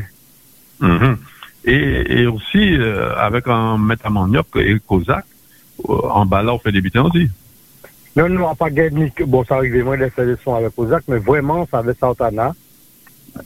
Mhm. 0.79 1.17
Et, 1.65 2.21
et 2.21 2.27
aussi, 2.27 2.75
euh, 2.77 3.15
avec 3.15 3.47
un 3.47 3.77
maître 3.77 4.05
à 4.05 4.09
manioc 4.09 4.47
et 4.57 4.75
Kozak, 4.85 5.25
euh, 5.89 5.93
en 5.93 6.25
bas 6.25 6.43
là, 6.43 6.53
on 6.53 6.59
fait 6.59 6.71
des 6.71 6.81
butins 6.81 7.03
aussi. 7.03 7.27
Non, 8.15 8.29
non, 8.29 8.47
à 8.49 8.55
pas 8.55 8.69
gagné, 8.69 9.11
bon, 9.25 9.43
ça 9.43 9.55
arrivait 9.55 9.81
moins 9.83 9.97
de 9.97 10.07
faire 10.09 10.25
des 10.25 10.35
sons 10.43 10.55
avec 10.55 10.71
Ozak, 10.77 11.03
mais 11.07 11.17
vraiment, 11.17 11.67
ça 11.69 11.79
avait 11.79 11.93
Santana. 11.99 12.53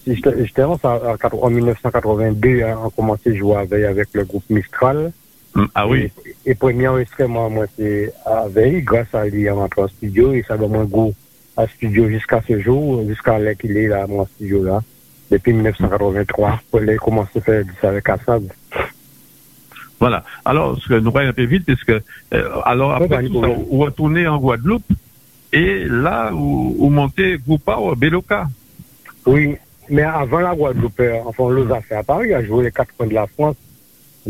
J'étais 0.06 0.64
en, 0.64 0.78
ça, 0.78 1.00
en 1.04 1.18
quatre- 1.18 1.42
en 1.44 1.50
1982, 1.50 2.62
hein, 2.64 2.78
on 2.84 2.90
commençait 2.92 3.32
à 3.32 3.36
jouer 3.36 3.56
avec, 3.56 3.84
avec 3.84 4.10
le 4.14 4.24
groupe 4.26 4.44
Mistral. 4.50 5.12
Mm, 5.56 5.66
Ah 5.74 5.88
oui. 5.88 6.12
Et, 6.46 6.52
et 6.52 6.56
premier 6.56 6.88
enregistrement, 6.88 7.50
moi, 7.50 7.66
c'est 7.78 8.14
avec, 8.26 8.84
grâce 8.86 9.08
à 9.14 9.26
lui, 9.26 9.50
entrant 9.50 9.84
en 9.84 9.88
studio, 9.88 10.34
et 10.34 10.44
ça 10.48 10.58
donne 10.58 10.72
mon 10.74 10.84
goût 10.84 11.16
à 11.60 11.68
studio 11.68 12.07
jusqu'à 12.10 12.41
ce 12.47 12.60
jour, 12.60 13.03
jusqu'à 13.07 13.38
là 13.38 13.53
qu'il 13.53 13.76
est 13.76 13.88
là, 13.88 14.07
mon 14.07 14.26
studio 14.26 14.64
là, 14.64 14.82
depuis 15.30 15.53
1983, 15.53 16.62
pour 16.72 16.80
aller 16.80 16.95
commencer 16.95 17.39
à 17.39 17.41
faire 17.41 17.64
ça 17.82 17.89
avec 17.89 18.07
Assad. 18.07 18.43
Voilà. 19.99 20.24
Alors, 20.45 20.80
ce 20.82 20.88
que 20.88 20.93
nous 20.93 21.12
voyons 21.12 21.30
un 21.30 21.34
peu 21.34 21.43
vite, 21.43 21.66
puisque, 21.66 21.89
euh, 21.89 22.01
alors 22.64 22.93
après 22.93 23.07
bah, 23.07 23.22
tout 23.22 23.41
ça, 23.41 23.47
vous 23.47 23.80
retournez 23.80 24.26
en 24.28 24.38
Guadeloupe, 24.38 24.89
et 25.51 25.84
là, 25.86 26.30
vous, 26.32 26.76
vous 26.80 26.89
montez 26.89 27.38
Groupa 27.45 27.78
ou 27.78 27.93
Beloka. 27.95 28.47
Oui, 29.26 29.57
mais 29.89 30.03
avant 30.03 30.39
la 30.39 30.55
Guadeloupe, 30.55 30.99
euh, 31.01 31.20
enfin, 31.26 31.43
on 31.43 31.51
les 31.51 31.72
a 31.72 31.82
fait 31.82 31.95
à 31.95 32.03
Paris, 32.03 32.34
à 32.34 32.43
jouer 32.43 32.64
les 32.66 32.72
quatre 32.72 32.95
coins 32.95 33.07
de 33.07 33.14
la 33.14 33.28
France. 33.28 33.57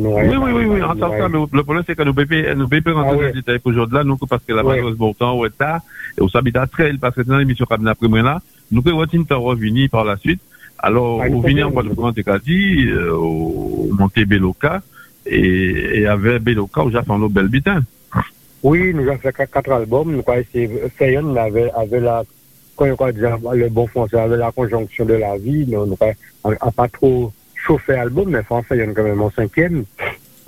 Oui, 0.08 0.14
ouais, 0.14 0.38
oui, 0.38 0.52
oui, 0.54 0.66
oui, 0.66 0.80
nous, 0.80 0.86
en 0.86 0.96
tant 0.96 1.10
ouais. 1.12 1.18
que 1.20 1.28
mais 1.28 1.40
le 1.52 1.64
problème, 1.64 1.84
c'est 1.86 1.96
que 1.96 2.04
nous 2.04 2.14
ne 2.14 2.66
pouvons 2.66 2.82
pas 2.82 2.94
rentrer 2.94 3.10
Ah 3.10 3.14
dans 3.14 3.20
ouais. 3.20 3.28
les 3.28 3.34
détails 3.34 3.60
pour 3.60 3.72
aujourd'hui, 3.72 3.98
là, 3.98 4.04
nous, 4.04 4.18
parce 4.18 4.44
que 4.44 4.54
la 4.54 4.64
Ouais. 4.64 4.76
malheureusement, 4.76 5.14
temps, 5.14 5.34
au 5.34 5.40
retard, 5.40 5.82
et 6.18 6.22
on 6.22 6.30
s'habite 6.30 6.56
à 6.56 6.68
très, 6.68 6.94
parce 6.94 7.16
que 7.16 7.22
dans 7.22 7.38
l'émission 7.38 7.66
après 7.70 8.08
moi 8.08 8.22
là, 8.22 8.42
nous 8.72 8.82
pouvons 8.82 8.98
revenir 9.00 9.90
par 9.90 10.06
la 10.06 10.16
suite. 10.18 10.42
Alors, 10.78 11.22
Ah, 11.22 11.28
venez 11.28 11.56
bien, 11.56 11.68
en. 11.68 11.72
Guadeloupe, 11.72 12.44
dit, 12.46 12.88
euh, 12.88 13.12
au 13.14 13.90
monter 13.92 14.26
Beloka, 14.26 14.82
et, 15.26 16.06
avec 16.08 16.42
Beloka, 16.44 16.84
où 16.84 16.92
j'ai 16.92 17.02
fait 17.02 17.12
un 17.12 17.28
bel 17.28 17.48
bitin. 17.48 17.84
Oui, 18.64 18.94
nous 18.94 19.08
avons 19.08 19.18
fait 19.18 19.34
quatre, 19.34 19.72
albums. 19.72 20.12
Nous 20.12 20.24
avons 20.26 20.40
essayé, 20.40 20.70
Fayon 20.96 21.36
avait, 21.36 21.72
avait 21.72 22.00
la, 22.00 22.24
quand 22.76 22.88
on 22.98 23.12
dire 23.12 23.38
le 23.54 23.70
bon 23.70 23.88
français, 23.88 24.18
avait 24.20 24.38
la 24.38 24.52
conjonction 24.52 25.06
de 25.06 25.14
la 25.16 25.38
vie. 25.38 25.66
Nous 25.68 25.86
nous 25.86 25.98
avons 26.44 26.72
pas 26.72 26.88
trop 26.88 27.32
chauffé 27.66 27.94
album, 27.94 28.30
mais 28.30 28.40
enfin, 28.40 28.62
Fayon 28.64 28.94
quand 28.96 29.04
même 29.04 29.22
en 29.22 29.32
cinquième. 29.32 29.86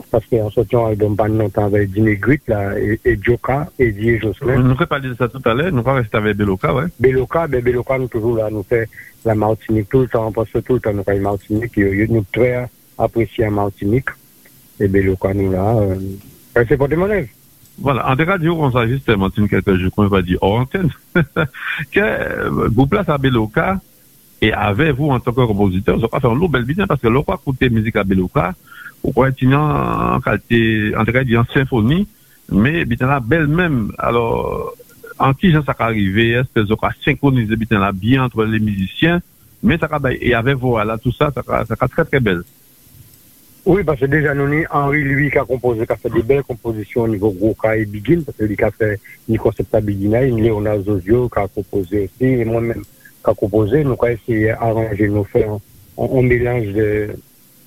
Parce 0.09 0.25
qu'en 0.25 0.49
sortant 0.49 0.87
album 0.87 1.15
pas 1.15 1.27
longtemps 1.27 1.65
avec 1.65 1.91
Dini 1.91 2.15
Grit, 2.15 2.41
là, 2.47 2.77
et, 2.77 2.99
et 3.05 3.19
Joka, 3.21 3.69
et 3.77 3.91
Dieu 3.91 4.19
Jocelyn. 4.19 4.57
Nous 4.57 4.69
ne 4.69 4.85
parler 4.85 5.09
de 5.09 5.13
ça 5.13 5.29
tout 5.29 5.41
à 5.45 5.53
l'heure, 5.53 5.71
nous 5.71 5.81
allons 5.81 5.93
rester 5.93 6.17
avec 6.17 6.35
Beloka, 6.37 6.73
ouais. 6.73 6.85
Beloka, 6.99 7.47
ben 7.47 7.63
Beloka, 7.63 7.97
nous 7.97 8.07
toujours 8.07 8.35
là, 8.35 8.49
nous 8.49 8.63
fait 8.63 8.89
la 9.23 9.35
Martinique 9.35 9.89
tout 9.89 10.01
le 10.01 10.07
temps, 10.07 10.27
on 10.27 10.31
passe 10.31 10.49
tout 10.65 10.73
le 10.73 10.79
temps, 10.79 10.93
nous 10.93 11.03
fait 11.03 11.19
Martinique, 11.19 11.77
et 11.77 12.07
nous 12.07 12.25
très 12.33 12.67
apprécié 12.97 13.45
la 13.45 13.51
Martinique. 13.51 14.09
Et 14.79 14.87
Beloka, 14.87 15.33
nous 15.33 15.51
là, 15.51 15.75
euh, 15.77 16.65
c'est 16.67 16.77
pour 16.77 16.89
des 16.89 16.95
monnaie. 16.95 17.29
Voilà, 17.77 18.09
en 18.09 18.15
tout 18.15 18.25
cas, 18.25 18.37
dire 18.37 18.57
on 18.57 18.71
ça 18.71 18.87
justement, 18.87 19.29
c'est 19.33 19.41
une 19.41 19.49
quelque 19.49 19.77
chose 19.77 19.89
qu'on 19.91 20.07
va 20.07 20.21
dire 20.21 20.39
hors 20.41 20.59
antenne, 20.59 20.89
que 21.91 22.49
vous 22.69 22.87
place 22.87 23.07
à 23.07 23.17
Beloka, 23.17 23.79
Et 24.41 24.51
avec 24.51 24.95
vous, 24.95 25.09
en 25.09 25.19
tant 25.19 25.31
que 25.31 25.45
compositeur, 25.45 25.95
vous 25.95 26.01
n'avez 26.01 26.09
pas 26.09 26.19
fait 26.19 26.27
un 26.27 26.33
lot 26.33 26.47
bel 26.47 26.63
bizan, 26.63 26.87
parce 26.87 26.99
que 26.99 27.07
l'on 27.07 27.23
va 27.27 27.35
écouter 27.35 27.69
musique 27.69 27.95
à 27.95 28.03
Belouka, 28.03 28.55
ou 29.03 29.11
quoi 29.11 29.29
est-il 29.29 29.53
en 29.53 30.19
qualité, 30.19 30.93
en 30.97 31.05
tout 31.05 31.11
cas, 31.11 31.21
en 31.37 31.45
symphonie, 31.53 32.07
mais 32.51 32.83
bizan 32.85 33.07
la 33.07 33.19
bel 33.19 33.45
même. 33.45 33.91
Alors, 33.99 34.73
en 35.19 35.33
qui 35.35 35.51
j'en 35.51 35.63
s'est 35.63 35.71
arrivé, 35.77 36.31
est-ce 36.31 36.47
que 36.55 36.67
j'aurais 36.67 36.93
synchronisé 37.05 37.55
bizan 37.55 37.79
la 37.79 37.91
bien 37.91 38.23
entre 38.23 38.43
les 38.45 38.59
musiciens, 38.59 39.21
mais 39.61 39.77
ça 39.77 39.85
va, 39.85 40.11
et 40.11 40.33
avec 40.33 40.57
vous, 40.57 40.75
là, 40.75 40.97
tout 40.97 41.11
ça, 41.11 41.31
ça 41.31 41.43
va 41.47 41.87
très 41.87 42.05
très 42.05 42.19
bel. 42.19 42.41
Oui, 43.63 43.83
parce 43.83 43.99
que 43.99 44.05
déjà, 44.05 44.33
nous, 44.33 44.63
Henri, 44.71 45.03
lui, 45.03 45.29
qui 45.29 45.37
a 45.37 45.45
composé, 45.45 45.85
qui 45.85 45.93
a 45.93 45.95
fait 45.95 46.09
des 46.09 46.23
belles 46.23 46.41
compositions 46.41 47.03
au 47.03 47.07
niveau 47.07 47.29
Grouka 47.29 47.77
et 47.77 47.85
Bigin, 47.85 48.23
parce 48.23 48.35
que 48.35 48.45
lui, 48.45 48.57
qui 48.57 48.63
a 48.63 48.71
fait 48.71 48.99
ni 49.29 49.37
Concepta 49.37 49.79
Bigina, 49.79 50.25
ni 50.25 50.41
Léonard 50.41 50.81
Zozio, 50.81 51.29
qui 51.29 51.37
a 51.37 51.47
composé 51.47 52.05
aussi, 52.05 52.25
et 52.25 52.43
moi-même. 52.43 52.81
Qui 53.23 53.29
a 53.29 53.33
composé, 53.33 53.83
nous, 53.83 53.93
avons 53.93 54.07
essayé 54.07 54.47
d'arranger, 54.47 55.07
nous 55.07 55.23
faire 55.23 55.57
un, 55.97 56.21
mélange 56.21 56.67
de, 56.67 57.09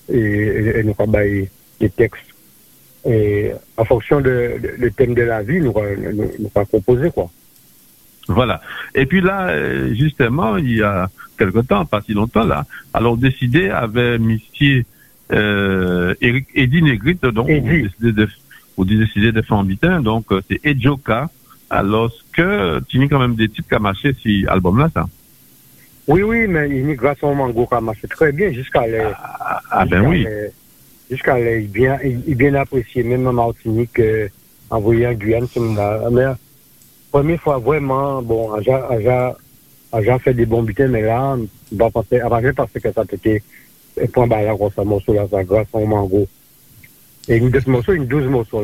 et, 0.09 0.17
et, 0.19 0.79
et 0.79 0.83
nous, 0.85 0.95
avons 0.99 1.13
des 1.13 1.91
textes. 1.97 2.23
Et 3.07 3.53
en 3.77 3.85
fonction 3.85 4.21
de, 4.21 4.59
de, 4.63 4.83
de 4.83 4.89
thème 4.89 5.15
de 5.15 5.23
la 5.23 5.43
vie, 5.43 5.61
nous, 5.61 5.75
avons- 5.77 6.65
composé, 6.71 7.11
quoi. 7.11 7.31
Voilà. 8.29 8.63
Et 8.95 9.05
puis 9.07 9.21
là, 9.21 9.49
euh, 9.49 9.95
justement, 9.95 10.57
il 10.57 10.77
y 10.77 10.83
a 10.83 11.11
quelque 11.39 11.61
temps, 11.61 11.85
pas 11.85 12.01
si 12.01 12.15
longtemps 12.15 12.45
là, 12.45 12.65
alors 12.95 13.17
décidé 13.17 13.69
avec 13.69 14.21
Missier 14.21 14.87
euh, 15.33 16.15
Eric, 16.21 16.47
Eddie 16.55 16.81
donc, 16.81 17.51
vous 17.51 17.61
décidez 17.61 18.13
de, 18.13 18.29
vous 18.77 18.85
décidez 18.85 19.33
de 19.33 19.43
faire 19.43 19.57
un 19.59 19.65
bitin, 19.65 20.01
donc, 20.01 20.33
euh, 20.33 20.41
c'est 20.49 20.65
Edjoka, 20.65 21.29
alors 21.71 22.13
que 22.33 22.81
tu 22.89 22.99
mis 22.99 23.09
quand 23.09 23.19
même 23.19 23.35
des 23.35 23.49
types 23.49 23.69
qui 23.69 23.75
a 23.75 23.79
marché 23.79 24.15
si 24.23 24.47
album-là, 24.49 24.91
ça. 24.93 25.07
Oui, 26.07 26.23
oui, 26.23 26.47
mais 26.47 26.69
il 26.69 26.91
est 26.91 26.95
grâce 26.97 27.23
au 27.23 27.33
mango 27.33 27.67
qui 27.67 27.75
a 27.75 27.81
marché 27.81 28.07
très 28.09 28.31
bien 28.33 28.53
jusqu'à 28.53 28.87
les. 28.87 29.03
Ah, 29.71 29.85
ben 29.87 30.03
jusqu'à 30.03 30.09
oui. 30.09 30.27
Jusqu'à 31.11 31.39
les, 31.39 31.61
il 31.63 31.69
bien, 31.71 31.99
bien 32.27 32.55
apprécié, 32.55 33.03
même 33.03 33.27
en 33.27 33.33
Martinique, 33.33 33.99
euh, 34.01 34.29
envoyé 34.71 35.07
en 35.07 35.13
Guyane, 35.13 35.47
ce 35.47 35.59
moment-là. 35.61 36.09
Mais, 36.11 36.25
première 37.11 37.41
fois, 37.41 37.59
vraiment, 37.59 38.23
bon, 38.23 38.53
Aja 38.53 40.19
fait 40.19 40.35
des 40.35 40.47
bons 40.47 40.63
butins, 40.63 40.89
mais 40.89 41.03
là, 41.03 41.37
on 41.37 41.77
va 41.77 41.91
penser, 41.91 42.21
avant, 42.21 42.41
je 42.43 42.49
pensais 42.51 42.81
que 42.81 42.93
ça 42.93 43.03
était 43.11 43.43
un 44.03 44.07
point 44.07 44.27
barre, 44.27 44.59
comme 44.59 44.71
ça, 44.75 44.83
morceau 44.85 45.13
là, 45.15 45.27
ça, 45.31 45.45
grâce 45.45 45.69
au 45.73 45.87
mango. 45.87 46.27
Et 47.29 47.37
une 47.37 47.51
douze 47.51 47.67
morceaux, 47.67 47.93
une 47.93 48.07
douze 48.07 48.27
morceaux, 48.27 48.63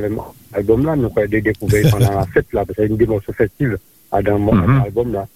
l'album 0.53 0.85
là, 0.85 0.97
nous, 0.97 1.07
avons 1.15 1.27
découvert 1.29 1.91
pendant 1.91 2.13
la 2.13 2.27
fête, 2.27 2.53
là, 2.53 2.65
parce 2.65 2.77
que 2.77 2.83
c'est 2.83 2.89
une 2.89 2.97
des 2.97 3.07
morceaux 3.07 3.33
festives, 3.33 3.79
à 4.13 4.21
dans 4.23 4.39
mon 4.39 4.55
Mhm. 4.55 4.83
album 4.85 5.13
là. 5.13 5.27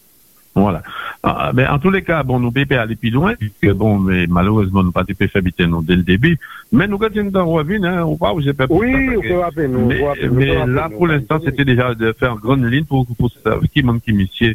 Voilà. 0.54 0.82
Ah, 1.22 1.50
ben, 1.52 1.68
en 1.68 1.78
tous 1.78 1.90
les 1.90 2.02
cas, 2.02 2.22
bon, 2.22 2.38
nous 2.38 2.52
peut 2.52 2.64
aller 2.70 2.94
plus 2.94 3.10
loin, 3.10 3.34
puisque 3.34 3.72
bon, 3.72 3.98
mais 3.98 4.26
malheureusement, 4.28 4.84
nous 4.84 4.92
pas 4.92 5.04
pu 5.04 5.14
faire 5.14 5.28
habiter 5.34 5.66
nous 5.66 5.82
dès 5.82 5.96
le 5.96 6.02
début. 6.02 6.38
Mais 6.70 6.86
nous 6.86 6.98
continuons 6.98 7.30
dans 7.30 7.46
Revine, 7.46 7.84
hein, 7.84 8.04
ou 8.04 8.16
pas, 8.16 8.32
ou 8.32 8.40
j'ai 8.40 8.52
pas 8.52 8.66
Oui, 8.70 9.16
on 9.16 9.20
peut 9.20 9.38
rappeler 9.38 9.66
nous. 9.66 9.86
Mais, 9.86 10.00
mais 10.30 10.56
rappeler 10.56 10.72
là, 10.72 10.88
pour 10.88 11.08
l'instant, 11.08 11.40
c'était 11.44 11.64
déjà 11.64 11.94
de 11.94 12.12
faire 12.12 12.32
une 12.32 12.38
grande 12.38 12.64
ligne 12.64 12.84
pour, 12.84 13.04
pour, 13.18 13.30
savoir 13.32 13.62
qui 13.72 13.82
manque 13.82 14.02
qui 14.02 14.12
monsieur, 14.12 14.54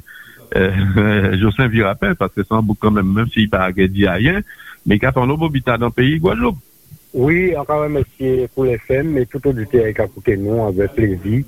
euh, 0.56 1.38
Jocelyn 1.38 1.68
Virapin, 1.68 2.16
parce 2.16 2.34
que 2.34 2.44
c'est 2.44 2.56
un 2.56 2.62
bout 2.62 2.78
quand 2.80 2.92
même, 2.92 3.12
même 3.12 3.28
s'il 3.28 3.50
pas 3.50 3.70
dit 3.72 4.08
à 4.08 4.14
rien, 4.14 4.42
mais 4.86 5.00
quand 5.00 5.12
on 5.18 5.30
a 5.30 5.46
habitat 5.46 5.78
dans 5.78 5.88
le 5.88 5.92
pays 5.92 6.18
Guadeloupe. 6.18 6.58
Oui, 7.14 7.58
encore 7.58 7.84
un 7.84 7.90
merci 7.90 8.48
pour 8.54 8.66
les 8.66 8.78
femmes, 8.78 9.10
mais 9.10 9.26
tout 9.26 9.46
auditeur 9.46 9.92
qui 9.94 10.02
a 10.02 10.06
écouté 10.06 10.38
nous 10.38 10.64
avec 10.64 10.94
plaisir. 10.94 11.44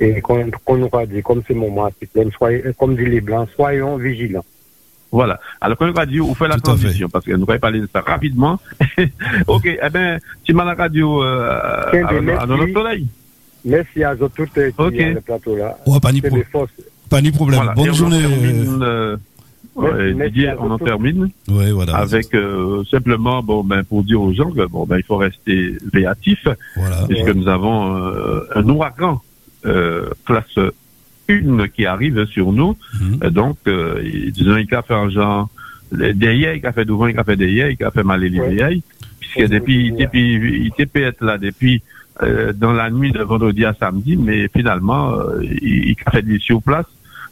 Et 0.00 0.20
qu'on 0.20 0.76
nous 0.76 0.88
a 0.92 1.06
dit, 1.06 1.22
comme 1.22 1.42
c'est 1.46 1.54
moment, 1.54 1.88
c'est 2.00 2.10
plein, 2.10 2.28
soyez, 2.36 2.62
comme 2.78 2.96
dit 2.96 3.04
les 3.06 3.20
Blancs, 3.20 3.48
soyons 3.54 3.96
vigilants. 3.96 4.44
Voilà. 5.12 5.38
Alors, 5.60 5.76
quand 5.78 5.88
on 5.88 5.92
va 5.92 6.06
dire, 6.06 6.28
on 6.28 6.34
fait 6.34 6.48
la 6.48 6.56
transition, 6.58 7.08
parce 7.08 7.24
que 7.24 7.32
nous 7.32 7.44
allons 7.48 7.58
parler 7.60 7.80
de 7.80 7.88
ça 7.92 8.00
rapidement. 8.00 8.58
ok, 9.46 9.66
eh 9.66 9.90
ben, 9.90 10.18
tu 10.42 10.52
m'as 10.54 10.64
la 10.64 10.74
radio, 10.74 11.22
euh, 11.22 11.50
à, 11.50 12.12
merci. 12.20 12.42
à 12.42 12.46
notre 12.46 12.72
soleil. 12.72 13.06
Merci 13.64 14.02
à 14.04 14.14
vous 14.14 14.28
toutes 14.28 14.58
euh, 14.58 14.70
qui 14.70 14.80
Ok. 14.82 14.92
sont 14.92 14.98
sur 14.98 15.14
le 15.14 15.20
plateau 15.20 15.56
là. 15.56 15.78
Ouais, 15.86 16.00
pas 16.00 16.12
ni 16.12 16.20
pro-. 16.20 16.66
Pas 17.08 17.20
ni 17.22 17.30
problème. 17.30 17.60
Voilà. 17.62 17.72
Et 17.72 17.74
Bonne 17.76 17.88
on 17.88 17.92
en 17.92 17.94
journée. 17.94 18.20
termine, 18.20 18.82
euh, 18.82 19.16
Merci, 19.76 19.96
ouais, 19.96 20.14
merci 20.14 20.32
Didier, 20.32 20.48
à 20.48 20.56
on 20.60 20.70
en 20.70 20.78
termine. 20.78 21.30
Ouais, 21.48 21.70
voilà. 21.72 21.96
Avec 21.96 22.34
euh, 22.34 22.82
simplement 22.90 23.42
bon 23.42 23.64
ben 23.64 23.82
pour 23.84 24.04
dire 24.04 24.20
aux 24.20 24.32
gens 24.32 24.50
que 24.50 24.66
bon 24.66 24.84
ben 24.84 24.98
il 24.98 25.02
faut 25.04 25.16
rester 25.16 25.76
véatif 25.92 26.46
Voilà. 26.76 27.06
puisque 27.08 27.28
nous 27.34 27.48
avons 27.48 27.96
euh, 28.04 28.40
un 28.54 28.68
ouragan 28.68 29.14
euh, 29.14 29.16
classe 30.24 30.58
1 31.28 31.68
qui 31.68 31.86
arrive 31.86 32.26
sur 32.26 32.52
nous. 32.52 32.76
Euh, 33.22 33.30
donc 33.30 33.56
euh, 33.66 34.00
il- 34.04 34.32
disons 34.32 34.56
il 34.56 34.74
a 34.74 34.82
fait 34.82 34.94
un 34.94 35.08
genre 35.08 35.48
derrière 35.92 36.54
il 36.54 36.66
a 36.66 36.72
fait 36.72 36.84
devant 36.84 37.06
il 37.06 37.18
a 37.18 37.24
fait 37.24 37.36
derrière 37.36 37.70
il 37.70 37.82
a 37.84 37.90
fait 37.90 38.02
mal 38.02 38.20
les 38.20 38.38
Ouais. 38.38 38.54
derrière 38.54 38.78
puisque 39.20 39.48
depuis 39.50 39.92
depuis 39.92 40.34
il 40.34 40.66
était 40.68 40.86
peut 40.86 41.02
être 41.02 41.22
là 41.24 41.38
depuis 41.38 41.82
euh, 42.22 42.52
dans 42.52 42.72
la 42.72 42.90
nuit 42.90 43.12
de 43.12 43.22
vendredi 43.22 43.64
à 43.64 43.74
samedi 43.74 44.16
mais 44.16 44.48
finalement 44.54 45.12
euh, 45.12 45.42
il, 45.42 45.90
il 45.90 45.96
a 46.06 46.10
fait 46.10 46.22
des 46.22 46.38
sur 46.38 46.62
place. 46.62 46.86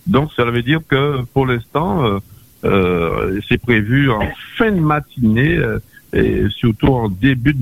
Donc 0.06 0.32
ça 0.36 0.44
veut 0.44 0.62
dire 0.62 0.80
que 0.88 1.22
pour 1.32 1.46
l'instant 1.46 2.04
euh, 2.04 2.08
euh, 2.08 2.20
c'est 2.62 3.58
prévu 3.60 4.10
en 4.10 4.20
fin 4.56 4.70
de 4.70 4.80
matinée 4.80 5.56
euh, 5.56 5.78
et 6.12 6.44
surtout 6.50 6.88
en 6.88 7.08
début 7.08 7.54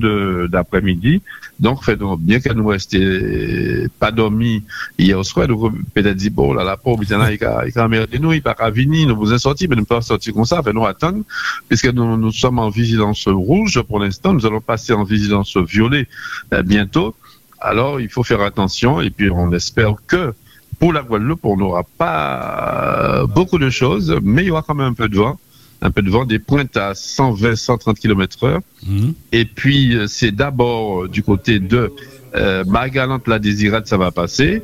d'après-midi. 0.49 1.21
Donc, 1.59 1.89
bien 2.19 2.39
qu'elle 2.39 2.57
nous 2.57 2.67
restait 2.67 3.87
pas 3.99 4.11
dormi 4.11 4.63
hier 4.97 5.23
soir, 5.23 5.47
nous 5.47 5.71
peut-être 5.93 6.17
dit 6.17 6.29
bon 6.29 6.53
là 6.53 6.63
la 6.63 6.75
pauvre, 6.75 7.03
il 7.03 7.13
a 7.13 7.85
emmerdé 7.85 8.19
nous, 8.19 8.33
il 8.33 8.41
pas 8.41 8.55
qu'à 8.55 8.69
venir, 8.69 9.07
nous 9.07 9.15
vous 9.15 9.31
en 9.31 9.37
sortir, 9.37 9.69
mais 9.69 9.75
nous 9.75 9.85
pas 9.85 10.01
sortir 10.01 10.33
comme 10.33 10.45
ça, 10.45 10.61
fait 10.63 10.73
nous 10.73 10.85
attendre, 10.85 11.23
puisque 11.69 11.93
nous, 11.93 12.17
nous 12.17 12.31
sommes 12.31 12.59
en 12.59 12.69
vigilance 12.69 13.27
rouge 13.27 13.81
pour 13.83 13.99
l'instant, 13.99 14.33
nous 14.33 14.45
allons 14.45 14.59
passer 14.59 14.91
en 14.91 15.03
vigilance 15.03 15.55
violet 15.55 16.07
euh, 16.53 16.63
bientôt. 16.63 17.15
Alors, 17.59 18.01
il 18.01 18.09
faut 18.09 18.23
faire 18.23 18.41
attention 18.41 19.01
et 19.01 19.11
puis 19.11 19.29
on 19.29 19.53
espère 19.53 19.93
que 20.07 20.33
pour 20.81 20.91
la 20.91 21.03
Guadeloupe, 21.03 21.45
on 21.45 21.55
n'aura 21.57 21.83
pas 21.97 23.25
beaucoup 23.35 23.59
de 23.59 23.69
choses, 23.69 24.13
mais 24.23 24.41
il 24.43 24.47
y 24.47 24.51
aura 24.51 24.63
quand 24.67 24.73
même 24.73 24.87
un 24.87 24.93
peu 24.93 25.07
de 25.07 25.15
vent. 25.15 25.39
Un 25.83 25.91
peu 25.91 26.01
de 26.01 26.09
vent, 26.09 26.25
des 26.25 26.39
pointes 26.39 26.75
à 26.75 26.93
120, 26.95 27.55
130 27.55 27.97
km 27.99 28.43
heure. 28.43 28.61
Mhm. 28.87 29.13
Et 29.31 29.45
puis, 29.45 29.95
euh, 29.95 30.05
c'est 30.07 30.31
d'abord 30.31 31.03
euh, 31.03 31.07
du 31.07 31.21
côté 31.23 31.59
de 31.59 31.91
euh, 32.35 32.63
Margalante, 32.65 33.27
la 33.27 33.39
Désirade, 33.39 33.85
ça 33.87 33.97
va 33.97 34.09
passer. 34.11 34.61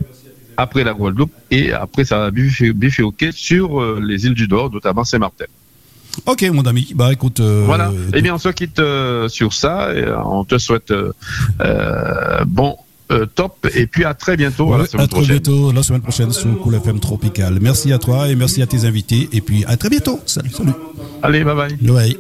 Après 0.58 0.84
la 0.84 0.94
Guadeloupe. 0.94 1.32
Et 1.52 1.72
après, 1.72 2.04
ça 2.04 2.18
va 2.20 2.32
bifur- 2.32 2.74
bifurquer 2.74 3.32
sur 3.32 3.80
euh, 3.82 4.00
les 4.04 4.26
îles 4.26 4.34
du 4.36 4.48
Nord, 4.48 4.72
notamment 4.72 5.04
Saint-Martin. 5.04 5.46
Ok, 6.26 6.44
mon 6.52 6.64
ami. 6.66 6.94
Bah, 6.96 7.14
écoute. 7.14 7.40
euh, 7.42 7.64
Voilà. 7.66 7.92
Eh 8.14 8.22
bien, 8.24 8.34
on 8.36 8.40
se 8.40 8.50
quitte 8.50 8.80
euh, 8.80 9.28
sur 9.28 9.54
ça. 9.54 9.94
Et, 9.96 10.04
euh, 10.04 10.18
on 10.24 10.46
te 10.46 10.58
souhaite 10.58 10.92
bon 12.48 12.76
euh, 13.12 13.26
top. 13.26 13.68
Et 13.76 13.88
puis, 13.88 14.06
à 14.06 14.14
très 14.14 14.38
bientôt. 14.38 14.74
à 14.74 14.80
la 14.80 14.86
semaine 14.86 15.04
à 15.06 15.08
très 15.08 15.18
prochaine. 15.18 15.40
bientôt 15.40 15.72
la 15.72 15.84
semaine 15.84 16.02
prochaine 16.02 16.32
sur 16.32 16.60
Cool 16.60 16.76
FM 16.76 17.00
Tropical. 17.00 17.58
Merci 17.62 17.94
à 17.94 18.00
toi 18.00 18.28
et 18.28 18.36
merci 18.36 18.62
à 18.62 18.68
tes 18.68 18.86
invités. 18.86 19.30
Et 19.34 19.42
puis 19.42 19.64
à 19.66 19.78
très 19.78 19.90
bientôt. 19.90 20.20
Salut, 20.26 20.50
salut. 20.50 20.72
Allez, 21.22 21.44
bye 21.44 21.56
bye. 21.56 21.92
Ouais. 21.92 22.18